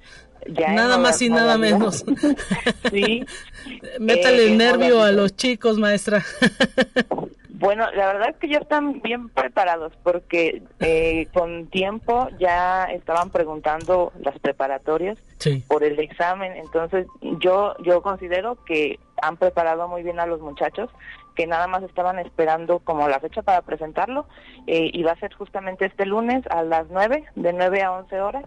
Ya 0.49 0.71
nada 0.71 0.97
más 0.97 1.21
y 1.21 1.29
nada 1.29 1.57
menos. 1.57 2.05
sí. 2.91 3.25
Métale 3.99 4.45
el 4.45 4.57
nervio 4.57 5.01
a 5.01 5.11
los 5.11 5.35
chicos, 5.35 5.77
maestra. 5.77 6.23
Bueno, 7.59 7.89
la 7.91 8.05
verdad 8.05 8.29
es 8.29 8.37
que 8.37 8.49
ya 8.49 8.59
están 8.59 9.01
bien 9.01 9.29
preparados 9.29 9.91
porque 10.03 10.61
eh, 10.79 11.27
con 11.33 11.65
tiempo 11.67 12.29
ya 12.39 12.83
estaban 12.85 13.31
preguntando 13.31 14.13
las 14.19 14.37
preparatorias 14.37 15.17
por 15.67 15.83
el 15.83 15.99
examen. 15.99 16.53
Entonces 16.53 17.07
yo 17.39 17.75
yo 17.79 18.03
considero 18.03 18.63
que 18.63 18.99
han 19.23 19.37
preparado 19.37 19.87
muy 19.87 20.03
bien 20.03 20.19
a 20.19 20.27
los 20.27 20.39
muchachos 20.39 20.91
que 21.33 21.47
nada 21.47 21.65
más 21.65 21.81
estaban 21.81 22.19
esperando 22.19 22.77
como 22.79 23.07
la 23.07 23.19
fecha 23.19 23.41
para 23.41 23.63
presentarlo 23.63 24.27
eh, 24.67 24.91
y 24.93 25.01
va 25.01 25.13
a 25.13 25.19
ser 25.19 25.33
justamente 25.33 25.85
este 25.85 26.05
lunes 26.05 26.43
a 26.51 26.61
las 26.61 26.87
9, 26.91 27.25
de 27.35 27.53
9 27.53 27.81
a 27.81 27.91
11 27.93 28.21
horas. 28.21 28.45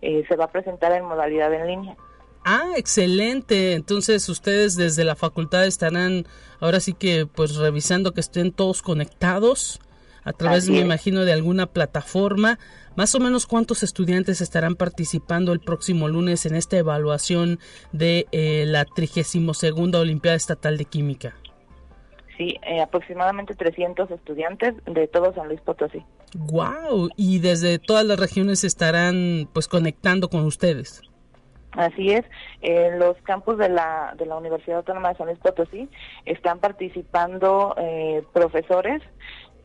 Eh, 0.00 0.24
se 0.28 0.36
va 0.36 0.44
a 0.44 0.52
presentar 0.52 0.92
en 0.92 1.06
modalidad 1.06 1.52
en 1.52 1.66
línea. 1.66 1.96
Ah, 2.44 2.72
excelente. 2.76 3.72
Entonces 3.72 4.28
ustedes 4.28 4.76
desde 4.76 5.04
la 5.04 5.16
facultad 5.16 5.66
estarán 5.66 6.26
ahora 6.60 6.80
sí 6.80 6.92
que 6.92 7.26
pues 7.26 7.56
revisando 7.56 8.12
que 8.12 8.20
estén 8.20 8.52
todos 8.52 8.82
conectados 8.82 9.80
a 10.24 10.32
través, 10.32 10.68
me 10.70 10.80
imagino, 10.80 11.24
de 11.24 11.32
alguna 11.32 11.66
plataforma. 11.66 12.58
Más 12.96 13.14
o 13.14 13.20
menos 13.20 13.46
cuántos 13.46 13.82
estudiantes 13.82 14.40
estarán 14.40 14.74
participando 14.74 15.52
el 15.52 15.60
próximo 15.60 16.08
lunes 16.08 16.46
en 16.46 16.54
esta 16.54 16.78
evaluación 16.78 17.58
de 17.92 18.26
eh, 18.32 18.64
la 18.66 18.84
32 18.84 19.56
segunda 19.56 19.98
Olimpiada 19.98 20.36
Estatal 20.36 20.78
de 20.78 20.84
Química. 20.84 21.34
Sí, 22.38 22.56
eh, 22.66 22.80
aproximadamente 22.80 23.54
300 23.54 24.10
estudiantes 24.10 24.74
de 24.86 25.06
todo 25.08 25.32
San 25.34 25.48
Luis 25.48 25.60
Potosí. 25.60 26.02
Wow, 26.34 27.10
y 27.16 27.38
desde 27.38 27.78
todas 27.78 28.04
las 28.04 28.18
regiones 28.18 28.64
estarán 28.64 29.48
pues 29.52 29.68
conectando 29.68 30.28
con 30.28 30.44
ustedes. 30.44 31.02
Así 31.76 32.12
es, 32.12 32.24
en 32.60 32.98
los 32.98 33.16
campus 33.22 33.58
de 33.58 33.68
la, 33.68 34.14
de 34.16 34.26
la 34.26 34.36
Universidad 34.36 34.78
Autónoma 34.78 35.08
de 35.10 35.16
San 35.16 35.26
Luis 35.26 35.38
Potosí 35.38 35.88
están 36.24 36.60
participando 36.60 37.74
eh, 37.76 38.22
profesores 38.32 39.02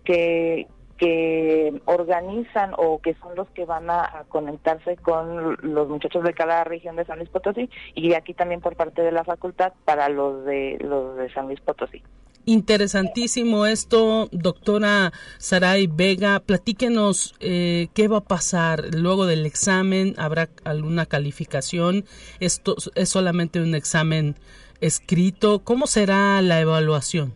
que, 0.03 0.67
que 0.97 1.81
organizan 1.85 2.73
o 2.77 2.99
que 2.99 3.15
son 3.15 3.35
los 3.35 3.47
que 3.51 3.65
van 3.65 3.89
a, 3.89 4.25
conectarse 4.29 4.97
con 4.97 5.57
los 5.61 5.87
muchachos 5.87 6.23
de 6.23 6.33
cada 6.33 6.63
región 6.63 6.95
de 6.95 7.05
San 7.05 7.19
Luis 7.19 7.29
Potosí 7.29 7.69
y 7.93 8.13
aquí 8.13 8.33
también 8.33 8.61
por 8.61 8.75
parte 8.75 9.01
de 9.01 9.11
la 9.11 9.23
facultad 9.23 9.73
para 9.85 10.09
los 10.09 10.45
de 10.45 10.77
los 10.81 11.15
de 11.15 11.31
San 11.31 11.45
Luis 11.45 11.61
Potosí. 11.61 12.03
Interesantísimo 12.49 13.67
esto, 13.67 14.27
doctora 14.31 15.11
Saray 15.37 15.85
Vega. 15.85 16.39
Platíquenos 16.39 17.35
eh, 17.41 17.89
qué 17.93 18.07
va 18.07 18.17
a 18.17 18.21
pasar 18.21 18.85
luego 18.95 19.27
del 19.27 19.45
examen. 19.45 20.15
¿Habrá 20.17 20.49
alguna 20.63 21.05
calificación? 21.05 22.05
¿Esto 22.39 22.75
es 22.95 23.07
solamente 23.07 23.61
un 23.61 23.75
examen 23.75 24.33
escrito? 24.81 25.59
¿Cómo 25.63 25.85
será 25.85 26.41
la 26.41 26.59
evaluación? 26.59 27.35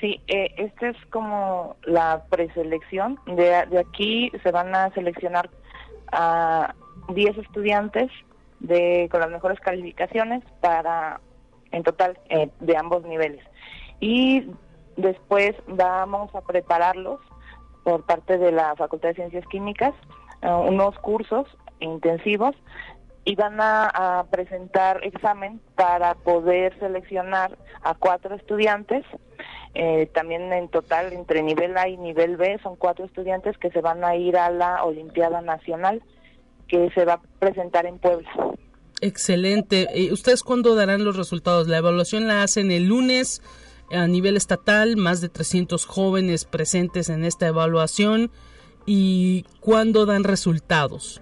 Sí, 0.00 0.22
eh, 0.28 0.54
esta 0.56 0.88
es 0.88 0.96
como 1.10 1.76
la 1.84 2.24
preselección. 2.30 3.18
De, 3.26 3.66
de 3.70 3.80
aquí 3.80 4.32
se 4.42 4.50
van 4.50 4.74
a 4.74 4.88
seleccionar 4.94 5.50
a 6.10 6.74
10 7.10 7.36
estudiantes 7.36 8.10
de 8.60 9.10
con 9.10 9.20
las 9.20 9.30
mejores 9.30 9.60
calificaciones 9.60 10.42
para 10.62 11.20
en 11.70 11.82
total 11.82 12.18
eh, 12.30 12.48
de 12.60 12.76
ambos 12.78 13.04
niveles. 13.04 13.44
Y 14.00 14.46
después 14.96 15.54
vamos 15.66 16.34
a 16.34 16.40
prepararlos 16.42 17.20
por 17.84 18.04
parte 18.04 18.36
de 18.38 18.52
la 18.52 18.76
Facultad 18.76 19.10
de 19.10 19.14
Ciencias 19.14 19.46
Químicas, 19.46 19.94
eh, 20.42 20.48
unos 20.48 20.98
cursos 20.98 21.46
intensivos 21.80 22.54
y 23.24 23.34
van 23.34 23.58
a, 23.60 24.26
presentar 24.30 25.04
examen 25.04 25.60
para 25.74 26.14
poder 26.14 26.78
seleccionar 26.78 27.58
a 27.82 27.94
cuatro 27.94 28.34
estudiantes. 28.34 29.04
Eh, 29.74 30.10
también 30.14 30.52
en 30.52 30.68
total, 30.68 31.12
entre 31.12 31.42
nivel 31.42 31.76
A 31.76 31.88
y 31.88 31.96
nivel 31.98 32.36
B, 32.36 32.58
son 32.62 32.76
cuatro 32.76 33.04
estudiantes 33.04 33.56
que 33.58 33.70
se 33.70 33.80
van 33.80 34.02
a 34.02 34.16
ir 34.16 34.36
a 34.36 34.50
la 34.50 34.84
Olimpiada 34.84 35.42
Nacional 35.42 36.02
que 36.68 36.90
se 36.94 37.04
va 37.04 37.14
a 37.14 37.20
presentar 37.38 37.86
en 37.86 37.98
Puebla. 37.98 38.28
Excelente. 39.00 39.86
¿Ustedes 40.10 40.42
cuándo 40.42 40.74
darán 40.74 41.04
los 41.04 41.16
resultados? 41.16 41.68
La 41.68 41.78
evaluación 41.78 42.28
la 42.28 42.42
hacen 42.42 42.70
el 42.70 42.86
lunes 42.86 43.42
a 43.90 44.06
nivel 44.06 44.36
estatal, 44.36 44.96
más 44.96 45.20
de 45.20 45.28
300 45.28 45.86
jóvenes 45.86 46.44
presentes 46.44 47.08
en 47.08 47.24
esta 47.24 47.46
evaluación. 47.46 48.30
¿Y 48.86 49.44
cuándo 49.60 50.06
dan 50.06 50.24
resultados? 50.24 51.20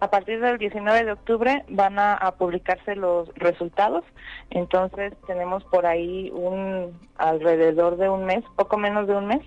A 0.00 0.10
partir 0.10 0.40
del 0.40 0.56
19 0.56 1.04
de 1.04 1.12
octubre 1.12 1.64
van 1.68 1.98
a, 1.98 2.18
publicarse 2.38 2.96
los 2.96 3.28
resultados, 3.34 4.02
entonces 4.48 5.12
tenemos 5.26 5.62
por 5.64 5.84
ahí 5.84 6.30
un 6.32 6.98
alrededor 7.18 7.98
de 7.98 8.08
un 8.08 8.24
mes, 8.24 8.42
poco 8.56 8.78
menos 8.78 9.06
de 9.06 9.16
un 9.16 9.26
mes, 9.26 9.42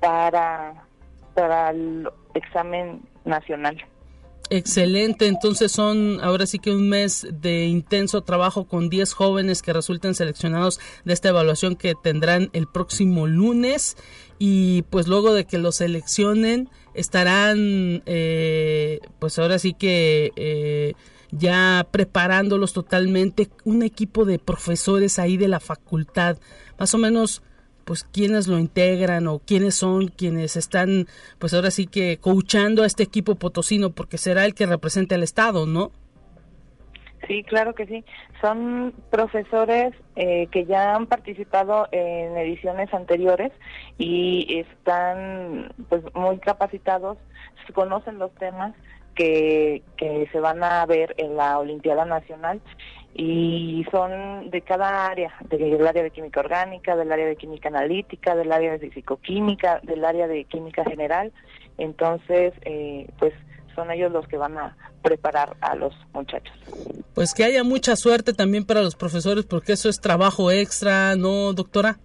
para, 0.00 0.82
para 1.34 1.70
el 1.70 2.10
examen 2.34 3.02
nacional. 3.24 3.76
Excelente, 4.50 5.26
entonces 5.26 5.70
son 5.72 6.20
ahora 6.22 6.46
sí 6.46 6.58
que 6.58 6.70
un 6.70 6.88
mes 6.88 7.26
de 7.30 7.66
intenso 7.66 8.22
trabajo 8.22 8.66
con 8.66 8.88
10 8.88 9.12
jóvenes 9.12 9.60
que 9.60 9.74
resulten 9.74 10.14
seleccionados 10.14 10.80
de 11.04 11.12
esta 11.12 11.28
evaluación 11.28 11.76
que 11.76 11.94
tendrán 11.94 12.48
el 12.54 12.66
próximo 12.66 13.26
lunes. 13.26 13.96
Y 14.38 14.82
pues 14.82 15.06
luego 15.06 15.34
de 15.34 15.44
que 15.44 15.58
los 15.58 15.76
seleccionen 15.76 16.70
estarán 16.94 18.02
eh, 18.06 19.00
pues 19.18 19.38
ahora 19.38 19.58
sí 19.58 19.74
que 19.74 20.32
eh, 20.36 20.94
ya 21.30 21.86
preparándolos 21.90 22.72
totalmente 22.72 23.50
un 23.64 23.82
equipo 23.82 24.24
de 24.24 24.38
profesores 24.38 25.18
ahí 25.18 25.36
de 25.36 25.48
la 25.48 25.60
facultad. 25.60 26.38
Más 26.78 26.94
o 26.94 26.98
menos 26.98 27.42
pues 27.88 28.04
quiénes 28.04 28.48
lo 28.48 28.58
integran 28.58 29.26
o 29.28 29.38
quiénes 29.38 29.76
son 29.76 30.08
quienes 30.08 30.56
están 30.56 31.06
pues 31.38 31.54
ahora 31.54 31.70
sí 31.70 31.86
que 31.86 32.18
coachando 32.18 32.82
a 32.82 32.86
este 32.86 33.02
equipo 33.02 33.36
potosino 33.36 33.92
porque 33.92 34.18
será 34.18 34.44
el 34.44 34.54
que 34.54 34.66
represente 34.66 35.14
al 35.14 35.22
estado, 35.22 35.64
¿no? 35.64 35.90
Sí, 37.26 37.44
claro 37.44 37.74
que 37.74 37.86
sí. 37.86 38.04
Son 38.42 38.92
profesores 39.10 39.94
eh, 40.16 40.48
que 40.50 40.66
ya 40.66 40.96
han 40.96 41.06
participado 41.06 41.88
en 41.90 42.36
ediciones 42.36 42.92
anteriores 42.92 43.52
y 43.96 44.58
están 44.58 45.72
pues 45.88 46.02
muy 46.14 46.38
capacitados, 46.40 47.16
conocen 47.72 48.18
los 48.18 48.34
temas 48.34 48.74
que, 49.14 49.82
que 49.96 50.28
se 50.30 50.40
van 50.40 50.62
a 50.62 50.84
ver 50.84 51.14
en 51.16 51.36
la 51.36 51.58
Olimpiada 51.58 52.04
Nacional 52.04 52.60
y 53.20 53.84
son 53.90 54.48
de 54.48 54.60
cada 54.62 55.06
área, 55.06 55.34
del 55.48 55.84
área 55.84 56.04
de 56.04 56.12
química 56.12 56.38
orgánica, 56.38 56.94
del 56.94 57.10
área 57.10 57.26
de 57.26 57.34
química 57.34 57.68
analítica, 57.68 58.36
del 58.36 58.52
área 58.52 58.78
de 58.78 58.90
psicoquímica, 58.90 59.80
del 59.82 60.04
área 60.04 60.28
de 60.28 60.44
química 60.44 60.84
general. 60.84 61.32
Entonces, 61.78 62.54
eh, 62.64 63.08
pues 63.18 63.34
son 63.74 63.90
ellos 63.90 64.12
los 64.12 64.28
que 64.28 64.36
van 64.36 64.56
a 64.56 64.76
preparar 65.02 65.56
a 65.60 65.74
los 65.74 65.92
muchachos. 66.12 66.56
Pues 67.12 67.34
que 67.34 67.42
haya 67.42 67.64
mucha 67.64 67.96
suerte 67.96 68.34
también 68.34 68.64
para 68.64 68.82
los 68.82 68.94
profesores, 68.94 69.44
porque 69.46 69.72
eso 69.72 69.88
es 69.88 70.00
trabajo 70.00 70.52
extra, 70.52 71.16
¿no, 71.16 71.52
doctora? 71.54 71.98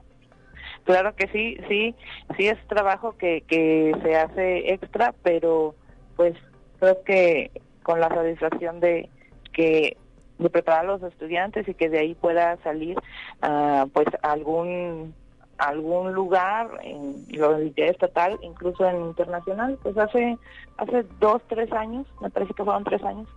Claro 0.84 1.16
que 1.16 1.28
sí, 1.28 1.58
sí, 1.70 1.94
sí 2.36 2.48
es 2.48 2.58
trabajo 2.68 3.16
que, 3.20 3.42
que 3.48 3.96
se 4.02 4.16
hace 4.16 4.74
extra, 4.74 5.14
pero 5.22 5.76
pues 6.16 6.34
creo 6.80 7.04
que 7.04 7.52
con 7.84 8.00
la 8.00 8.10
satisfacción 8.10 8.80
de 8.80 9.10
que 9.54 9.96
de 10.44 10.50
preparar 10.50 10.82
a 10.82 10.88
los 10.88 11.04
estudiantes 11.04 11.68
y 11.68 11.74
que 11.74 11.90
de 11.90 12.00
ahí 12.00 12.14
pueda 12.14 12.58
salir 12.64 12.98
uh, 13.42 13.88
pues 13.90 14.08
algún 14.22 15.16
algún 15.58 16.14
lugar 16.14 16.70
en 16.84 17.26
la 17.30 17.50
universidad 17.50 17.90
estatal, 17.90 18.38
incluso 18.42 18.88
en 18.88 19.02
internacional. 19.02 19.78
Pues 19.82 19.98
hace 19.98 20.38
hace 20.78 21.06
dos, 21.20 21.42
tres 21.48 21.72
años, 21.72 22.06
me 22.22 22.30
parece 22.30 22.54
que 22.54 22.64
fueron 22.64 22.84
tres 22.84 23.04
años, 23.04 23.28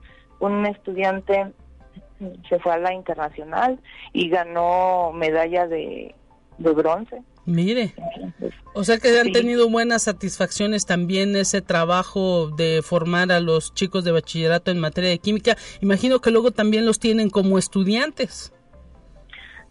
un 0.40 0.66
estudiante 0.66 1.53
se 2.49 2.59
fue 2.59 2.73
a 2.73 2.79
la 2.79 2.95
internacional 2.95 3.79
y 4.12 4.31
ganó 4.31 5.12
medalla 5.12 5.66
de, 5.66 6.14
de 6.59 6.71
bronce 6.73 7.23
Mire, 7.47 7.95
o 8.75 8.83
sea 8.83 8.99
que 8.99 9.21
han 9.21 9.31
tenido 9.31 9.71
buenas 9.71 10.03
satisfacciones 10.03 10.85
también 10.85 11.37
ese 11.37 11.63
trabajo 11.63 12.49
de 12.49 12.83
formar 12.83 13.31
a 13.31 13.39
los 13.39 13.73
chicos 13.73 14.03
de 14.05 14.11
bachillerato 14.11 14.73
en 14.73 14.81
materia 14.81 15.11
de 15.11 15.19
química. 15.19 15.57
Imagino 15.81 16.19
que 16.19 16.33
luego 16.33 16.51
también 16.51 16.85
los 16.85 16.99
tienen 16.99 17.31
como 17.31 17.57
estudiantes. 17.57 18.53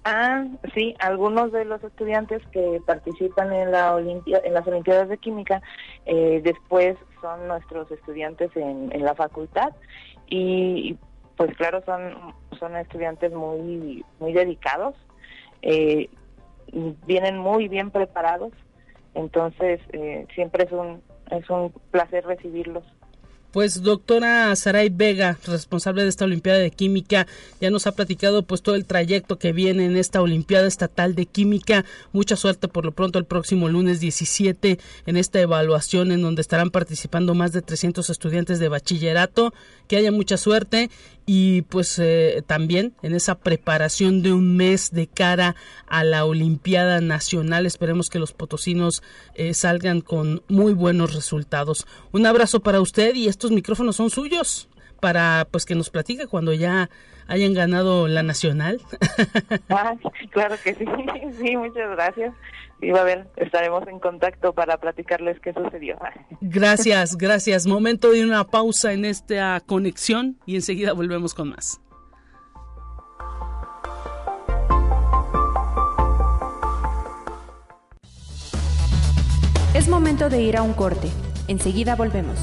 Ah, 0.06 0.46
sí, 0.74 0.96
algunos 1.00 1.52
de 1.52 1.66
los 1.66 1.84
estudiantes 1.84 2.42
que 2.54 2.80
participan 2.86 3.52
en 3.52 3.72
la 3.72 3.98
en 4.00 4.54
las 4.54 4.66
Olimpiadas 4.68 5.10
de 5.10 5.18
Química, 5.18 5.62
eh, 6.06 6.42
después 6.44 6.96
son 7.20 7.48
nuestros 7.50 7.92
estudiantes 7.92 8.52
en, 8.56 8.90
en 8.94 9.04
la 9.04 9.16
facultad 9.16 9.74
y 10.28 10.96
pues 11.36 11.54
claro 11.58 11.84
son 11.86 12.34
son 12.58 12.78
estudiantes 12.78 13.34
muy 13.34 14.06
muy 14.20 14.32
dedicados. 14.32 14.96
Eh, 15.62 16.08
vienen 17.06 17.38
muy 17.38 17.68
bien 17.68 17.92
preparados, 17.92 18.52
entonces 19.14 19.80
eh, 19.94 20.26
siempre 20.36 20.66
es 20.66 20.72
un, 20.72 21.02
es 21.32 21.50
un 21.50 21.72
placer 21.92 22.26
recibirlos. 22.26 22.84
Pues 23.56 23.84
doctora 23.84 24.54
Saray 24.58 24.90
Vega, 24.90 25.38
responsable 25.48 26.04
de 26.04 26.10
esta 26.10 26.26
Olimpiada 26.26 26.60
de 26.60 26.72
Química, 26.72 27.26
ya 27.62 27.70
nos 27.70 27.88
ha 27.88 27.94
platicado 27.94 28.44
pues 28.44 28.62
todo 28.62 28.76
el 28.76 28.86
trayecto 28.86 29.40
que 29.40 29.54
viene 29.54 29.86
en 29.86 29.96
esta 29.96 30.22
Olimpiada 30.22 30.68
Estatal 30.68 31.16
de 31.16 31.26
Química. 31.26 31.86
Mucha 32.12 32.36
suerte 32.36 32.68
por 32.68 32.84
lo 32.84 32.92
pronto 32.92 33.18
el 33.18 33.24
próximo 33.24 33.70
lunes 33.70 34.02
17 34.02 34.78
en 35.06 35.16
esta 35.16 35.40
evaluación 35.40 36.12
en 36.12 36.22
donde 36.22 36.42
estarán 36.42 36.70
participando 36.70 37.34
más 37.34 37.54
de 37.54 37.62
300 37.62 38.10
estudiantes 38.10 38.60
de 38.60 38.68
bachillerato. 38.68 39.54
Que 39.88 39.96
haya 39.96 40.12
mucha 40.12 40.36
suerte 40.36 40.90
y 41.26 41.64
pues 41.64 41.98
eh, 42.00 42.44
también 42.46 42.94
en 43.02 43.16
esa 43.16 43.40
preparación 43.40 44.22
de 44.22 44.32
un 44.32 44.56
mes 44.56 44.92
de 44.92 45.08
cara 45.08 45.56
a 45.88 46.04
la 46.04 46.26
Olimpiada 46.26 47.02
Nacional. 47.02 47.66
Esperemos 47.66 48.10
que 48.10 48.20
los 48.20 48.34
potosinos 48.34 49.02
eh, 49.34 49.54
salgan 49.54 50.02
con 50.02 50.44
muy 50.48 50.74
buenos 50.74 51.16
resultados. 51.16 51.88
Un 52.12 52.26
abrazo 52.26 52.60
para 52.60 52.82
usted 52.82 53.16
y 53.16 53.28
estos 53.28 53.52
micrófonos 53.52 53.96
son 53.96 54.10
suyos 54.10 54.70
para 55.00 55.48
pues 55.52 55.66
que 55.66 55.76
nos 55.76 55.90
platique 55.90 56.28
cuando 56.28 56.54
ya 56.54 56.90
hayan 57.28 57.54
ganado 57.54 58.08
la 58.08 58.24
nacional. 58.24 58.82
Ah, 59.70 59.96
claro 60.32 60.56
que 60.64 60.74
sí, 60.74 60.86
sí, 61.40 61.58
muchas 61.58 61.90
gracias. 61.92 62.34
Y 62.82 62.92
va 62.92 63.02
a 63.02 63.04
ver, 63.04 63.28
estaremos 63.38 63.88
en 63.88 64.00
contacto 64.00 64.54
para 64.54 64.78
platicarles 64.78 65.40
qué 65.40 65.54
sucedió. 65.54 65.98
Gracias, 66.42 67.16
gracias. 67.18 67.66
Momento 67.66 68.12
de 68.12 68.24
una 68.24 68.44
pausa 68.46 68.94
en 68.94 69.06
esta 69.06 69.62
conexión 69.62 70.38
y 70.46 70.56
enseguida 70.56 70.94
volvemos 70.94 71.34
con 71.34 71.50
más. 71.50 71.82
Es 79.74 79.90
momento 79.90 80.30
de 80.30 80.42
ir 80.42 80.56
a 80.56 80.62
un 80.62 80.74
corte. 80.74 81.10
Enseguida 81.48 81.96
volvemos. 81.96 82.40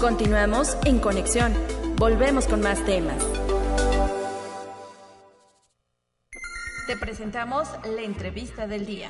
Continuamos 0.00 0.76
en 0.84 0.98
conexión. 0.98 1.52
Volvemos 1.96 2.46
con 2.46 2.60
más 2.60 2.84
temas. 2.84 3.31
Presentamos 7.12 7.68
la 7.84 8.00
entrevista 8.00 8.66
del 8.66 8.86
día. 8.86 9.06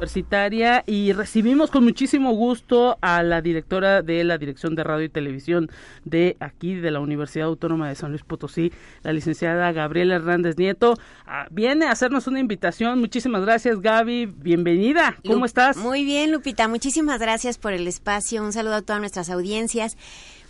universitaria 0.00 0.82
y 0.86 1.12
recibimos 1.12 1.70
con 1.70 1.84
muchísimo 1.84 2.32
gusto 2.32 2.96
a 3.02 3.22
la 3.22 3.42
directora 3.42 4.00
de 4.00 4.24
la 4.24 4.38
Dirección 4.38 4.74
de 4.74 4.82
Radio 4.82 5.04
y 5.04 5.08
Televisión 5.10 5.68
de 6.06 6.38
aquí 6.40 6.74
de 6.74 6.90
la 6.90 7.00
Universidad 7.00 7.48
Autónoma 7.48 7.90
de 7.90 7.94
San 7.96 8.10
Luis 8.10 8.24
Potosí, 8.24 8.72
la 9.02 9.12
licenciada 9.12 9.70
Gabriela 9.72 10.14
Hernández 10.14 10.56
Nieto. 10.56 10.94
Ah, 11.26 11.46
viene 11.50 11.84
a 11.84 11.90
hacernos 11.90 12.26
una 12.26 12.40
invitación. 12.40 12.98
Muchísimas 12.98 13.42
gracias, 13.42 13.82
Gaby. 13.82 14.24
Bienvenida. 14.24 15.18
¿Cómo 15.26 15.44
estás? 15.44 15.76
Muy 15.76 16.06
bien, 16.06 16.32
Lupita. 16.32 16.66
Muchísimas 16.66 17.20
gracias 17.20 17.58
por 17.58 17.74
el 17.74 17.86
espacio. 17.86 18.42
Un 18.42 18.54
saludo 18.54 18.76
a 18.76 18.82
todas 18.82 19.00
nuestras 19.00 19.28
audiencias. 19.28 19.98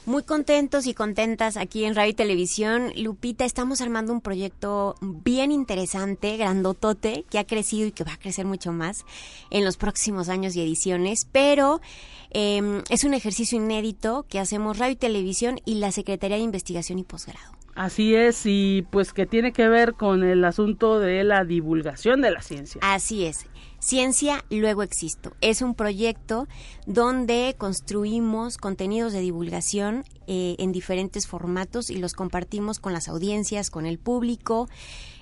Muy 0.07 0.23
contentos 0.23 0.87
y 0.87 0.95
contentas 0.95 1.59
aquí 1.59 1.85
en 1.85 1.95
Radio 1.95 2.13
y 2.13 2.15
Televisión. 2.15 2.91
Lupita, 2.97 3.45
estamos 3.45 3.83
armando 3.83 4.15
un 4.15 4.23
proyecto 4.23 4.95
bien 5.03 5.53
interesante, 5.53 6.39
grandotote, 6.39 7.27
que 7.29 7.39
ha 7.39 7.45
crecido 7.45 7.87
y 7.87 7.93
que 7.93 8.05
va 8.05 8.15
a 8.15 8.19
crecer 8.19 8.47
mucho 8.47 8.73
más 8.73 9.05
en 9.51 9.63
los 9.63 9.77
próximos 9.77 10.31
años 10.31 10.57
y 10.57 10.63
ediciones, 10.63 11.27
pero 11.31 11.83
em, 12.31 12.83
es 12.89 13.05
un 13.05 13.13
ejercicio 13.13 13.59
inédito 13.59 14.25
que 14.27 14.41
hacemos 14.41 14.79
Radio 14.79 14.95
y 14.95 14.97
Televisión 14.97 15.61
y 15.67 15.75
la 15.75 15.93
Secretaría 15.93 16.39
de 16.39 16.45
Investigación 16.45 16.99
y 16.99 17.05
Posgrado. 17.05 17.53
Así 17.75 18.15
es, 18.15 18.43
y 18.47 18.87
pues 18.91 19.13
que 19.13 19.27
tiene 19.27 19.53
que 19.53 19.69
ver 19.69 19.95
con 19.95 20.25
el 20.25 20.45
asunto 20.45 20.99
de 20.99 21.25
la 21.25 21.45
divulgación 21.45 22.23
de 22.23 22.31
la 22.31 22.41
ciencia. 22.41 22.81
Así 22.83 23.27
es. 23.27 23.47
Ciencia, 23.81 24.45
luego 24.51 24.83
existo. 24.83 25.33
Es 25.40 25.62
un 25.62 25.75
proyecto 25.75 26.47
donde 26.87 27.55
construimos 27.57 28.59
contenidos 28.59 29.14
de 29.14 29.21
divulgación 29.21 30.05
eh, 30.27 30.55
en 30.59 30.71
diferentes 30.71 31.27
formatos 31.27 31.88
y 31.88 31.97
los 31.97 32.12
compartimos 32.12 32.79
con 32.79 32.93
las 32.93 33.09
audiencias, 33.09 33.71
con 33.71 33.87
el 33.87 33.99
público. 33.99 34.69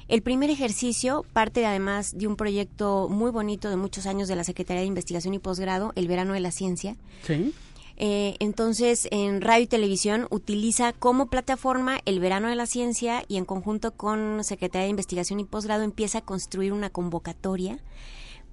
El 0.08 0.22
primer 0.22 0.50
ejercicio 0.50 1.24
parte 1.32 1.66
además 1.66 2.18
de 2.18 2.26
un 2.26 2.34
proyecto 2.34 3.08
muy 3.08 3.30
bonito 3.30 3.70
de 3.70 3.76
muchos 3.76 4.06
años 4.06 4.26
de 4.26 4.34
la 4.34 4.42
Secretaría 4.42 4.80
de 4.80 4.88
Investigación 4.88 5.34
y 5.34 5.38
Posgrado, 5.38 5.92
el 5.94 6.08
Verano 6.08 6.32
de 6.32 6.40
la 6.40 6.50
Ciencia. 6.50 6.96
Sí. 7.24 7.54
Eh, 7.96 8.36
entonces, 8.40 9.06
en 9.12 9.40
radio 9.40 9.64
y 9.64 9.66
televisión 9.68 10.26
utiliza 10.30 10.92
como 10.92 11.26
plataforma 11.26 12.00
el 12.06 12.18
Verano 12.18 12.48
de 12.48 12.56
la 12.56 12.66
Ciencia 12.66 13.24
y 13.28 13.36
en 13.36 13.44
conjunto 13.44 13.92
con 13.92 14.42
Secretaría 14.42 14.84
de 14.84 14.90
Investigación 14.90 15.38
y 15.38 15.44
Posgrado 15.44 15.84
empieza 15.84 16.18
a 16.18 16.22
construir 16.22 16.72
una 16.72 16.90
convocatoria 16.90 17.78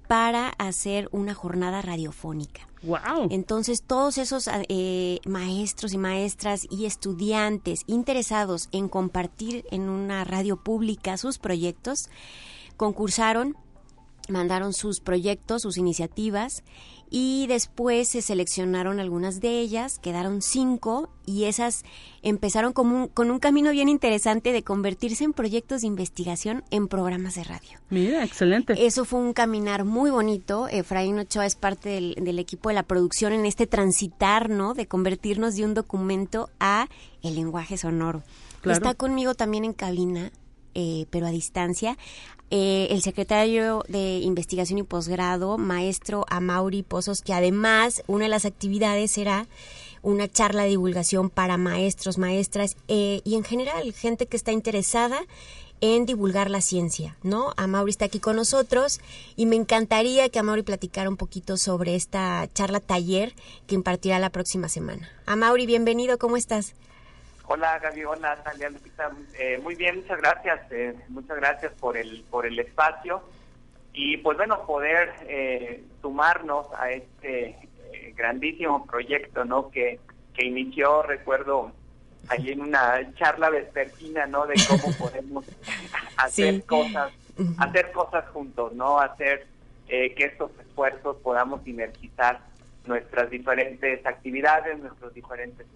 para 0.08 0.50
hacer 0.58 1.08
una 1.12 1.34
jornada 1.34 1.82
radiofónica. 1.82 2.66
Wow. 2.82 3.28
Entonces, 3.30 3.82
todos 3.82 4.18
esos 4.18 4.48
eh, 4.68 5.18
maestros 5.26 5.92
y 5.92 5.98
maestras 5.98 6.66
y 6.70 6.86
estudiantes 6.86 7.80
interesados 7.86 8.68
en 8.72 8.88
compartir 8.88 9.64
en 9.70 9.88
una 9.88 10.24
radio 10.24 10.56
pública 10.56 11.16
sus 11.16 11.38
proyectos, 11.38 12.08
concursaron, 12.76 13.56
mandaron 14.28 14.72
sus 14.72 15.00
proyectos, 15.00 15.62
sus 15.62 15.78
iniciativas 15.78 16.62
y 17.10 17.46
después 17.46 18.08
se 18.08 18.22
seleccionaron 18.22 18.98
algunas 19.00 19.40
de 19.40 19.60
ellas, 19.60 19.98
quedaron 19.98 20.42
cinco 20.42 21.10
y 21.24 21.44
esas 21.44 21.84
empezaron 22.22 22.72
con 22.72 22.90
un, 22.90 23.08
con 23.08 23.30
un 23.30 23.38
camino 23.38 23.70
bien 23.70 23.88
interesante 23.88 24.52
de 24.52 24.62
convertirse 24.62 25.24
en 25.24 25.32
proyectos 25.32 25.82
de 25.82 25.86
investigación 25.86 26.64
en 26.70 26.88
programas 26.88 27.36
de 27.36 27.44
radio. 27.44 27.78
Mira, 27.90 28.24
excelente. 28.24 28.86
Eso 28.86 29.04
fue 29.04 29.20
un 29.20 29.32
caminar 29.32 29.84
muy 29.84 30.10
bonito. 30.10 30.68
Efraín 30.68 31.18
Ochoa 31.18 31.46
es 31.46 31.54
parte 31.54 31.90
del, 31.90 32.14
del 32.20 32.38
equipo 32.38 32.68
de 32.68 32.74
la 32.74 32.82
producción 32.82 33.32
en 33.32 33.46
este 33.46 33.66
transitar, 33.66 34.50
¿no? 34.50 34.74
De 34.74 34.86
convertirnos 34.86 35.54
de 35.56 35.64
un 35.64 35.74
documento 35.74 36.50
a 36.58 36.88
el 37.22 37.34
lenguaje 37.36 37.76
sonoro. 37.76 38.22
Claro. 38.62 38.78
Está 38.78 38.94
conmigo 38.94 39.34
también 39.34 39.64
en 39.64 39.72
cabina 39.72 40.32
eh, 40.78 41.06
pero 41.08 41.26
a 41.26 41.30
distancia, 41.30 41.96
eh, 42.50 42.88
el 42.90 43.02
secretario 43.02 43.84
de 43.88 44.18
Investigación 44.18 44.78
y 44.78 44.82
Posgrado, 44.82 45.58
maestro 45.58 46.24
Amauri 46.28 46.82
Pozos, 46.82 47.22
que 47.22 47.32
además 47.32 48.02
una 48.06 48.24
de 48.24 48.30
las 48.30 48.44
actividades 48.44 49.10
será 49.10 49.46
una 50.02 50.28
charla 50.28 50.62
de 50.62 50.70
divulgación 50.70 51.30
para 51.30 51.56
maestros, 51.56 52.18
maestras 52.18 52.76
eh, 52.86 53.20
y 53.24 53.34
en 53.34 53.42
general 53.42 53.92
gente 53.92 54.26
que 54.26 54.36
está 54.36 54.52
interesada 54.52 55.20
en 55.80 56.06
divulgar 56.06 56.50
la 56.50 56.60
ciencia, 56.60 57.16
¿no? 57.22 57.52
Amauri 57.56 57.90
está 57.90 58.06
aquí 58.06 58.20
con 58.20 58.36
nosotros 58.36 59.00
y 59.34 59.46
me 59.46 59.56
encantaría 59.56 60.28
que 60.28 60.38
Amauri 60.38 60.62
platicara 60.62 61.10
un 61.10 61.16
poquito 61.16 61.56
sobre 61.56 61.96
esta 61.96 62.48
charla 62.54 62.80
taller 62.80 63.34
que 63.66 63.74
impartirá 63.74 64.18
la 64.18 64.30
próxima 64.30 64.68
semana. 64.68 65.10
Amauri, 65.26 65.66
bienvenido, 65.66 66.18
¿cómo 66.18 66.36
estás? 66.36 66.74
Hola 67.48 67.78
Gaby, 67.78 68.04
hola 68.04 68.36
Talia 68.42 68.70
Lupita. 68.70 69.10
Eh, 69.38 69.58
muy 69.62 69.74
bien, 69.76 69.96
muchas 69.96 70.18
gracias. 70.18 70.60
Eh, 70.72 70.94
muchas 71.08 71.36
gracias 71.36 71.72
por 71.74 71.96
el 71.96 72.24
por 72.30 72.46
el 72.46 72.58
espacio 72.58 73.22
y 73.92 74.16
pues 74.18 74.36
bueno 74.36 74.66
poder 74.66 75.12
eh, 75.28 75.84
sumarnos 76.02 76.66
a 76.78 76.90
este 76.90 77.48
eh, 77.92 78.12
grandísimo 78.16 78.84
proyecto, 78.86 79.44
¿no? 79.44 79.70
Que 79.70 80.00
que 80.34 80.44
inició, 80.44 81.02
recuerdo, 81.02 81.72
allí 82.28 82.50
en 82.52 82.60
una 82.60 83.00
charla 83.14 83.48
vespertina, 83.48 84.26
¿no? 84.26 84.46
De 84.46 84.54
cómo 84.68 84.92
podemos 84.98 85.44
hacer 86.16 86.54
Sí. 86.56 86.62
cosas, 86.62 87.12
hacer 87.58 87.90
cosas 87.92 88.28
juntos, 88.30 88.72
¿no? 88.74 88.98
Hacer 88.98 89.46
eh, 89.88 90.14
que 90.14 90.24
estos 90.24 90.50
esfuerzos 90.60 91.16
podamos 91.22 91.62
sinergizar 91.62 92.40
nuestras 92.86 93.30
diferentes 93.30 94.04
actividades, 94.04 94.78
nuestros 94.80 95.14
diferentes. 95.14 95.66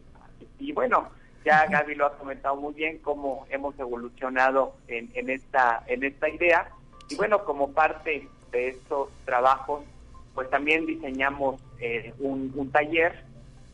Y 0.58 0.72
bueno, 0.72 1.08
ya 1.44 1.66
Gaby 1.66 1.94
lo 1.94 2.06
ha 2.06 2.16
comentado 2.16 2.56
muy 2.56 2.74
bien 2.74 2.98
cómo 2.98 3.46
hemos 3.50 3.78
evolucionado 3.78 4.74
en, 4.88 5.10
en 5.14 5.30
esta 5.30 5.82
en 5.86 6.04
esta 6.04 6.28
idea. 6.28 6.68
Y 7.08 7.16
bueno 7.16 7.44
como 7.44 7.72
parte 7.72 8.28
de 8.52 8.68
estos 8.68 9.08
trabajos 9.24 9.84
pues 10.34 10.48
también 10.50 10.86
diseñamos 10.86 11.60
eh, 11.80 12.14
un, 12.18 12.52
un 12.54 12.70
taller. 12.70 13.24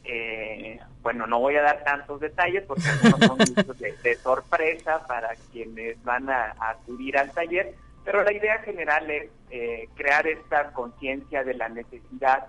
Eh, 0.05 0.79
bueno 1.03 1.27
no 1.27 1.41
voy 1.41 1.57
a 1.57 1.63
dar 1.63 1.83
tantos 1.83 2.21
detalles 2.21 2.63
porque 2.65 2.83
son 2.83 3.39
de, 3.79 3.93
de 4.03 4.15
sorpresa 4.17 5.05
para 5.07 5.35
quienes 5.53 6.03
van 6.05 6.31
a, 6.31 6.55
a 6.61 6.71
acudir 6.71 7.19
al 7.19 7.33
taller 7.33 7.75
pero 8.05 8.23
la 8.23 8.33
idea 8.33 8.59
general 8.61 9.11
es 9.11 9.29
eh, 9.51 9.89
crear 9.97 10.29
esta 10.29 10.73
conciencia 10.73 11.43
de 11.43 11.55
la 11.55 11.69
necesidad 11.69 12.47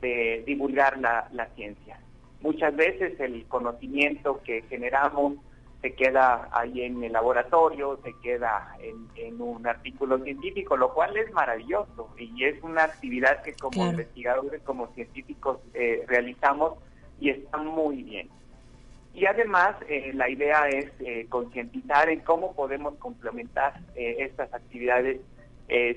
de 0.00 0.42
divulgar 0.46 0.98
la, 0.98 1.28
la 1.32 1.46
ciencia 1.54 1.98
muchas 2.44 2.76
veces 2.76 3.18
el 3.20 3.46
conocimiento 3.46 4.40
que 4.44 4.62
generamos 4.68 5.32
se 5.80 5.94
queda 5.94 6.48
ahí 6.52 6.82
en 6.82 7.02
el 7.02 7.12
laboratorio, 7.12 7.98
se 8.04 8.12
queda 8.22 8.76
en, 8.80 9.08
en 9.16 9.40
un 9.40 9.66
artículo 9.66 10.18
científico, 10.18 10.76
lo 10.76 10.92
cual 10.94 11.16
es 11.16 11.32
maravilloso 11.32 12.10
y 12.18 12.44
es 12.44 12.62
una 12.62 12.84
actividad 12.84 13.42
que 13.42 13.54
como 13.54 13.72
Claro. 13.72 13.90
investigadores, 13.92 14.62
como 14.62 14.86
científicos 14.94 15.58
eh, 15.74 16.04
realizamos 16.06 16.74
y 17.18 17.30
está 17.30 17.56
muy 17.58 18.02
bien. 18.02 18.28
Y 19.14 19.24
además 19.26 19.76
eh, 19.88 20.12
la 20.14 20.28
idea 20.28 20.68
es 20.68 20.90
eh, 21.00 21.26
concientizar 21.30 22.08
en 22.10 22.20
cómo 22.20 22.54
podemos 22.54 22.94
complementar 22.96 23.72
estas 23.96 24.52
actividades 24.52 25.20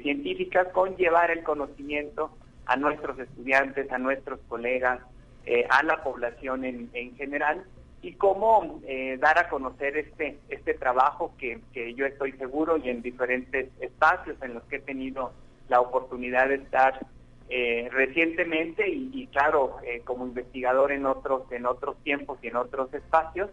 científicas 0.02 0.66
con 0.70 0.96
llevar 0.96 1.30
el 1.30 1.44
conocimiento 1.44 2.32
a 2.68 2.78
nuestros 2.78 3.20
estudiantes, 3.20 3.92
a 3.92 3.98
nuestros 3.98 4.40
colegas, 4.48 5.02
eh, 5.50 5.66
a 5.70 5.82
la 5.82 6.04
población 6.04 6.66
en, 6.66 6.90
en 6.92 7.16
general 7.16 7.64
y 8.02 8.16
cómo 8.16 8.82
eh, 8.86 9.18
dar 9.18 9.40
a 9.40 9.48
conocer 9.48 9.96
este 9.96 10.38
este 10.50 10.74
trabajo 10.74 11.36
que, 11.38 11.62
que 11.72 11.94
yo 11.94 12.06
estoy 12.06 12.34
seguro 12.34 12.76
y 12.76 12.90
en 12.90 13.02
diferentes 13.02 13.70
espacios 13.80 14.36
en 14.42 14.56
los 14.56 14.64
que 14.64 14.76
he 14.76 14.80
tenido 14.82 15.32
la 15.70 15.80
oportunidad 15.80 16.50
de 16.50 16.56
estar 16.56 17.00
eh, 17.48 17.88
recientemente 17.94 18.90
y, 18.90 19.26
claro 19.28 19.78
como 20.04 20.26
investigador 20.26 20.92
en 20.92 21.06
otros 21.06 21.50
en 21.50 21.66
otros 21.66 21.96
tiempos 22.04 22.40
y 22.42 22.48
en 22.48 22.58
otros 22.58 22.94
espacios 22.94 23.50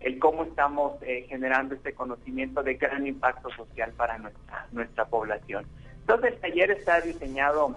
el 0.00 0.18
cómo 0.18 0.44
estamos 0.44 1.00
generando 1.28 1.76
este 1.76 1.94
conocimiento 1.94 2.62
de 2.62 2.74
gran 2.74 3.06
impacto 3.06 3.48
social 3.56 3.94
para 3.96 4.18
nuestra 4.18 4.66
nuestra 4.72 5.06
población. 5.06 5.64
Entonces 6.00 6.34
el 6.34 6.40
taller 6.40 6.70
está 6.72 7.00
diseñado 7.00 7.74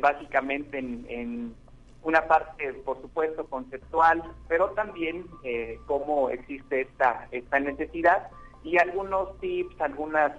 básicamente 0.00 0.78
en, 0.78 1.04
en 1.08 1.61
una 2.02 2.26
parte, 2.26 2.72
por 2.84 3.00
supuesto, 3.00 3.46
conceptual, 3.46 4.22
pero 4.48 4.70
también 4.70 5.26
eh, 5.44 5.78
cómo 5.86 6.30
existe 6.30 6.82
esta, 6.82 7.28
esta 7.30 7.60
necesidad 7.60 8.28
y 8.64 8.78
algunos 8.78 9.38
tips, 9.40 9.80
algunas, 9.80 10.32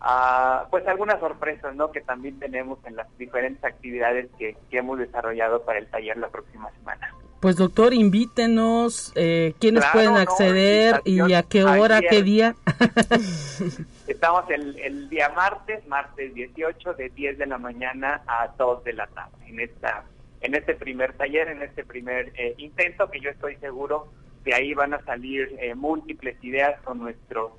ah, 0.00 0.66
pues 0.70 0.86
algunas 0.86 1.18
sorpresas, 1.20 1.74
¿no? 1.74 1.90
Que 1.90 2.00
también 2.00 2.38
tenemos 2.38 2.78
en 2.84 2.96
las 2.96 3.06
diferentes 3.18 3.64
actividades 3.64 4.28
que, 4.38 4.56
que 4.70 4.78
hemos 4.78 4.98
desarrollado 4.98 5.62
para 5.62 5.78
el 5.78 5.88
taller 5.88 6.16
la 6.16 6.28
próxima 6.28 6.70
semana. 6.72 7.14
Pues 7.40 7.54
doctor, 7.54 7.94
invítenos, 7.94 9.12
eh, 9.14 9.54
quiénes 9.60 9.82
Claro, 9.84 9.92
pueden 9.92 10.14
no, 10.14 10.20
acceder 10.20 11.00
y 11.04 11.32
a 11.32 11.44
qué 11.44 11.62
hora, 11.62 11.98
ayer. 11.98 12.10
qué 12.10 12.22
día. 12.24 12.56
Estamos 14.08 14.50
el, 14.50 14.76
el 14.80 15.08
día 15.08 15.28
martes, 15.30 15.86
martes 15.86 16.34
18, 16.34 16.94
de 16.94 17.10
10 17.10 17.38
de 17.38 17.46
la 17.46 17.58
mañana 17.58 18.22
a 18.26 18.48
2 18.58 18.82
de 18.82 18.92
la 18.92 19.06
tarde, 19.08 19.36
en 19.46 19.60
esta 19.60 20.04
en 20.40 20.54
este 20.54 20.74
primer 20.74 21.14
taller, 21.14 21.48
en 21.48 21.62
este 21.62 21.84
primer 21.84 22.32
eh, 22.36 22.54
intento, 22.58 23.10
que 23.10 23.20
yo 23.20 23.30
estoy 23.30 23.56
seguro 23.56 24.08
de 24.44 24.54
ahí 24.54 24.72
van 24.72 24.94
a 24.94 25.04
salir 25.04 25.56
eh, 25.60 25.74
múltiples 25.74 26.42
ideas 26.42 26.80
con 26.82 26.98
nuestros, 26.98 27.52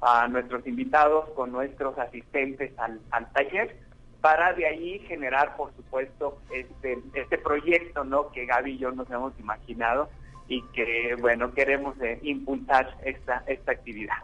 a 0.00 0.26
nuestros 0.28 0.66
invitados, 0.66 1.28
con 1.30 1.52
nuestros 1.52 1.98
asistentes 1.98 2.72
al, 2.78 3.00
al 3.10 3.30
taller, 3.32 3.76
para 4.20 4.52
de 4.54 4.66
ahí 4.66 4.98
generar, 5.00 5.56
por 5.56 5.74
supuesto, 5.76 6.38
este, 6.52 6.98
este 7.14 7.38
proyecto 7.38 8.04
¿no? 8.04 8.30
que 8.30 8.46
Gaby 8.46 8.72
y 8.72 8.78
yo 8.78 8.92
nos 8.92 9.10
hemos 9.10 9.38
imaginado 9.38 10.08
y 10.48 10.62
que, 10.72 11.16
bueno, 11.20 11.52
queremos 11.52 12.00
eh, 12.00 12.18
impulsar 12.22 12.96
esta, 13.04 13.44
esta 13.46 13.72
actividad. 13.72 14.16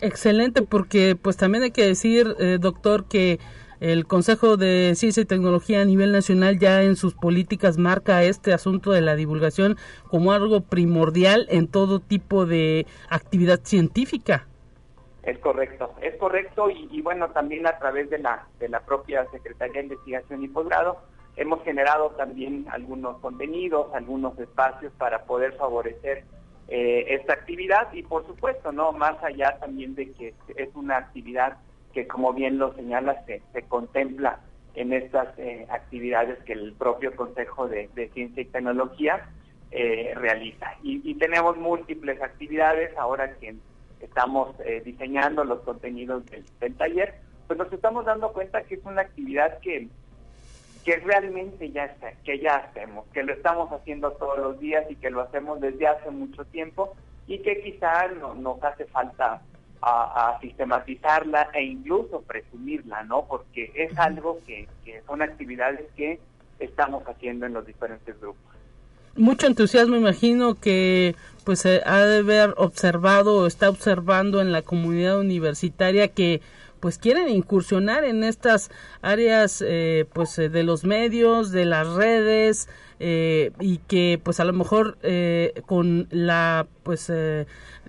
Excelente, 0.00 0.62
porque 0.62 1.16
pues 1.16 1.36
también 1.36 1.64
hay 1.64 1.70
que 1.70 1.86
decir, 1.86 2.26
doctor, 2.60 3.08
que 3.08 3.38
el 3.80 4.06
Consejo 4.06 4.56
de 4.56 4.94
Ciencia 4.94 5.22
y 5.22 5.26
Tecnología 5.26 5.80
a 5.80 5.84
nivel 5.84 6.12
nacional 6.12 6.58
ya 6.58 6.82
en 6.82 6.96
sus 6.96 7.14
políticas 7.14 7.78
marca 7.78 8.22
este 8.22 8.52
asunto 8.52 8.92
de 8.92 9.00
la 9.00 9.16
divulgación 9.16 9.76
como 10.08 10.32
algo 10.32 10.62
primordial 10.62 11.46
en 11.50 11.68
todo 11.68 12.00
tipo 12.00 12.46
de 12.46 12.86
actividad 13.10 13.60
científica. 13.62 14.46
Es 15.22 15.38
correcto, 15.38 15.92
es 16.02 16.14
correcto 16.16 16.70
y, 16.70 17.02
bueno, 17.02 17.30
también 17.30 17.66
a 17.66 17.78
través 17.78 18.08
de 18.10 18.18
la, 18.18 18.46
de 18.60 18.68
la 18.68 18.80
propia 18.80 19.26
Secretaría 19.32 19.74
de 19.74 19.88
Investigación 19.88 20.44
y 20.44 20.48
Posgrado 20.48 20.98
hemos 21.36 21.62
generado 21.64 22.10
también 22.10 22.66
algunos 22.70 23.18
contenidos, 23.18 23.92
algunos 23.94 24.38
espacios 24.38 24.92
para 24.96 25.24
poder 25.24 25.52
favorecer 25.54 26.24
eh, 26.68 27.06
esta 27.10 27.34
actividad 27.34 27.92
y 27.92 28.02
por 28.02 28.26
supuesto, 28.26 28.72
no 28.72 28.92
más 28.92 29.22
allá 29.22 29.58
también 29.58 29.94
de 29.94 30.12
que 30.12 30.34
es 30.56 30.74
una 30.74 30.96
actividad 30.96 31.58
que 31.96 32.06
como 32.06 32.34
bien 32.34 32.58
lo 32.58 32.74
señala 32.74 33.24
se, 33.24 33.40
contempla 33.68 34.40
en 34.74 34.92
estas 34.92 35.28
eh, 35.38 35.66
actividades 35.70 36.38
que 36.44 36.52
el 36.52 36.74
propio 36.74 37.16
Consejo 37.16 37.68
de, 37.68 37.88
Ciencia 38.12 38.42
y 38.42 38.44
Tecnología 38.44 39.30
eh, 39.70 40.12
realiza. 40.14 40.74
Y, 40.82 41.14
tenemos 41.14 41.56
múltiples 41.56 42.20
actividades 42.20 42.94
ahora 42.98 43.32
que 43.38 43.54
estamos 44.02 44.54
eh, 44.60 44.82
diseñando 44.84 45.42
los 45.42 45.60
contenidos 45.60 46.26
del, 46.26 46.44
del, 46.60 46.74
taller, 46.74 47.14
pues 47.46 47.58
nos 47.58 47.72
estamos 47.72 48.04
dando 48.04 48.30
cuenta 48.34 48.62
que 48.64 48.74
es 48.74 48.84
una 48.84 49.00
actividad 49.00 49.58
que, 49.60 49.88
que 50.84 50.96
realmente 50.98 51.70
ya 51.70 51.86
está, 51.86 52.12
que 52.24 52.38
ya 52.40 52.56
hacemos, 52.56 53.06
que 53.14 53.22
lo 53.22 53.32
estamos 53.32 53.72
haciendo 53.72 54.10
todos 54.12 54.38
los 54.38 54.60
días 54.60 54.84
y 54.90 54.96
que 54.96 55.08
lo 55.08 55.22
hacemos 55.22 55.62
desde 55.62 55.86
hace 55.86 56.10
mucho 56.10 56.44
tiempo 56.44 56.92
y 57.26 57.38
que 57.38 57.62
quizá 57.62 58.08
no, 58.08 58.34
nos 58.34 58.62
hace 58.62 58.84
falta 58.84 59.40
a, 59.80 60.28
a, 60.28 60.40
sistematizarla 60.40 61.50
e 61.54 61.64
incluso 61.64 62.22
presumirla, 62.22 63.04
¿no? 63.04 63.26
Porque 63.26 63.72
es 63.74 63.96
algo 63.98 64.40
que, 64.46 64.68
que 64.84 65.02
son 65.06 65.22
actividades 65.22 65.86
que 65.96 66.20
estamos 66.58 67.04
haciendo 67.06 67.46
en 67.46 67.52
los 67.52 67.66
diferentes 67.66 68.18
grupos. 68.20 68.42
Mucho 69.16 69.46
entusiasmo, 69.46 69.96
imagino 69.96 70.56
que 70.56 71.14
pues 71.44 71.60
se 71.60 71.80
ha 71.86 72.04
de 72.04 72.18
haber 72.18 72.54
observado 72.58 73.38
o 73.38 73.46
está 73.46 73.70
observando 73.70 74.42
en 74.42 74.52
la 74.52 74.62
comunidad 74.62 75.18
universitaria 75.18 76.08
que 76.08 76.42
pues 76.80 76.98
quieren 76.98 77.28
incursionar 77.30 78.04
en 78.04 78.24
estas 78.24 78.70
áreas 79.00 79.64
eh, 79.66 80.04
pues 80.12 80.36
de 80.36 80.62
los 80.62 80.84
medios, 80.84 81.50
de 81.50 81.64
las 81.64 81.88
redes 81.88 82.68
eh, 83.00 83.52
y 83.58 83.78
que 83.78 84.20
pues 84.22 84.38
a 84.40 84.44
lo 84.44 84.52
mejor 84.52 84.98
eh, 85.02 85.62
con 85.64 86.08
la 86.10 86.66
pues 86.82 87.10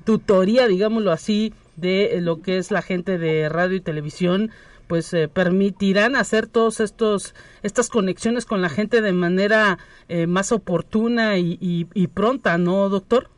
tutoría, 0.05 0.67
digámoslo 0.67 1.11
así, 1.11 1.53
de 1.77 2.19
lo 2.21 2.41
que 2.41 2.57
es 2.57 2.71
la 2.71 2.81
gente 2.81 3.17
de 3.17 3.47
radio 3.47 3.77
y 3.77 3.81
televisión, 3.81 4.51
pues 4.87 5.13
eh, 5.13 5.27
permitirán 5.27 6.15
hacer 6.15 6.47
todos 6.47 6.79
estos 6.79 7.35
estas 7.61 7.89
conexiones 7.89 8.45
con 8.45 8.61
la 8.61 8.69
gente 8.69 9.01
de 9.01 9.13
manera 9.13 9.77
eh, 10.09 10.27
más 10.27 10.51
oportuna 10.51 11.37
y, 11.37 11.57
y, 11.59 12.07
pronta, 12.07 12.57
¿no, 12.57 12.89
doctor? 12.89 13.29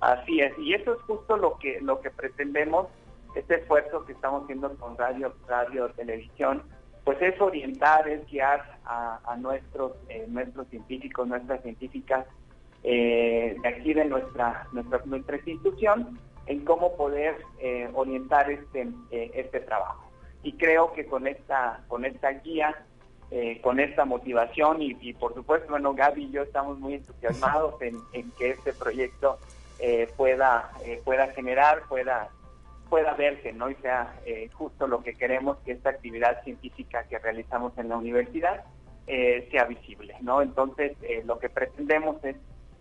Así 0.00 0.40
es, 0.40 0.56
y 0.58 0.74
eso 0.74 0.92
es 0.92 1.00
justo 1.02 1.36
lo 1.36 1.58
que 1.58 1.80
lo 1.80 2.00
que 2.00 2.10
pretendemos, 2.10 2.86
este 3.34 3.56
esfuerzo 3.56 4.04
que 4.04 4.12
estamos 4.12 4.44
haciendo 4.44 4.72
con 4.76 4.96
radio, 4.96 5.34
radio, 5.48 5.88
televisión, 5.96 6.62
pues 7.04 7.20
es 7.20 7.40
orientar, 7.40 8.06
es 8.08 8.24
guiar 8.30 8.78
a, 8.84 9.18
a 9.24 9.36
nuestros 9.36 9.92
eh, 10.08 10.26
nuestros 10.28 10.68
científicos, 10.68 11.26
nuestras 11.26 11.62
científicas 11.62 12.26
de 12.80 13.60
aquí 13.64 13.92
de 13.92 14.04
nuestra 14.04 14.68
nuestra 14.72 15.02
nuestra 15.04 15.36
institución 15.36 16.16
en 16.48 16.64
cómo 16.64 16.96
poder 16.96 17.36
eh, 17.60 17.88
orientar 17.94 18.50
este, 18.50 18.88
eh, 19.10 19.30
este 19.34 19.60
trabajo. 19.60 20.10
Y 20.42 20.54
creo 20.54 20.92
que 20.94 21.04
con 21.06 21.26
esta, 21.26 21.84
con 21.88 22.06
esta 22.06 22.30
guía, 22.30 22.74
eh, 23.30 23.60
con 23.60 23.78
esta 23.78 24.06
motivación 24.06 24.80
y, 24.80 24.96
y, 25.00 25.12
por 25.12 25.34
supuesto, 25.34 25.68
bueno, 25.68 25.92
Gaby 25.92 26.24
y 26.24 26.30
yo 26.30 26.42
estamos 26.42 26.78
muy 26.78 26.94
entusiasmados 26.94 27.80
en, 27.82 27.98
en 28.14 28.30
que 28.32 28.50
este 28.50 28.72
proyecto 28.72 29.38
pueda, 30.16 30.72
pueda 31.04 31.28
generar, 31.28 31.82
pueda, 31.88 32.30
pueda 32.90 33.14
verse, 33.14 33.52
¿no? 33.52 33.70
Y 33.70 33.76
sea 33.76 34.12
justo 34.54 34.88
lo 34.88 35.04
que 35.04 35.14
queremos, 35.14 35.56
que 35.58 35.70
esta 35.70 35.90
actividad 35.90 36.42
científica 36.42 37.04
que 37.04 37.16
realizamos 37.16 37.78
en 37.78 37.88
la 37.88 37.96
universidad 37.96 38.64
sea 39.06 39.64
visible, 39.66 40.16
¿no? 40.20 40.42
Entonces, 40.42 40.96
lo 41.24 41.38
que 41.38 41.48
pretendemos 41.48 42.16
es 42.24 42.34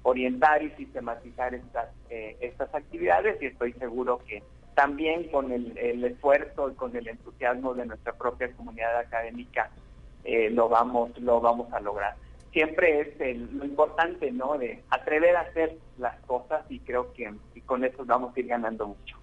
orientar 0.03 0.63
y 0.63 0.71
sistematizar 0.71 1.53
estas, 1.53 1.89
eh, 2.09 2.37
estas 2.41 2.73
actividades 2.73 3.41
y 3.41 3.47
estoy 3.47 3.73
seguro 3.73 4.19
que 4.27 4.41
también 4.75 5.29
con 5.29 5.51
el, 5.51 5.77
el, 5.77 6.03
esfuerzo 6.03 6.69
y 6.69 6.75
con 6.75 6.95
el 6.95 7.07
entusiasmo 7.07 7.73
de 7.73 7.85
nuestra 7.87 8.13
propia 8.13 8.51
comunidad 8.53 8.97
académica 8.99 9.71
eh, 10.23 10.49
lo 10.49 10.69
vamos 10.69 11.17
lo 11.19 11.41
vamos 11.41 11.71
a 11.73 11.79
lograr. 11.79 12.15
Siempre 12.51 13.01
es 13.01 13.21
el, 13.21 13.57
lo 13.57 13.65
importante, 13.65 14.31
¿no? 14.31 14.57
De 14.57 14.83
atrever 14.89 15.35
a 15.35 15.41
hacer 15.41 15.77
las 15.97 16.19
cosas 16.25 16.63
y 16.69 16.79
creo 16.79 17.11
que 17.13 17.33
con 17.65 17.83
eso 17.83 18.05
vamos 18.05 18.35
a 18.35 18.39
ir 18.39 18.47
ganando 18.47 18.87
mucho. 18.87 19.17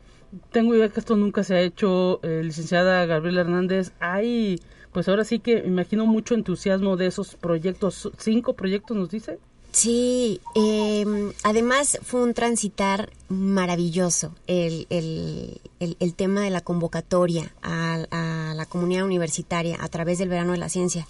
Tengo 0.51 0.75
idea 0.75 0.89
que 0.89 1.01
esto 1.01 1.17
nunca 1.17 1.45
se 1.45 1.55
ha 1.55 1.61
hecho, 1.61 2.21
eh, 2.23 2.43
licenciada 2.43 3.07
Gabriela 3.07 3.43
Hernández. 3.43 3.93
Hay, 4.01 4.61
pues 4.93 5.09
ahora 5.09 5.25
sí 5.25 5.39
que 5.39 5.59
imagino 5.59 6.07
mucho 6.07 6.35
entusiasmo 6.35 6.97
de 6.97 7.07
esos 7.07 7.37
proyectos. 7.37 8.11
¿Cinco 8.19 8.55
proyectos 8.55 8.97
nos 8.97 9.11
dice? 9.11 9.39
Sí, 9.75 10.41
eh, 10.55 11.05
además 11.43 11.99
fue 12.01 12.23
un 12.23 12.33
transitar 12.33 13.11
maravilloso 13.29 14.33
el, 14.47 14.87
el, 14.89 15.61
el, 15.81 16.15
tema 16.15 16.43
de 16.43 16.51
la 16.51 16.61
convocatoria 16.61 17.53
a, 17.61 17.99
a, 18.13 18.55
la 18.55 18.67
comunidad 18.67 19.05
universitaria 19.05 19.77
a 19.81 19.89
través 19.89 20.19
del 20.19 20.29
verano 20.29 20.53
de 20.53 20.59
la 20.59 20.69
ciencia. 20.69 21.09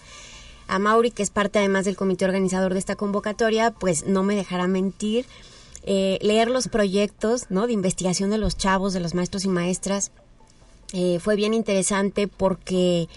A 0.66 0.78
Mauri, 0.78 1.10
que 1.10 1.22
es 1.22 1.28
parte 1.28 1.58
además 1.58 1.84
del 1.84 1.96
comité 1.96 2.24
organizador 2.24 2.72
de 2.72 2.78
esta 2.78 2.96
convocatoria, 2.96 3.70
pues 3.70 4.06
no 4.06 4.22
me 4.22 4.34
dejará 4.34 4.66
mentir. 4.66 5.26
Eh, 5.82 6.18
leer 6.22 6.48
los 6.48 6.68
proyectos 6.68 7.50
¿no? 7.50 7.66
de 7.66 7.74
investigación 7.74 8.30
de 8.30 8.38
los 8.38 8.56
chavos, 8.56 8.94
de 8.94 9.00
los 9.00 9.14
maestros 9.14 9.44
y 9.44 9.48
maestras, 9.48 10.10
eh, 10.94 11.18
fue 11.20 11.36
bien 11.36 11.52
interesante 11.52 12.28
porque 12.28 13.10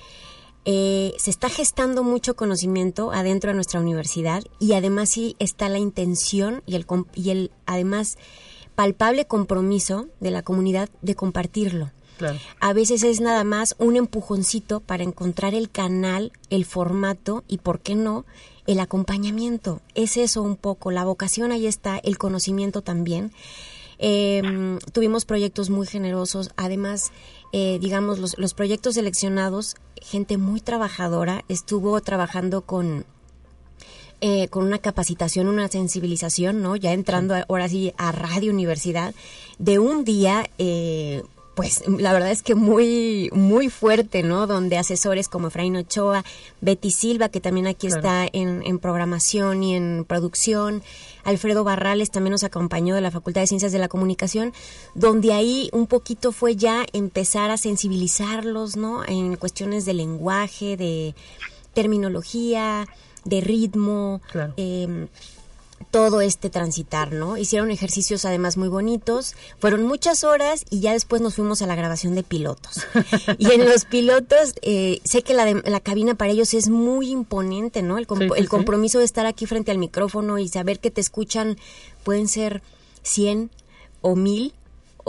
eh, 0.70 1.13
se 1.18 1.32
está 1.32 1.47
gestando 1.47 2.03
mucho 2.03 2.36
conocimiento 2.36 3.13
adentro 3.13 3.51
de 3.51 3.55
nuestra 3.55 3.80
universidad 3.80 4.43
y 4.59 4.74
además 4.74 5.07
sí 5.07 5.38
está 5.39 5.70
la 5.70 5.78
intención 5.78 6.61
y 6.65 6.76
el, 6.76 6.86
y 7.15 7.30
el 7.30 7.51
además 7.65 8.18
palpable 8.76 9.26
compromiso 9.26 10.07
de 10.20 10.30
la 10.30 10.41
comunidad 10.41 10.89
de 11.01 11.15
compartirlo. 11.15 11.91
Claro. 12.18 12.38
A 12.59 12.74
veces 12.74 13.03
es 13.03 13.22
nada 13.22 13.45
más 13.45 13.76
un 13.80 13.95
empujoncito 13.95 14.82
para 14.82 15.03
encontrar 15.03 15.55
el 15.55 15.70
canal, 15.70 16.34
el 16.49 16.65
formato 16.65 17.45
y, 17.47 17.59
¿por 17.59 17.80
qué 17.80 17.95
no?, 17.95 18.26
el 18.65 18.82
acompañamiento. 18.82 19.80
Es 19.95 20.18
eso 20.18 20.41
un 20.41 20.57
poco, 20.57 20.91
la 20.91 21.05
vocación 21.05 21.53
ahí 21.53 21.65
está, 21.65 21.97
el 21.97 22.18
conocimiento 22.18 22.82
también. 22.82 23.32
Eh, 23.99 24.41
tuvimos 24.91 25.24
proyectos 25.26 25.70
muy 25.70 25.88
generosos, 25.88 26.51
además, 26.57 27.11
eh, 27.51 27.77
digamos, 27.79 28.19
los, 28.19 28.37
los 28.37 28.53
proyectos 28.53 28.95
seleccionados, 28.95 29.75
gente 30.01 30.37
muy 30.37 30.61
trabajadora, 30.61 31.43
estuvo 31.47 31.99
trabajando 32.01 32.61
con 32.61 33.05
eh, 34.19 34.47
con 34.47 34.65
una 34.65 34.79
capacitación, 34.79 35.47
una 35.47 35.67
sensibilización, 35.67 36.63
¿no? 36.63 36.75
Ya 36.75 36.91
entrando 36.91 37.35
ahora 37.35 37.69
sí 37.69 37.93
a 37.97 38.11
Radio 38.11 38.51
Universidad, 38.51 39.13
de 39.59 39.77
un 39.77 40.03
día, 40.05 40.49
eh, 40.57 41.21
pues 41.53 41.83
la 41.87 42.13
verdad 42.13 42.31
es 42.31 42.41
que 42.41 42.55
muy, 42.55 43.29
muy 43.31 43.69
fuerte, 43.69 44.23
¿no? 44.23 44.47
Donde 44.47 44.79
asesores 44.79 45.27
como 45.29 45.49
Efraín 45.49 45.75
Ochoa, 45.75 46.25
Betty 46.61 46.89
Silva, 46.89 47.29
que 47.29 47.41
también 47.41 47.67
aquí 47.67 47.89
claro. 47.89 47.99
está 47.99 48.27
en, 48.33 48.63
en, 48.65 48.79
programación 48.79 49.61
y 49.61 49.75
en 49.75 50.03
producción, 50.03 50.81
Alfredo 51.28 51.65
Barrales 51.65 52.09
también 52.09 52.32
nos 52.32 52.45
acompañó 52.45 52.95
de 52.95 53.01
la 53.01 53.11
Facultad 53.11 53.41
de 53.41 53.47
Ciencias 53.47 53.73
de 53.73 53.80
la 53.80 53.89
Comunicación, 53.89 54.53
donde 54.95 55.34
ahí 55.34 55.69
un 55.73 55.86
poquito 55.86 56.32
fue 56.32 56.55
ya 56.55 56.86
empezar 56.93 57.51
a 57.51 57.57
sensibilizarlos, 57.57 58.78
¿no? 58.78 59.03
En 59.05 59.36
cuestiones 59.36 59.84
de 59.84 59.93
lenguaje, 59.93 60.78
de 60.78 61.15
terminología, 61.73 62.88
de 63.25 63.41
ritmo. 63.41 64.21
Claro. 64.32 64.53
Eh, 64.55 65.07
todo 65.91 66.21
este 66.21 66.49
transitar, 66.49 67.13
¿no? 67.13 67.38
Hicieron 67.38 67.71
ejercicios 67.71 68.25
además 68.25 68.57
muy 68.57 68.67
bonitos, 68.67 69.36
fueron 69.59 69.84
muchas 69.84 70.23
horas 70.23 70.65
y 70.69 70.80
ya 70.80 70.93
después 70.93 71.21
nos 71.21 71.36
fuimos 71.36 71.61
a 71.61 71.67
la 71.67 71.75
grabación 71.75 72.15
de 72.15 72.23
pilotos. 72.23 72.86
y 73.38 73.51
en 73.51 73.65
los 73.65 73.86
pilotos, 73.86 74.53
eh, 74.61 75.01
sé 75.03 75.23
que 75.23 75.34
la, 75.34 75.45
la 75.45 75.80
cabina 75.80 76.15
para 76.15 76.32
ellos 76.32 76.53
es 76.53 76.69
muy 76.69 77.09
imponente, 77.09 77.82
¿no? 77.82 77.97
El, 77.97 78.07
el 78.36 78.49
compromiso 78.49 78.99
de 78.99 79.05
estar 79.05 79.25
aquí 79.25 79.45
frente 79.45 79.71
al 79.71 79.78
micrófono 79.78 80.39
y 80.39 80.47
saber 80.47 80.80
que 80.80 80.91
te 80.91 81.01
escuchan, 81.01 81.57
pueden 82.03 82.28
ser 82.28 82.61
100 83.03 83.49
o 84.01 84.15
1000 84.15 84.53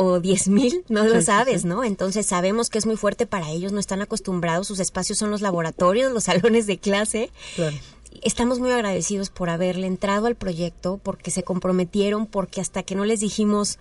o 0.00 0.20
10 0.20 0.48
mil, 0.48 0.84
no 0.88 1.04
lo 1.04 1.20
sabes, 1.20 1.64
¿no? 1.64 1.82
Entonces 1.82 2.24
sabemos 2.24 2.70
que 2.70 2.78
es 2.78 2.86
muy 2.86 2.96
fuerte 2.96 3.26
para 3.26 3.50
ellos, 3.50 3.72
no 3.72 3.80
están 3.80 4.00
acostumbrados, 4.00 4.68
sus 4.68 4.78
espacios 4.78 5.18
son 5.18 5.32
los 5.32 5.40
laboratorios, 5.40 6.12
los 6.12 6.24
salones 6.30 6.68
de 6.68 6.78
clase. 6.78 7.30
Claro 7.56 7.76
estamos 8.22 8.58
muy 8.60 8.70
agradecidos 8.70 9.30
por 9.30 9.50
haberle 9.50 9.86
entrado 9.86 10.26
al 10.26 10.34
proyecto, 10.34 11.00
porque 11.02 11.30
se 11.30 11.42
comprometieron, 11.42 12.26
porque 12.26 12.60
hasta 12.60 12.82
que 12.82 12.94
no 12.94 13.04
les 13.04 13.20
dijimos, 13.20 13.78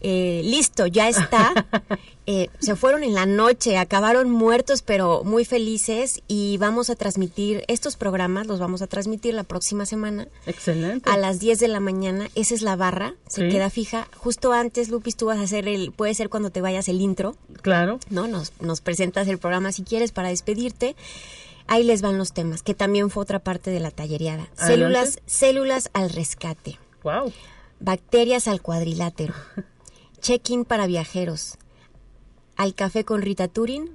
eh, 0.00 0.42
listo, 0.44 0.86
ya 0.86 1.08
está, 1.08 1.66
eh, 2.26 2.48
se 2.60 2.76
fueron 2.76 3.02
en 3.02 3.14
la 3.14 3.26
noche, 3.26 3.78
acabaron 3.78 4.30
muertos, 4.30 4.82
pero 4.82 5.24
muy 5.24 5.44
felices 5.44 6.22
y 6.28 6.58
vamos 6.58 6.90
a 6.90 6.96
transmitir 6.96 7.64
estos 7.66 7.96
programas, 7.96 8.46
los 8.46 8.60
vamos 8.60 8.82
a 8.82 8.86
transmitir 8.86 9.34
la 9.34 9.42
próxima 9.42 9.86
semana. 9.86 10.28
Excelente. 10.46 11.08
A 11.10 11.16
las 11.16 11.40
10 11.40 11.58
de 11.58 11.68
la 11.68 11.80
mañana, 11.80 12.28
esa 12.34 12.54
es 12.54 12.62
la 12.62 12.76
barra, 12.76 13.14
se 13.26 13.48
queda 13.48 13.70
fija. 13.70 14.08
Justo 14.16 14.52
antes, 14.52 14.90
Lupis, 14.90 15.16
tú 15.16 15.26
vas 15.26 15.38
a 15.38 15.42
hacer 15.42 15.66
el, 15.66 15.92
puede 15.92 16.14
ser 16.14 16.28
cuando 16.28 16.50
te 16.50 16.60
vayas 16.60 16.88
el 16.88 17.00
intro. 17.00 17.34
Claro. 17.62 17.98
¿No? 18.10 18.28
Nos, 18.28 18.52
nos 18.60 18.80
presentas 18.80 19.28
el 19.28 19.38
programa 19.38 19.72
si 19.72 19.82
quieres 19.82 20.12
para 20.12 20.28
despedirte. 20.28 20.94
Ahí 21.68 21.84
les 21.84 22.02
van 22.02 22.18
los 22.18 22.32
temas, 22.32 22.62
que 22.62 22.74
también 22.74 23.10
fue 23.10 23.22
otra 23.22 23.40
parte 23.40 23.70
de 23.70 23.80
la 23.80 23.90
tallereada. 23.90 24.48
Células, 24.54 25.18
células 25.26 25.90
al 25.92 26.10
rescate. 26.10 26.78
Wow. 27.02 27.32
Bacterias 27.80 28.48
al 28.48 28.62
cuadrilátero. 28.62 29.34
Check-in 30.20 30.64
para 30.64 30.86
viajeros. 30.86 31.56
Al 32.56 32.74
café 32.74 33.04
con 33.04 33.22
Rita 33.22 33.48
Turin. 33.48 33.90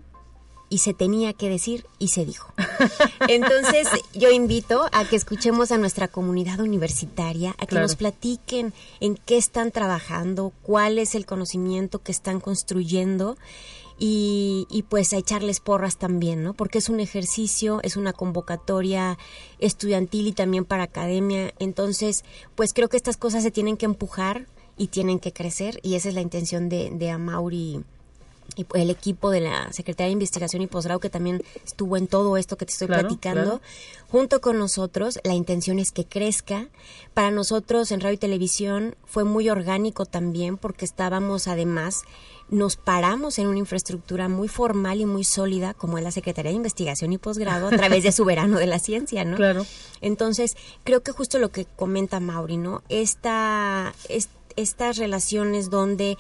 Y 0.70 0.78
se 0.78 0.94
tenía 0.94 1.34
que 1.34 1.50
decir 1.50 1.86
y 2.00 2.10
se 2.10 2.26
dijo. 2.26 2.54
Entonces 3.28 3.90
yo 4.14 4.32
invito 4.32 4.88
a 4.94 5.04
que 5.04 5.18
escuchemos 5.18 5.74
a 5.74 5.78
nuestra 5.78 6.08
comunidad 6.08 6.62
universitaria, 6.62 7.54
a 7.58 7.66
que 7.66 7.76
nos 7.76 7.98
platiquen 7.98 8.74
en 9.02 9.16
qué 9.16 9.38
están 9.38 9.72
trabajando, 9.72 10.54
cuál 10.62 10.98
es 10.98 11.14
el 11.14 11.26
conocimiento 11.26 12.00
que 12.00 12.14
están 12.14 12.40
construyendo 12.40 13.38
y, 14.04 14.84
pues 14.89 15.14
a 15.14 15.18
echarles 15.18 15.60
porras 15.60 15.97
también, 15.97 16.41
¿no? 16.41 16.56
Porque 16.56 16.80
es 16.80 16.89
un 16.89 16.99
ejercicio, 16.99 17.80
es 17.84 17.97
una 17.97 18.14
convocatoria 18.14 19.20
estudiantil 19.60 20.26
y 20.26 20.32
también 20.32 20.66
para 20.66 20.84
academia. 20.84 21.54
Entonces, 21.60 22.26
pues 22.56 22.74
creo 22.74 22.89
que 22.89 22.97
estas 22.97 23.18
cosas 23.18 23.43
se 23.43 23.52
tienen 23.52 23.78
que 23.78 23.86
empujar 23.86 24.47
y 24.76 24.88
tienen 24.88 25.20
que 25.20 25.34
crecer 25.34 25.80
y 25.84 25.93
esa 25.93 26.10
es 26.10 26.16
la 26.16 26.22
intención 26.22 26.68
de, 26.68 26.89
de 26.89 27.12
Amauri 27.12 27.84
y 28.56 28.66
el 28.74 28.89
equipo 28.89 29.30
de 29.30 29.41
la 29.41 29.72
Secretaría 29.72 30.08
de 30.08 30.14
Investigación 30.14 30.62
y 30.62 30.68
Posgrado 30.68 30.99
que 30.99 31.10
también 31.10 31.43
estuvo 31.66 31.97
en 31.97 32.08
todo 32.08 32.38
esto 32.38 32.58
que 32.58 32.66
te 32.66 32.72
estoy 32.72 32.88
platicando, 32.88 33.62
junto 34.10 34.41
con 34.41 34.58
nosotros, 34.58 35.20
la 35.24 35.34
intención 35.34 35.80
es 35.80 35.91
que 35.91 36.06
crezca. 36.06 36.68
Para 37.14 37.32
nosotros 37.32 37.91
en 37.91 38.02
radio 38.02 38.16
y 38.16 38.18
televisión 38.18 38.95
fue 39.06 39.24
muy 39.24 39.49
orgánico 39.49 40.06
también 40.06 40.58
porque 40.58 40.86
estábamos 40.86 41.47
además 41.47 42.04
nos 42.52 42.76
paramos 42.76 43.39
en 43.39 43.47
una 43.47 43.60
infraestructura 43.60 44.28
muy 44.28 44.49
formal 44.49 44.99
y 44.99 45.06
muy 45.06 45.24
sólida 45.24 45.74
como 45.74 45.97
es 45.97 46.04
la 46.04 46.12
Secretaría 46.12 46.52
de 46.52 46.58
Investigación 46.58 47.14
y 47.14 47.18
Posgrado 47.18 47.68
a 47.68 47.70
través 47.70 48.04
de 48.04 48.12
su 48.12 48.26
verano 48.26 48.60
de 48.60 48.68
la 48.68 48.78
ciencia, 48.78 49.24
¿no? 49.24 49.38
Claro. 49.38 49.66
Entonces, 50.02 50.58
creo 50.84 51.02
que 51.02 51.14
justo 51.14 51.39
lo 51.39 51.49
que 51.49 51.66
comenta 51.66 52.20
Mauri, 52.20 52.58
¿no? 52.58 52.84
Esta, 52.89 53.93
estas 54.58 54.97
relaciones 54.97 55.70
donde 55.70 56.18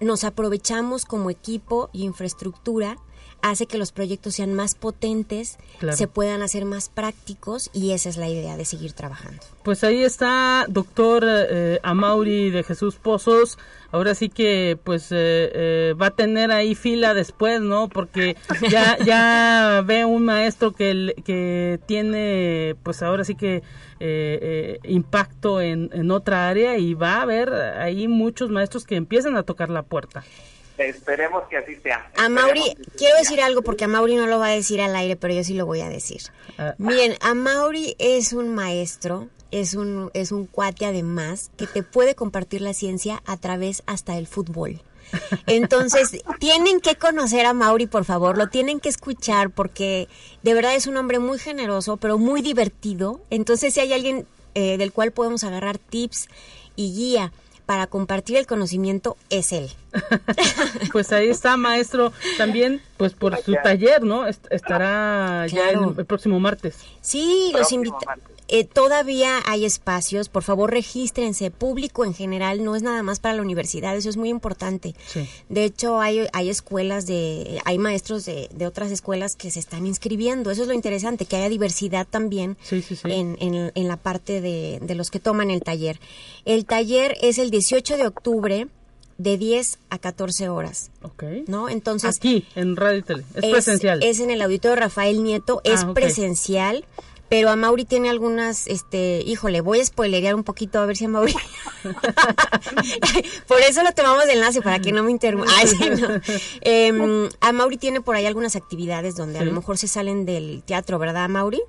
nos 0.00 0.24
aprovechamos 0.24 1.04
como 1.04 1.30
equipo 1.30 1.90
y 1.92 2.04
infraestructura 2.04 2.98
hace 3.42 3.66
que 3.66 3.78
los 3.78 3.92
proyectos 3.92 4.34
sean 4.34 4.54
más 4.54 4.74
potentes, 4.74 5.58
se 5.92 6.08
puedan 6.08 6.42
hacer 6.42 6.64
más 6.64 6.88
prácticos 6.88 7.70
y 7.72 7.92
esa 7.92 8.08
es 8.08 8.16
la 8.16 8.28
idea 8.28 8.56
de 8.56 8.64
seguir 8.64 8.92
trabajando. 8.92 9.42
Pues 9.62 9.84
ahí 9.84 10.02
está, 10.02 10.66
doctor 10.68 11.24
eh, 11.26 11.80
Amauri 11.82 12.50
de 12.50 12.62
Jesús 12.62 12.96
Pozos. 12.96 13.58
Ahora 13.92 14.14
sí 14.14 14.28
que 14.28 14.78
pues 14.82 15.10
eh, 15.12 15.50
eh, 15.54 15.94
va 16.00 16.06
a 16.06 16.10
tener 16.10 16.50
ahí 16.50 16.74
fila 16.74 17.14
después, 17.14 17.60
¿no? 17.60 17.88
Porque 17.88 18.36
ya 18.68 18.98
ya 19.04 19.82
ve 19.84 20.04
un 20.04 20.24
maestro 20.24 20.72
que, 20.72 21.14
que 21.24 21.80
tiene 21.86 22.76
pues 22.82 23.02
ahora 23.02 23.24
sí 23.24 23.34
que 23.34 23.62
impacto 24.84 25.60
en, 25.62 25.88
en 25.92 26.10
otra 26.10 26.48
área 26.48 26.76
y 26.76 26.94
va 26.94 27.14
a 27.14 27.22
haber 27.22 27.52
ahí 27.54 28.08
muchos 28.08 28.50
maestros 28.50 28.84
que 28.84 28.96
empiezan 28.96 29.36
a 29.36 29.42
tocar 29.42 29.70
la 29.70 29.82
puerta. 29.82 30.22
Esperemos 30.78 31.44
que 31.48 31.56
así 31.56 31.76
sea. 31.76 32.10
A 32.16 32.28
Mauri, 32.28 32.76
quiero 32.96 33.16
decir 33.16 33.40
algo 33.40 33.62
porque 33.62 33.84
a 33.84 33.88
Mauri 33.88 34.16
no 34.16 34.26
lo 34.26 34.38
va 34.38 34.48
a 34.48 34.50
decir 34.50 34.80
al 34.80 34.94
aire, 34.94 35.16
pero 35.16 35.32
yo 35.34 35.42
sí 35.44 35.54
lo 35.54 35.66
voy 35.66 35.80
a 35.80 35.88
decir. 35.88 36.20
Ah. 36.58 36.74
Miren, 36.78 37.14
a 37.20 37.34
Mauri 37.34 37.96
es 37.98 38.32
un 38.32 38.54
maestro, 38.54 39.28
es 39.50 39.74
un, 39.74 40.10
es 40.14 40.32
un 40.32 40.46
cuate 40.46 40.86
además 40.86 41.50
que 41.56 41.66
te 41.66 41.82
puede 41.82 42.14
compartir 42.14 42.60
la 42.60 42.74
ciencia 42.74 43.22
a 43.26 43.36
través 43.36 43.82
hasta 43.86 44.14
del 44.14 44.26
fútbol. 44.26 44.82
Entonces, 45.46 46.22
tienen 46.40 46.80
que 46.80 46.96
conocer 46.96 47.46
a 47.46 47.54
Mauri, 47.54 47.86
por 47.86 48.04
favor, 48.04 48.36
lo 48.36 48.48
tienen 48.48 48.80
que 48.80 48.88
escuchar 48.88 49.50
porque 49.50 50.08
de 50.42 50.54
verdad 50.54 50.74
es 50.74 50.86
un 50.86 50.96
hombre 50.96 51.18
muy 51.18 51.38
generoso, 51.38 51.96
pero 51.96 52.18
muy 52.18 52.42
divertido. 52.42 53.20
Entonces, 53.30 53.74
si 53.74 53.80
hay 53.80 53.92
alguien 53.92 54.26
eh, 54.54 54.78
del 54.78 54.92
cual 54.92 55.12
podemos 55.12 55.44
agarrar 55.44 55.78
tips 55.78 56.28
y 56.76 56.94
guía 56.94 57.32
para 57.66 57.88
compartir 57.88 58.36
el 58.36 58.46
conocimiento 58.46 59.16
es 59.28 59.52
él. 59.52 59.70
pues 60.92 61.12
ahí 61.12 61.28
está, 61.28 61.56
maestro. 61.56 62.12
También, 62.38 62.80
pues 62.96 63.12
por 63.12 63.36
su 63.38 63.54
taller, 63.62 64.02
¿no? 64.04 64.26
Estará 64.26 65.46
ya 65.48 65.70
el, 65.70 66.06
próximo 66.06 66.38
martes. 66.40 66.76
Sí, 67.00 67.52
los 67.52 67.72
invito. 67.72 67.98
Eh, 68.48 68.64
todavía 68.64 69.40
hay 69.46 69.64
espacios, 69.64 70.28
por 70.28 70.42
favor 70.42 70.70
regístrense, 70.70 71.50
público 71.50 72.04
en 72.04 72.14
general, 72.14 72.62
no 72.62 72.76
es 72.76 72.82
nada 72.82 73.02
más 73.02 73.18
para 73.18 73.34
la 73.34 73.42
universidad, 73.42 73.96
eso 73.96 74.08
es 74.08 74.16
muy 74.16 74.28
importante. 74.28 74.94
De 75.48 75.64
hecho, 75.64 76.00
hay, 76.00 76.26
hay 76.32 76.48
escuelas, 76.48 77.06
de, 77.06 77.60
hay 77.64 77.78
maestros 77.78 78.24
de, 78.24 78.48
de, 78.54 78.66
otras 78.66 78.90
escuelas 78.92 79.34
que 79.34 79.50
se 79.50 79.58
están 79.58 79.86
inscribiendo, 79.86 80.50
eso 80.50 80.62
es 80.62 80.68
lo 80.68 80.74
interesante, 80.74 81.26
que 81.26 81.36
haya 81.36 81.48
diversidad 81.48 82.06
también 82.08 82.56
en, 83.04 83.36
en, 83.40 83.72
en, 83.74 83.88
la 83.88 83.96
parte 83.96 84.40
de, 84.40 84.78
de 84.80 84.94
los 84.94 85.10
que 85.10 85.18
toman 85.18 85.50
el 85.50 85.62
taller. 85.62 85.98
El 86.44 86.66
taller 86.66 87.16
es 87.20 87.38
el 87.38 87.50
18 87.50 87.96
de 87.96 88.06
octubre 88.06 88.68
de 89.18 89.38
10 89.38 89.78
a 89.90 89.98
14 89.98 90.48
horas. 90.48 90.90
Ok. 91.02 91.24
¿No? 91.46 91.68
Entonces. 91.68 92.16
Aquí, 92.16 92.46
en 92.54 92.76
Radio 92.76 93.02
Tele. 93.02 93.24
Es, 93.34 93.50
presencial. 93.50 94.02
Es 94.02 94.20
en 94.20 94.30
el 94.30 94.42
auditorio 94.42 94.76
Rafael 94.76 95.22
Nieto. 95.22 95.60
Es 95.64 95.84
ah, 95.84 95.94
presencial. 95.94 96.84
Pero 97.28 97.50
a 97.50 97.56
Mauri 97.56 97.84
tiene 97.84 98.08
algunas, 98.08 98.66
este, 98.68 99.22
híjole, 99.26 99.60
voy 99.60 99.80
a 99.80 99.84
spoilerear 99.84 100.34
un 100.34 100.44
poquito 100.44 100.78
a 100.78 100.86
ver 100.86 100.96
si 100.96 101.06
a 101.06 101.08
Mauri. 101.08 101.34
por 103.48 103.60
eso 103.60 103.82
lo 103.82 103.92
tomamos 103.92 104.26
de 104.26 104.34
enlace, 104.34 104.62
para 104.62 104.78
que 104.78 104.92
no 104.92 105.02
me 105.02 105.10
interrumpa. 105.10 105.50
Em, 106.60 107.28
a 107.40 107.52
Mauri 107.52 107.76
tiene 107.78 108.00
por 108.00 108.16
ahí 108.16 108.26
algunas 108.26 108.56
actividades 108.56 109.16
donde 109.16 109.38
a 109.38 109.44
lo 109.44 109.52
mejor 109.52 109.76
se 109.78 109.88
salen 109.88 110.24
del 110.24 110.62
teatro, 110.64 110.98
¿verdad, 110.98 111.28
Mauri? 111.28 111.62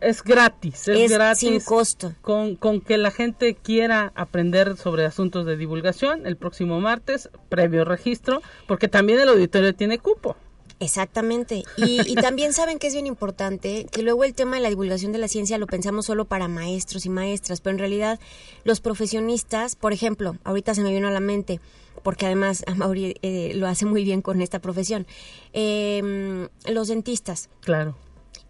es 0.00 0.24
gratis, 0.24 0.88
es, 0.88 1.08
gratis. 1.10 1.40
Sin 1.40 1.60
costo. 1.60 2.14
Con, 2.20 2.56
con 2.56 2.80
que 2.80 2.98
la 2.98 3.12
gente 3.12 3.54
quiera 3.54 4.12
aprender 4.14 4.76
sobre 4.76 5.04
asuntos 5.04 5.46
de 5.46 5.56
divulgación 5.56 6.26
el 6.26 6.36
próximo 6.36 6.80
martes, 6.80 7.30
previo 7.48 7.84
registro, 7.84 8.42
porque 8.66 8.88
también 8.88 9.20
el 9.20 9.28
auditorio 9.28 9.72
tiene 9.74 9.98
cupo. 9.98 10.36
Exactamente. 10.80 11.64
Y, 11.76 12.08
y, 12.08 12.14
también 12.14 12.52
saben 12.52 12.78
que 12.78 12.86
es 12.86 12.92
bien 12.92 13.06
importante 13.06 13.86
que 13.90 14.02
luego 14.02 14.22
el 14.22 14.34
tema 14.34 14.56
de 14.56 14.62
la 14.62 14.68
divulgación 14.68 15.10
de 15.10 15.18
la 15.18 15.26
ciencia 15.26 15.58
lo 15.58 15.66
pensamos 15.66 16.06
solo 16.06 16.24
para 16.24 16.46
maestros 16.46 17.04
y 17.04 17.08
maestras, 17.08 17.60
pero 17.60 17.74
en 17.74 17.80
realidad 17.80 18.20
los 18.62 18.80
profesionistas, 18.80 19.74
por 19.74 19.92
ejemplo, 19.92 20.36
ahorita 20.44 20.74
se 20.74 20.82
me 20.82 20.92
vino 20.92 21.08
a 21.08 21.10
la 21.10 21.20
mente, 21.20 21.60
porque 22.02 22.26
además 22.26 22.64
Mauri 22.76 23.16
eh, 23.22 23.52
lo 23.54 23.66
hace 23.66 23.86
muy 23.86 24.04
bien 24.04 24.22
con 24.22 24.40
esta 24.40 24.58
profesión. 24.58 25.06
Em, 25.52 26.48
los 26.66 26.88
dentistas. 26.88 27.48
Claro. 27.60 27.96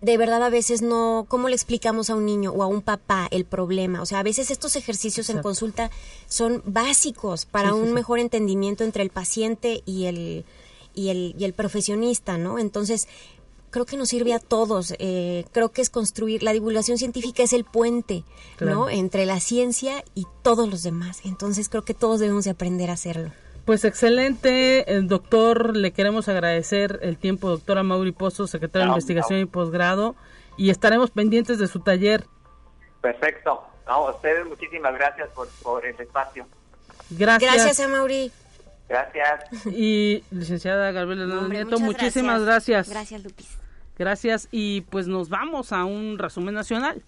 De 0.01 0.17
verdad 0.17 0.43
a 0.45 0.51
veces 0.51 0.81
no, 0.81 1.27
¿cómo 1.29 1.49
le 1.49 1.57
explicamos 1.57 2.09
a 2.09 2.15
un 2.15 2.25
niño 2.25 2.53
o 2.53 2.63
a 2.63 2.67
un 2.67 2.83
papá 2.83 3.27
el 3.33 3.45
problema? 3.45 4.01
O 4.01 4.07
sea, 4.07 4.21
a 4.21 4.23
veces 4.23 4.51
estos 4.53 4.77
ejercicios 4.77 5.29
en 5.29 5.43
consulta 5.43 5.91
son 6.29 6.63
básicos 6.65 7.47
para 7.47 7.75
un 7.75 7.93
mejor 7.93 8.21
entendimiento 8.21 8.85
entre 8.85 9.03
el 9.03 9.11
paciente 9.11 9.83
y 9.87 10.05
el, 10.05 10.45
y 10.95 11.09
el, 11.09 11.35
y 11.37 11.45
el 11.45 11.53
profesionista, 11.53 12.39
¿no? 12.39 12.61
Entonces, 12.61 13.09
creo 13.71 13.87
que 13.87 13.97
nos 13.97 14.09
sirve 14.09 14.35
a 14.35 14.39
todos. 14.39 14.95
Eh, 14.99 15.45
creo 15.53 15.71
que 15.71 15.83
es 15.83 15.91
construir, 15.91 16.43
la 16.43 16.53
divulgación 16.53 16.99
científica 16.99 17.43
es 17.43 17.53
el 17.53 17.65
puente, 17.65 18.25
¿no? 18.61 18.89
Entre 18.89 19.27
la 19.27 19.41
ciencia 19.41 20.05
y 20.15 20.27
todos 20.43 20.69
los 20.69 20.83
demás. 20.83 21.21
Entonces 21.25 21.69
creo 21.69 21.83
que 21.83 21.95
todos 21.95 22.21
debemos 22.21 22.45
de 22.45 22.51
aprender 22.51 22.91
a 22.91 22.95
hacerlo. 22.95 23.31
Pues 23.65 23.85
excelente, 23.85 24.95
el 24.95 25.09
doctor, 25.09 25.77
le 25.77 25.93
queremos 25.93 26.29
agradecer 26.29 27.01
el 27.03 27.19
tiempo, 27.19 27.51
doctora 27.51 27.83
Mauri 27.83 28.13
Pozo, 28.13 28.47
secretaria 28.47 28.87
de 28.87 28.93
Investigación 28.93 29.41
y 29.41 29.45
Posgrado, 29.45 30.17
y 30.57 30.71
estaremos 30.71 31.11
pendientes 31.11 31.59
de 31.59 31.67
su 31.67 31.81
taller. 31.81 32.25
Perfecto. 33.03 33.63
a 33.85 34.11
ustedes 34.11 34.47
muchísimas 34.47 34.95
gracias 34.95 35.29
por, 35.35 35.49
por 35.63 35.85
el 35.85 36.01
espacio. 36.01 36.47
Gracias. 37.11 37.55
Gracias 37.55 37.81
a 37.81 37.89
Mauri. 37.89 38.33
Gracias. 38.89 39.67
Y 39.67 40.25
licenciada 40.31 40.91
Gabriela 40.93 41.47
Nieto, 41.49 41.79
muchísimas 41.79 42.43
gracias. 42.43 42.89
Gracias, 42.89 43.23
Lupis. 43.23 43.59
Gracias 43.99 44.49
y 44.51 44.83
pues 44.83 45.09
nos 45.09 45.29
vamos 45.29 45.73
a 45.73 45.85
un 45.85 46.19
resumen 46.19 46.55
nacional. 46.55 47.03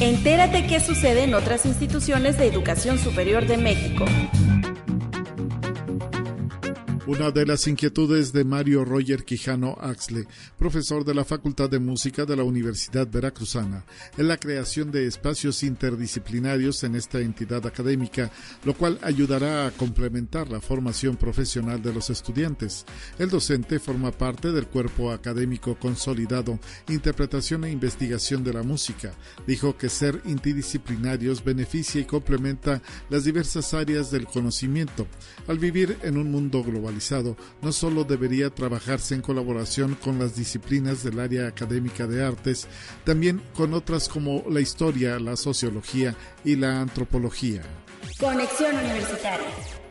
Entérate 0.00 0.66
qué 0.66 0.80
sucede 0.80 1.24
en 1.24 1.34
otras 1.34 1.64
instituciones 1.64 2.36
de 2.36 2.46
educación 2.46 2.98
superior 2.98 3.46
de 3.46 3.56
México. 3.56 4.04
Una 7.06 7.30
de 7.30 7.44
las 7.44 7.68
inquietudes 7.68 8.32
de 8.32 8.44
Mario 8.44 8.82
Roger 8.82 9.26
Quijano 9.26 9.76
Axle, 9.78 10.26
profesor 10.56 11.04
de 11.04 11.12
la 11.12 11.26
Facultad 11.26 11.68
de 11.68 11.78
Música 11.78 12.24
de 12.24 12.34
la 12.34 12.44
Universidad 12.44 13.06
Veracruzana, 13.06 13.84
es 14.16 14.24
la 14.24 14.38
creación 14.38 14.90
de 14.90 15.06
espacios 15.06 15.62
interdisciplinarios 15.64 16.82
en 16.82 16.94
esta 16.94 17.20
entidad 17.20 17.66
académica, 17.66 18.30
lo 18.64 18.72
cual 18.72 18.98
ayudará 19.02 19.66
a 19.66 19.70
complementar 19.72 20.48
la 20.48 20.62
formación 20.62 21.16
profesional 21.18 21.82
de 21.82 21.92
los 21.92 22.08
estudiantes. 22.08 22.86
El 23.18 23.28
docente 23.28 23.78
forma 23.78 24.10
parte 24.10 24.50
del 24.50 24.66
cuerpo 24.66 25.12
académico 25.12 25.78
consolidado 25.78 26.58
Interpretación 26.88 27.64
e 27.64 27.70
Investigación 27.70 28.42
de 28.42 28.54
la 28.54 28.62
Música. 28.62 29.12
Dijo 29.46 29.76
que 29.76 29.90
ser 29.90 30.22
interdisciplinarios 30.24 31.44
beneficia 31.44 32.00
y 32.00 32.06
complementa 32.06 32.80
las 33.10 33.24
diversas 33.24 33.74
áreas 33.74 34.10
del 34.10 34.24
conocimiento. 34.24 35.06
Al 35.48 35.58
vivir 35.58 35.98
en 36.02 36.16
un 36.16 36.30
mundo 36.30 36.64
global, 36.64 36.93
no 37.62 37.72
solo 37.72 38.04
debería 38.04 38.50
trabajarse 38.50 39.14
en 39.14 39.22
colaboración 39.22 39.94
con 39.94 40.18
las 40.18 40.36
disciplinas 40.36 41.02
del 41.02 41.20
área 41.20 41.46
académica 41.46 42.06
de 42.06 42.24
artes, 42.24 42.66
también 43.04 43.42
con 43.54 43.74
otras 43.74 44.08
como 44.08 44.44
la 44.48 44.60
historia, 44.60 45.18
la 45.18 45.36
sociología 45.36 46.14
y 46.44 46.56
la 46.56 46.80
antropología. 46.80 47.62
Conexión 48.18 48.76
Universitaria. 48.76 49.83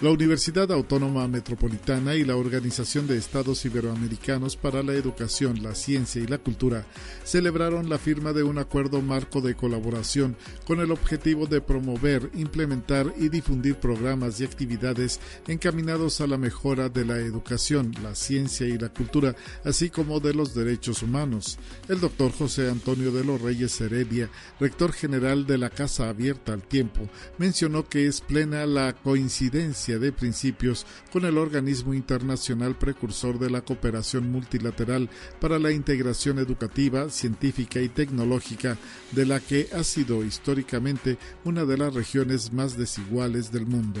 La 0.00 0.10
Universidad 0.10 0.72
Autónoma 0.72 1.28
Metropolitana 1.28 2.16
y 2.16 2.24
la 2.24 2.34
Organización 2.34 3.06
de 3.06 3.16
Estados 3.16 3.64
Iberoamericanos 3.64 4.56
para 4.56 4.82
la 4.82 4.92
Educación, 4.92 5.62
la 5.62 5.76
Ciencia 5.76 6.20
y 6.20 6.26
la 6.26 6.38
Cultura 6.38 6.84
celebraron 7.22 7.88
la 7.88 7.98
firma 7.98 8.32
de 8.32 8.42
un 8.42 8.58
acuerdo 8.58 9.00
marco 9.02 9.40
de 9.40 9.54
colaboración 9.54 10.36
con 10.66 10.80
el 10.80 10.90
objetivo 10.90 11.46
de 11.46 11.60
promover, 11.60 12.28
implementar 12.34 13.14
y 13.16 13.28
difundir 13.28 13.76
programas 13.76 14.40
y 14.40 14.44
actividades 14.44 15.20
encaminados 15.46 16.20
a 16.20 16.26
la 16.26 16.38
mejora 16.38 16.88
de 16.88 17.04
la 17.04 17.18
educación, 17.18 17.94
la 18.02 18.16
ciencia 18.16 18.66
y 18.66 18.76
la 18.76 18.88
cultura, 18.88 19.36
así 19.64 19.90
como 19.90 20.18
de 20.18 20.34
los 20.34 20.56
derechos 20.56 21.04
humanos. 21.04 21.56
El 21.88 22.00
doctor 22.00 22.32
José 22.32 22.68
Antonio 22.68 23.12
de 23.12 23.22
los 23.22 23.40
Reyes 23.40 23.80
Heredia, 23.80 24.28
rector 24.58 24.92
general 24.92 25.46
de 25.46 25.56
la 25.56 25.70
Casa 25.70 26.08
Abierta 26.08 26.52
al 26.52 26.64
Tiempo, 26.64 27.08
mencionó 27.38 27.88
que 27.88 28.08
es 28.08 28.20
plena 28.20 28.66
la 28.66 28.92
coincidencia 28.92 29.83
de 29.92 30.12
principios 30.12 30.86
con 31.12 31.24
el 31.26 31.36
organismo 31.36 31.92
internacional 31.92 32.76
precursor 32.76 33.38
de 33.38 33.50
la 33.50 33.60
cooperación 33.60 34.32
multilateral 34.32 35.10
para 35.40 35.58
la 35.58 35.70
integración 35.70 36.38
educativa, 36.38 37.10
científica 37.10 37.80
y 37.80 37.88
tecnológica, 37.88 38.78
de 39.12 39.26
la 39.26 39.40
que 39.40 39.68
ha 39.74 39.84
sido 39.84 40.24
históricamente 40.24 41.18
una 41.44 41.64
de 41.64 41.76
las 41.76 41.92
regiones 41.92 42.52
más 42.52 42.78
desiguales 42.78 43.52
del 43.52 43.66
mundo. 43.66 44.00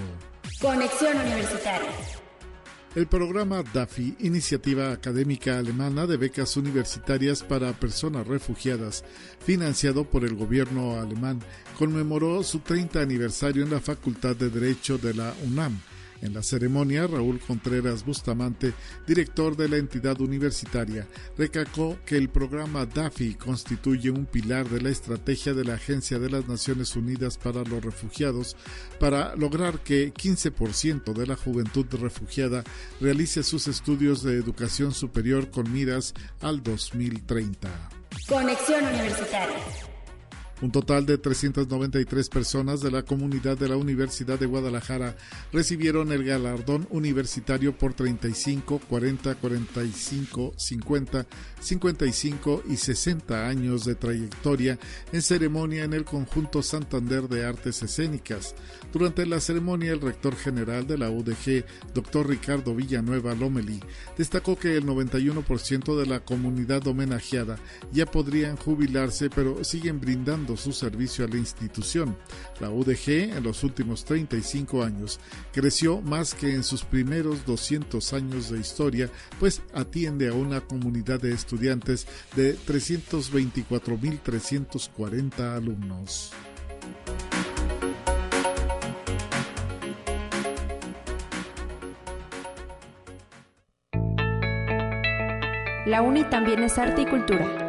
Conexión 0.60 1.16
Universitaria. 1.18 2.23
El 2.94 3.08
programa 3.08 3.64
DAFI, 3.64 4.18
iniciativa 4.20 4.92
académica 4.92 5.58
alemana 5.58 6.06
de 6.06 6.16
becas 6.16 6.56
universitarias 6.56 7.42
para 7.42 7.72
personas 7.72 8.24
refugiadas, 8.24 9.02
financiado 9.44 10.04
por 10.04 10.24
el 10.24 10.36
gobierno 10.36 11.00
alemán, 11.00 11.40
conmemoró 11.76 12.44
su 12.44 12.60
30 12.60 13.00
aniversario 13.00 13.64
en 13.64 13.70
la 13.70 13.80
Facultad 13.80 14.36
de 14.36 14.48
Derecho 14.48 14.96
de 14.96 15.12
la 15.12 15.34
UNAM 15.44 15.76
en 16.24 16.34
la 16.34 16.42
ceremonia, 16.42 17.06
Raúl 17.06 17.38
Contreras 17.38 18.04
Bustamante, 18.04 18.72
director 19.06 19.56
de 19.56 19.68
la 19.68 19.76
entidad 19.76 20.20
universitaria, 20.20 21.06
recalcó 21.38 21.98
que 22.04 22.16
el 22.16 22.30
programa 22.30 22.86
DAFI 22.86 23.34
constituye 23.34 24.10
un 24.10 24.26
pilar 24.26 24.68
de 24.68 24.80
la 24.80 24.88
estrategia 24.88 25.54
de 25.54 25.64
la 25.64 25.74
Agencia 25.74 26.18
de 26.18 26.30
las 26.30 26.48
Naciones 26.48 26.96
Unidas 26.96 27.38
para 27.38 27.62
los 27.62 27.84
Refugiados 27.84 28.56
para 28.98 29.36
lograr 29.36 29.80
que 29.80 30.12
15% 30.12 31.12
de 31.12 31.26
la 31.26 31.36
juventud 31.36 31.86
refugiada 31.92 32.64
realice 33.00 33.42
sus 33.42 33.68
estudios 33.68 34.22
de 34.22 34.34
educación 34.34 34.92
superior 34.92 35.50
con 35.50 35.70
miras 35.70 36.14
al 36.40 36.62
2030. 36.62 37.68
Conexión 38.28 38.84
Universitaria. 38.84 39.93
Un 40.62 40.70
total 40.70 41.04
de 41.04 41.18
393 41.18 42.28
personas 42.28 42.80
de 42.80 42.90
la 42.90 43.02
comunidad 43.02 43.58
de 43.58 43.68
la 43.68 43.76
Universidad 43.76 44.38
de 44.38 44.46
Guadalajara 44.46 45.16
recibieron 45.52 46.12
el 46.12 46.24
galardón 46.24 46.86
universitario 46.90 47.76
por 47.76 47.92
35, 47.94 48.80
40, 48.88 49.34
45, 49.34 50.54
50, 50.56 51.26
55 51.60 52.62
y 52.68 52.76
60 52.76 53.48
años 53.48 53.84
de 53.84 53.96
trayectoria 53.96 54.78
en 55.12 55.22
ceremonia 55.22 55.84
en 55.84 55.92
el 55.92 56.04
conjunto 56.04 56.62
Santander 56.62 57.28
de 57.28 57.44
Artes 57.44 57.82
Escénicas. 57.82 58.54
Durante 58.92 59.26
la 59.26 59.40
ceremonia, 59.40 59.92
el 59.92 60.00
rector 60.00 60.36
general 60.36 60.86
de 60.86 60.98
la 60.98 61.10
UDG, 61.10 61.64
doctor 61.94 62.28
Ricardo 62.28 62.74
Villanueva 62.74 63.34
Lomeli, 63.34 63.80
destacó 64.16 64.56
que 64.56 64.76
el 64.76 64.86
91% 64.86 65.98
de 65.98 66.06
la 66.06 66.20
comunidad 66.20 66.86
homenajeada 66.86 67.56
ya 67.92 68.06
podrían 68.06 68.56
jubilarse, 68.56 69.30
pero 69.30 69.64
siguen 69.64 70.00
brindando 70.00 70.53
su 70.56 70.72
servicio 70.72 71.24
a 71.24 71.28
la 71.28 71.36
institución. 71.36 72.16
La 72.60 72.70
UDG 72.70 73.36
en 73.36 73.42
los 73.42 73.64
últimos 73.64 74.04
35 74.04 74.82
años 74.82 75.18
creció 75.52 76.00
más 76.00 76.34
que 76.34 76.54
en 76.54 76.64
sus 76.64 76.84
primeros 76.84 77.46
200 77.46 78.12
años 78.12 78.50
de 78.50 78.60
historia, 78.60 79.08
pues 79.38 79.62
atiende 79.72 80.28
a 80.28 80.34
una 80.34 80.60
comunidad 80.60 81.20
de 81.20 81.32
estudiantes 81.32 82.06
de 82.36 82.58
324.340 82.58 85.56
alumnos. 85.56 86.32
La 95.86 96.00
UNI 96.00 96.24
también 96.24 96.62
es 96.62 96.78
arte 96.78 97.02
y 97.02 97.06
cultura. 97.06 97.63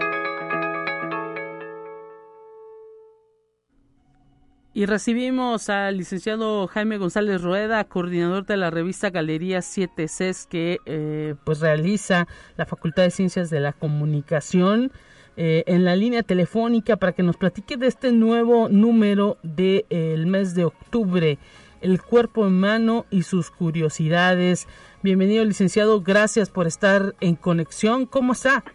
Y 4.77 4.87
recibimos 4.87 5.69
al 5.69 5.95
licenciado 5.95 6.67
Jaime 6.67 6.97
González 6.97 7.41
Rueda, 7.41 7.85
coordinador 7.85 8.45
de 8.45 8.57
la 8.57 8.71
revista 8.71 9.09
Galería 9.09 9.61
7 9.61 10.09
CES, 10.09 10.47
que 10.47 10.79
eh, 10.85 11.35
pues 11.45 11.61
realiza 11.61 12.27
la 12.57 12.65
Facultad 12.65 13.03
de 13.03 13.11
Ciencias 13.11 13.49
de 13.49 13.61
la 13.61 13.71
Comunicación. 13.71 14.91
Eh, 15.37 15.63
en 15.67 15.85
la 15.85 15.95
línea 15.95 16.23
telefónica 16.23 16.97
para 16.97 17.13
que 17.13 17.23
nos 17.23 17.37
platique 17.37 17.77
de 17.77 17.87
este 17.87 18.11
nuevo 18.11 18.67
número 18.67 19.37
del 19.43 19.85
el 19.89 20.27
mes 20.27 20.55
de 20.55 20.65
octubre, 20.65 21.37
el 21.79 22.01
cuerpo 22.01 22.41
humano 22.41 23.05
y 23.09 23.23
sus 23.23 23.51
curiosidades. 23.51 24.67
Bienvenido, 25.01 25.45
licenciado. 25.45 26.01
Gracias 26.01 26.49
por 26.49 26.67
estar 26.67 27.15
en 27.21 27.37
conexión. 27.37 28.05
¿Cómo 28.05 28.33
está? 28.33 28.65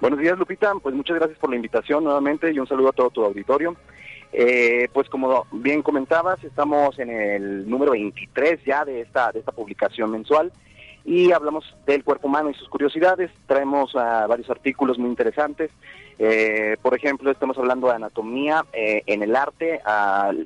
Buenos 0.00 0.18
días, 0.18 0.36
Lupita. 0.36 0.72
Pues 0.82 0.96
muchas 0.96 1.16
gracias 1.16 1.38
por 1.38 1.50
la 1.50 1.54
invitación 1.54 2.02
nuevamente 2.02 2.50
y 2.50 2.58
un 2.58 2.66
saludo 2.66 2.88
a 2.88 2.92
todo 2.92 3.10
tu 3.10 3.24
auditorio. 3.24 3.76
Eh, 4.32 4.88
pues 4.92 5.08
como 5.10 5.46
bien 5.52 5.82
comentabas, 5.82 6.42
estamos 6.42 6.98
en 6.98 7.10
el 7.10 7.68
número 7.68 7.92
23 7.92 8.64
ya 8.64 8.84
de 8.84 9.02
esta, 9.02 9.30
de 9.30 9.40
esta 9.40 9.52
publicación 9.52 10.10
mensual 10.10 10.50
y 11.04 11.32
hablamos 11.32 11.64
del 11.86 12.04
cuerpo 12.04 12.28
humano 12.28 12.50
y 12.50 12.54
sus 12.54 12.68
curiosidades. 12.68 13.30
Traemos 13.46 13.94
uh, 13.94 14.28
varios 14.28 14.48
artículos 14.48 14.98
muy 14.98 15.10
interesantes. 15.10 15.70
Eh, 16.18 16.76
por 16.80 16.94
ejemplo, 16.94 17.30
estamos 17.30 17.58
hablando 17.58 17.88
de 17.88 17.94
anatomía 17.94 18.64
eh, 18.72 19.02
en 19.06 19.22
el 19.22 19.34
arte, 19.34 19.80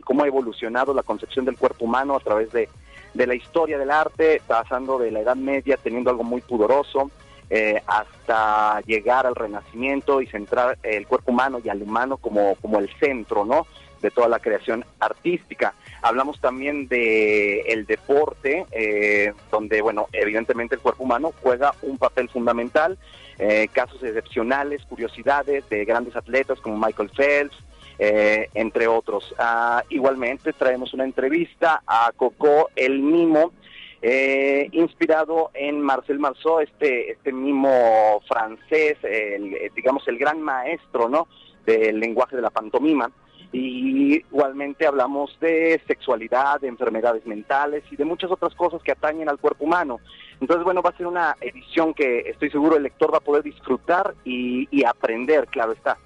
cómo 0.05 0.25
ha 0.25 0.27
evolucionado 0.27 0.95
la 0.95 1.03
concepción 1.03 1.45
del 1.45 1.59
cuerpo 1.59 1.85
humano 1.85 2.17
a 2.17 2.21
través 2.21 2.51
de, 2.53 2.69
de, 3.15 3.27
la 3.27 3.35
historia 3.35 3.77
del 3.79 3.91
arte, 3.91 4.41
pasando 4.47 4.99
de 4.99 5.11
la 5.11 5.21
Edad 5.21 5.37
Media, 5.37 5.77
teniendo 5.77 6.09
algo 6.09 6.25
muy 6.25 6.41
pudoroso, 6.41 7.11
eh, 7.49 7.81
hasta 7.87 8.81
llegar 8.87 9.25
al 9.27 9.37
Renacimiento 9.37 10.21
y 10.21 10.27
centrar 10.27 10.79
el 10.83 11.07
cuerpo 11.07 11.31
humano 11.31 11.61
y 11.65 11.69
al 11.69 11.81
humano 11.81 12.17
como, 12.17 12.57
como 12.57 12.81
el 12.81 12.91
centro, 12.99 13.45
¿no? 13.45 13.67
de 14.03 14.11
toda 14.11 14.29
la 14.29 14.41
creación 14.41 14.85
artística. 15.01 15.75
hablamos 16.03 16.41
también 16.41 16.87
de 16.87 17.61
el 17.63 17.87
deporte, 17.87 18.67
eh, 18.71 19.33
donde, 19.51 19.81
bueno, 19.81 20.09
evidentemente 20.13 20.75
el 20.75 20.81
cuerpo 20.81 21.05
humano 21.05 21.33
juega 21.43 21.73
un 21.83 21.97
papel 21.99 22.29
fundamental, 22.29 22.99
eh, 23.39 23.69
casos 23.73 24.03
excepcionales, 24.03 24.85
curiosidades 24.85 25.69
de 25.71 25.85
grandes 25.85 26.15
atletas 26.15 26.61
como 26.61 26.77
Michael 26.77 27.11
Phelps, 27.11 27.57
entre 27.99 28.87
otros. 28.87 29.35
Ah, 29.39 29.83
igualmente 29.89 30.53
traemos 30.53 30.93
una 30.93 31.05
entrevista 31.05 31.83
a 31.87 32.13
Coco 32.15 32.69
el 32.77 33.01
Mimo, 33.01 33.53
eh, 34.03 34.69
inspirado 34.73 35.51
en 35.55 35.81
Marcel 35.81 36.19
Marceau, 36.19 36.61
este, 36.61 37.13
este 37.13 37.33
mimo 37.33 38.21
francés, 38.29 38.97
el, 39.03 39.71
digamos 39.75 40.07
el 40.09 40.19
gran 40.19 40.41
maestro 40.41 41.09
¿no? 41.09 41.29
del 41.65 41.99
lenguaje 41.99 42.37
de 42.37 42.43
la 42.43 42.51
pantomima. 42.51 43.11
Y 43.53 44.17
igualmente 44.17 44.87
hablamos 44.87 45.39
de 45.41 45.81
sexualidad, 45.87 46.61
de 46.61 46.69
enfermedades 46.69 47.25
mentales 47.27 47.85
y 47.91 47.97
de 47.97 48.05
muchas 48.05 48.31
otras 48.31 48.55
cosas 48.55 48.83
que 48.83 48.93
atañen 48.93 49.29
al 49.29 49.39
cuerpo 49.39 49.65
humano. 49.65 50.01
Entonces, 50.41 50.65
bueno, 50.65 50.83
va 50.83 50.91
a 50.91 50.97
ser 50.97 51.07
una 51.07 51.37
edición 51.41 51.95
que 51.95 52.21
estoy 52.29 52.51
seguro 52.51 52.77
el 52.77 52.83
lector 52.83 53.13
va 53.13 53.19
a 53.19 53.23
poder 53.23 53.43
disfrutar 53.43 54.15
y, 54.25 54.69
y 54.71 54.85
aprender, 54.85 55.47
claro 55.47 55.73
está. 55.73 55.97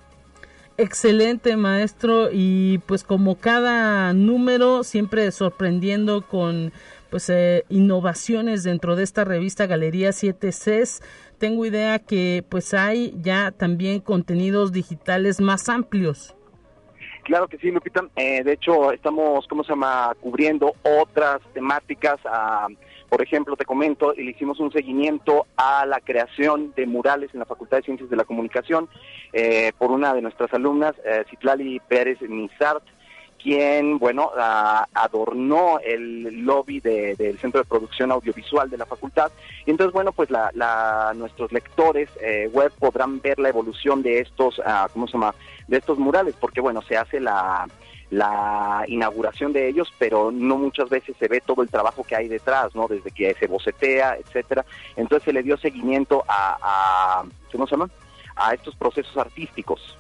Excelente, 0.77 1.57
maestro. 1.57 2.29
Y 2.33 2.79
pues 2.87 3.05
como 3.05 3.37
cada 3.37 4.13
número, 4.13 4.85
siempre 4.85 5.31
sorprendiendo 5.33 6.23
con 6.23 6.73
pues 7.11 7.29
eh, 7.31 7.65
innovaciones 7.69 8.63
dentro 8.63 8.97
de 8.97 9.03
esta 9.03 9.25
revista 9.25 9.67
Galería 9.67 10.13
7 10.13 10.49
Cs. 10.49 11.03
Tengo 11.39 11.65
idea 11.67 11.99
que 11.99 12.45
pues 12.49 12.75
hay 12.75 13.15
ya 13.21 13.51
también 13.51 14.01
contenidos 14.01 14.73
digitales 14.73 15.41
más 15.41 15.69
amplios. 15.69 16.35
Claro 17.25 17.49
que 17.49 17.59
sí, 17.59 17.71
Lupita. 17.71 18.03
Eh, 18.17 18.43
de 18.43 18.53
hecho, 18.53 18.93
estamos, 18.93 19.47
¿cómo 19.47 19.63
se 19.63 19.71
llama?, 19.71 20.15
cubriendo 20.21 20.73
otras 20.83 21.41
temáticas. 21.53 22.19
Ah, 22.25 22.67
por 23.09 23.23
ejemplo, 23.23 23.57
te 23.57 23.65
comento, 23.65 24.13
le 24.13 24.31
hicimos 24.31 24.61
un 24.61 24.71
seguimiento 24.73 25.47
a 25.57 25.85
la 25.85 26.01
creación 26.01 26.73
de 26.77 26.87
murales 26.87 27.31
en 27.33 27.41
la 27.41 27.45
Facultad 27.45 27.79
de 27.79 27.83
Ciencias 27.83 28.09
de 28.09 28.17
la 28.17 28.25
Comunicación 28.25 28.89
eh, 29.33 29.73
por 29.79 29.91
una 29.91 30.15
de 30.15 30.23
nuestras 30.23 30.53
alumnas, 30.55 30.95
eh, 31.05 31.25
Citlali 31.29 31.81
Pérez 31.81 32.21
Nizart, 32.23 32.85
quien, 33.43 33.99
bueno, 33.99 34.31
adornó 34.95 35.79
el 35.81 36.45
lobby 36.45 36.81
del 36.81 37.39
Centro 37.39 37.61
de 37.61 37.67
Producción 37.69 38.13
Audiovisual 38.13 38.69
de 38.69 38.79
la 38.79 38.87
facultad. 38.87 39.31
Y 39.67 39.71
entonces, 39.71 39.93
bueno, 39.93 40.13
pues 40.13 40.31
la, 40.31 41.13
nuestros 41.17 41.53
lectores 41.53 42.09
eh, 42.21 42.49
web 42.53 42.73
podrán 42.79 43.21
ver 43.21 43.39
la 43.39 43.49
evolución 43.49 44.03
de 44.03 44.21
estos, 44.21 44.61
ah, 44.65 44.89
¿cómo 44.93 45.07
se 45.07 45.15
llama?, 45.15 45.35
de 45.69 45.77
estos 45.77 45.99
murales, 45.99 46.35
porque, 46.41 46.61
bueno, 46.61 46.83
se 46.83 46.97
hace 46.97 47.21
la, 47.21 47.67
la 48.11 48.85
inauguración 48.89 49.53
de 49.53 49.69
ellos, 49.69 49.93
pero 49.99 50.31
no 50.31 50.59
muchas 50.59 50.89
veces 50.89 51.17
se 51.19 51.29
ve 51.29 51.41
todo 51.41 51.63
el 51.63 51.71
trabajo 51.71 52.05
que 52.05 52.17
hay 52.17 52.29
detrás, 52.29 52.75
¿no? 52.75 52.89
Desde 52.89 53.11
que 53.11 53.35
se 53.35 53.47
bocetea, 53.47 54.17
etcétera. 54.17 54.65
Entonces 54.97 55.25
se 55.25 55.33
le 55.33 55.43
dio 55.43 55.57
seguimiento 55.57 56.25
a, 56.29 56.59
a 56.61 57.25
¿cómo 57.53 57.67
se 57.67 57.73
llama? 57.73 57.89
A 58.37 58.55
estos 58.55 58.75
procesos 58.75 59.17
artísticos. 59.17 59.97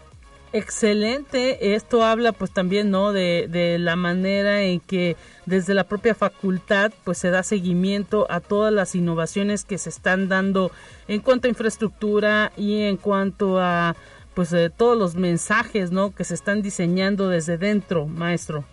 Excelente, 0.53 1.76
esto 1.76 2.03
habla 2.03 2.32
pues 2.32 2.51
también 2.51 2.90
no 2.90 3.12
de, 3.12 3.76
la 3.78 3.94
manera 3.94 4.62
en 4.62 4.80
que 4.80 5.16
desde 5.46 5.74
la 5.74 5.84
propia 5.84 6.12
facultad 6.16 6.92
pues 7.05 7.18
se 7.18 7.30
da 7.30 7.44
seguimiento 7.44 8.26
a 8.28 8.40
todas 8.40 8.72
las 8.72 8.96
innovaciones 8.96 9.64
que 9.64 9.78
se 9.78 9.90
están 9.90 10.28
dando 10.28 10.72
en 11.07 11.20
cuanto 11.20 11.46
a 11.46 11.51
infraestructura 11.51 12.51
y 12.57 12.82
en 12.82 12.96
cuanto 12.96 13.61
a 13.61 13.94
pues 14.34 14.51
de 14.51 14.70
todos 14.70 14.98
los 14.98 15.14
mensajes 15.14 15.92
no 15.92 16.12
que 16.12 16.24
se 16.24 16.34
están 16.34 16.62
diseñando 16.62 17.28
desde 17.28 17.57
dentro 17.57 18.07
maestro. 18.07 18.64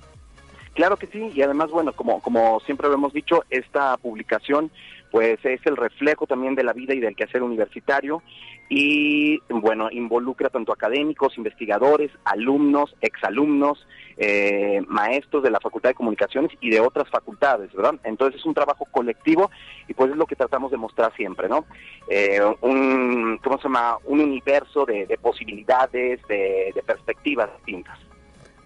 Claro 0.73 0.97
que 0.97 1.05
sí 1.05 1.32
y 1.36 1.43
además 1.43 1.69
bueno 1.69 1.93
como 1.93 2.21
como 2.21 2.59
siempre 2.61 2.88
lo 2.88 2.95
hemos 2.95 3.13
dicho 3.13 3.43
esta 3.51 3.97
publicación 3.97 4.71
pues 5.18 5.43
es 5.45 5.59
el 5.65 5.76
reflejo 5.76 6.28
también 6.28 6.53
de 6.53 6.63
la 6.63 6.74
vida 6.74 6.93
y 6.93 6.99
del 6.99 7.15
quehacer 7.15 7.41
universitario 7.41 8.22
y 8.70 9.39
bueno, 9.49 9.89
involucra 9.89 10.51
tanto 10.51 10.72
académicos, 10.72 11.39
investigadores, 11.39 12.11
alumnos, 12.24 12.95
exalumnos, 13.01 13.88
eh, 14.18 14.80
maestros 14.86 15.41
de 15.41 15.49
la 15.49 15.59
Facultad 15.59 15.89
de 15.89 15.95
Comunicaciones 15.95 16.51
y 16.61 16.70
de 16.70 16.82
otras 16.82 17.09
facultades, 17.09 17.74
¿verdad? 17.74 17.95
Entonces 18.03 18.39
es 18.39 18.45
un 18.45 18.53
trabajo 18.53 18.86
colectivo 18.91 19.49
y 19.88 19.95
pues 19.95 20.11
es 20.11 20.18
lo 20.18 20.28
que 20.28 20.36
tratamos 20.36 20.70
de 20.70 20.78
mostrar 20.78 21.11
siempre, 21.15 21.49
¿no? 21.49 21.65
Eh, 22.07 22.39
un, 22.61 23.39
¿cómo 23.43 23.57
se 23.57 23.63
llama? 23.63 23.97
Un 24.05 24.20
universo 24.20 24.86
de, 24.86 25.18
posibilidades, 25.20 26.22
de, 26.28 26.74
de 26.76 26.84
perspectivas 26.84 27.49
distintas. 27.55 28.07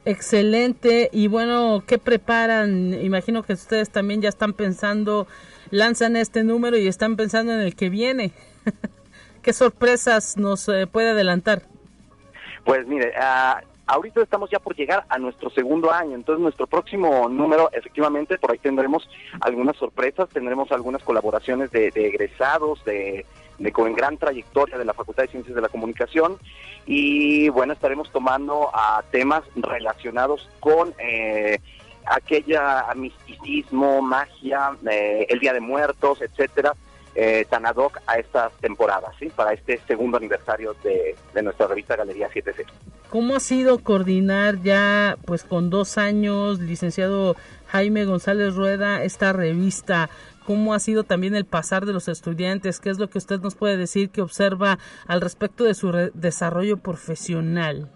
Excelente. 0.06 1.10
Y 1.12 1.28
bueno, 1.28 1.84
¿qué 1.86 1.98
preparan? 1.98 2.94
Imagino 3.04 3.44
que 3.44 3.54
ustedes 3.54 3.90
también 3.92 4.22
ya 4.22 4.30
están 4.30 4.54
pensando, 4.54 5.28
lanzan 5.70 6.16
este 6.16 6.44
número 6.44 6.78
y 6.78 6.88
están 6.88 7.16
pensando 7.16 7.54
en 7.54 7.62
el 7.62 7.76
que 7.76 7.90
viene. 7.90 8.32
¿Qué 9.42 9.54
sorpresas 9.54 10.38
nos 10.38 10.68
eh, 10.70 10.88
puede 10.88 11.12
adelantar? 11.12 11.64
Pues 12.64 12.86
mire, 12.88 13.14
uh, 13.18 13.60
ahorita 13.88 14.22
estamos 14.22 14.50
ya 14.50 14.60
por 14.60 14.76
llegar 14.76 15.06
a 15.10 15.18
nuestro 15.18 15.50
segundo 15.50 15.92
año, 15.92 16.16
entonces 16.16 16.42
nuestro 16.42 16.68
próximo 16.68 17.28
número, 17.28 17.70
efectivamente, 17.74 18.38
por 18.38 18.52
ahí 18.52 18.60
tendremos 18.60 19.10
algunas 19.42 19.76
sorpresas, 19.78 20.30
tendremos 20.30 20.72
algunas 20.72 21.04
colaboraciones 21.04 21.72
de, 21.72 21.88
egresados, 21.88 22.84
de, 22.86 23.26
de, 23.62 23.72
con 23.72 23.94
gran 23.94 24.18
trayectoria 24.18 24.78
de 24.78 24.86
la 24.86 24.94
Facultad 24.94 25.24
de 25.24 25.30
Ciencias 25.30 25.56
de 25.56 25.62
la 25.62 25.70
Comunicación 25.70 26.38
y 26.86 27.50
bueno, 27.50 27.74
estaremos 27.74 28.12
tomando 28.12 28.72
temas 29.12 29.44
relacionados 29.56 30.50
con... 30.60 30.94
Eh, 31.00 31.60
aquella 32.06 32.88
misticismo, 32.96 34.02
magia, 34.02 34.72
eh, 34.90 35.26
el 35.30 35.40
Día 35.40 35.54
de 35.54 35.60
Muertos, 35.60 36.22
etcétera, 36.22 36.74
eh, 37.16 37.46
tan 37.50 37.66
ad 37.66 37.76
hoc 37.76 38.00
a 38.08 38.18
estas 38.18 38.54
temporadas, 38.54 39.14
¿sí? 39.20 39.30
para 39.30 39.54
este 39.54 39.80
segundo 39.88 40.18
aniversario 40.18 40.76
de, 40.84 41.16
nuestra 41.42 41.68
revista 41.68 41.96
Galería 41.96 42.30
7C. 42.30 42.66
¿Cómo 43.10 43.36
ha 43.36 43.40
sido 43.42 43.80
coordinar 43.80 44.62
ya, 44.62 45.18
pues 45.26 45.44
con 45.44 45.70
dos 45.70 45.98
años, 45.98 46.60
licenciado 46.60 47.36
Jaime 47.68 48.06
González 48.06 48.56
Rueda, 48.56 49.04
esta 49.04 49.34
revista? 49.34 50.10
¿Cómo 50.46 50.74
ha 50.74 50.80
sido 50.80 51.04
también 51.04 51.36
el 51.36 51.46
pasar 51.46 51.86
de 51.86 51.94
los 51.94 52.08
estudiantes? 52.08 52.80
¿Qué 52.80 52.90
es 52.90 53.00
lo 53.00 53.10
que 53.10 53.20
usted 53.20 53.40
nos 53.42 53.56
puede 53.56 53.78
decir 53.78 54.10
que 54.10 54.22
observa 54.22 54.80
al 55.08 55.22
respecto 55.22 55.64
de 55.64 55.76
su 55.76 55.92
desarrollo 56.14 56.78
profesional? 56.78 57.90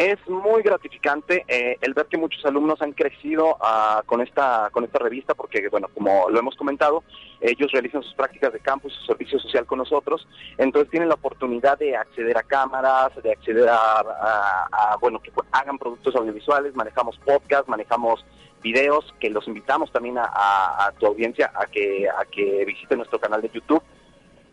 Es 0.00 0.16
muy 0.28 0.62
gratificante 0.62 1.44
eh, 1.46 1.76
el 1.82 1.92
ver 1.92 2.06
que 2.06 2.16
muchos 2.16 2.42
alumnos 2.46 2.80
han 2.80 2.92
crecido 2.92 3.56
uh, 3.56 4.02
con 4.06 4.22
esta 4.22 4.70
con 4.72 4.84
esta 4.84 4.98
revista 4.98 5.34
porque 5.34 5.68
bueno 5.68 5.88
como 5.92 6.30
lo 6.30 6.38
hemos 6.38 6.56
comentado 6.56 7.04
ellos 7.40 7.70
realizan 7.70 8.02
sus 8.02 8.14
prácticas 8.14 8.50
de 8.52 8.60
campo 8.60 8.88
y 8.88 8.92
su 8.92 9.02
servicio 9.02 9.38
social 9.38 9.66
con 9.66 9.76
nosotros 9.76 10.26
entonces 10.56 10.90
tienen 10.90 11.10
la 11.10 11.16
oportunidad 11.16 11.78
de 11.78 11.96
acceder 11.96 12.38
a 12.38 12.42
cámaras 12.44 13.10
de 13.22 13.30
acceder 13.30 13.68
a, 13.68 14.96
bueno 15.02 15.20
que 15.20 15.32
hagan 15.52 15.76
productos 15.76 16.14
audiovisuales 16.16 16.74
manejamos 16.74 17.18
podcast 17.18 17.68
manejamos 17.68 18.24
videos 18.62 19.14
que 19.18 19.30
los 19.30 19.46
invitamos 19.48 19.90
también 19.92 20.18
a, 20.18 20.24
a 20.24 20.92
tu 20.98 21.06
audiencia 21.06 21.50
a 21.54 21.66
que 21.66 22.08
a 22.08 22.24
que 22.24 22.64
visiten 22.64 22.98
nuestro 22.98 23.18
canal 23.18 23.40
de 23.42 23.50
YouTube 23.50 23.82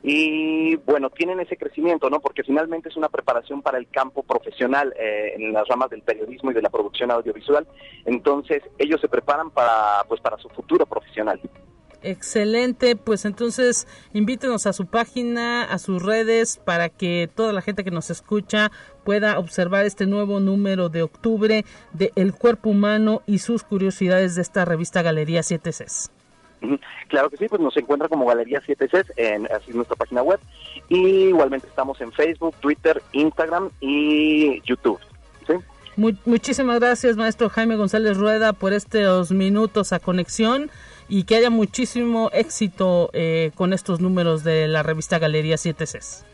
y 0.04 0.76
bueno, 0.78 1.10
tienen 1.10 1.40
ese 1.40 1.58
crecimiento, 1.58 2.10
¿no? 2.10 2.20
Porque 2.20 2.44
finalmente 2.44 2.90
es 2.90 2.96
una 2.96 3.10
preparación 3.10 3.62
para 3.62 3.78
el 3.78 3.90
campo 3.90 4.24
profesional 4.24 4.94
eh, 4.98 5.34
en 5.36 5.52
las 5.52 5.68
ramas 5.68 5.90
del 5.90 6.02
periodismo 6.02 6.52
y 6.52 6.54
de 6.54 6.62
la 6.62 6.70
producción 6.70 7.12
audiovisual. 7.12 7.68
Entonces, 8.06 8.64
ellos 8.78 9.02
se 9.02 9.10
preparan 9.10 9.50
para, 9.50 10.04
pues, 10.08 10.22
para 10.22 10.38
su 10.38 10.50
futuro 10.50 10.86
profesional. 10.86 11.42
Excelente, 12.08 12.96
pues 12.96 13.26
entonces 13.26 13.86
invítenos 14.14 14.66
a 14.66 14.72
su 14.72 14.86
página, 14.86 15.66
a 15.66 15.78
sus 15.78 16.02
redes, 16.02 16.58
para 16.64 16.88
que 16.88 17.30
toda 17.36 17.52
la 17.52 17.62
gente 17.62 17.84
que 17.84 17.92
nos 17.92 18.10
escucha 18.10 18.72
pueda 19.04 19.38
observar 19.38 19.86
este 19.86 20.06
nuevo 20.06 20.40
número 20.40 20.88
de 20.88 21.02
octubre 21.02 21.66
de 21.92 22.14
El 22.16 22.34
Cuerpo 22.34 22.70
Humano 22.70 23.24
y 23.26 23.40
sus 23.40 23.64
curiosidades 23.64 24.36
de 24.36 24.42
esta 24.42 24.64
revista 24.64 25.02
Galería 25.02 25.44
7 25.44 25.70
Cs. 25.70 26.10
Claro 27.10 27.30
que 27.30 27.36
sí, 27.36 27.48
pues 27.50 27.62
nos 27.62 27.76
encuentra 27.76 28.08
como 28.08 28.26
Galería 28.26 28.62
7C 28.62 29.12
en 29.18 29.46
así 29.52 29.74
nuestra 29.74 29.98
página 29.98 30.24
web. 30.24 30.40
Y 30.88 31.28
igualmente 31.28 31.68
estamos 31.68 32.00
en 32.00 32.14
Facebook, 32.14 32.56
Twitter, 32.62 33.02
Instagram 33.12 33.70
y 33.82 34.62
YouTube. 34.62 35.00
muchísimas 36.26 36.80
gracias, 36.80 37.18
maestro 37.18 37.50
Jaime 37.50 37.76
González 37.76 38.16
Rueda, 38.16 38.54
por 38.54 38.72
estos 38.72 39.32
minutos 39.32 39.92
a 39.92 40.00
conexión 40.00 40.72
y 41.10 41.24
que 41.24 41.36
haya 41.36 41.50
muchísimo 41.50 42.30
éxito 42.34 43.10
eh, 43.14 43.52
con 43.56 43.74
estos 43.74 44.00
números 44.02 44.44
de 44.44 44.68
la 44.68 44.84
revista 44.84 45.20
Galería 45.20 45.56
7C. 45.56 46.26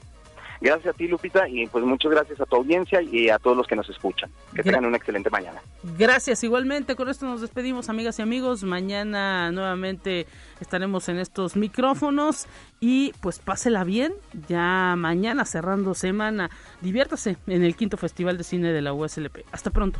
Gracias 0.63 0.95
a 0.95 0.97
ti, 0.97 1.09
Lupita, 1.09 1.49
y 1.49 1.67
pues 1.67 1.83
muchas 1.83 2.09
gracias 2.09 2.39
a 2.39 2.45
tu 2.45 2.55
audiencia 2.55 3.01
y 3.01 3.27
a 3.27 3.37
todos 3.37 3.57
los 3.57 3.67
que 3.67 3.75
nos 3.75 3.89
escuchan. 3.89 4.31
Que 4.55 4.63
tengan 4.63 4.85
una 4.85 4.95
excelente 4.95 5.29
mañana. 5.29 5.61
Gracias, 5.97 6.41
igualmente. 6.45 6.95
Con 6.95 7.09
esto 7.09 7.25
nos 7.25 7.41
despedimos, 7.41 7.89
amigas 7.89 8.17
y 8.19 8.21
amigos. 8.21 8.63
Mañana 8.63 9.51
nuevamente 9.51 10.25
estaremos 10.61 11.09
en 11.09 11.19
estos 11.19 11.57
micrófonos 11.57 12.47
y 12.79 13.11
pues 13.19 13.39
pásela 13.39 13.83
bien. 13.83 14.13
Ya 14.47 14.95
mañana 14.97 15.43
cerrando 15.43 15.93
semana. 15.95 16.49
Diviértase 16.79 17.35
en 17.47 17.65
el 17.65 17.75
quinto 17.75 17.97
Festival 17.97 18.37
de 18.37 18.45
Cine 18.45 18.71
de 18.71 18.81
la 18.81 18.93
USLP. 18.93 19.39
Hasta 19.51 19.69
pronto. 19.69 19.99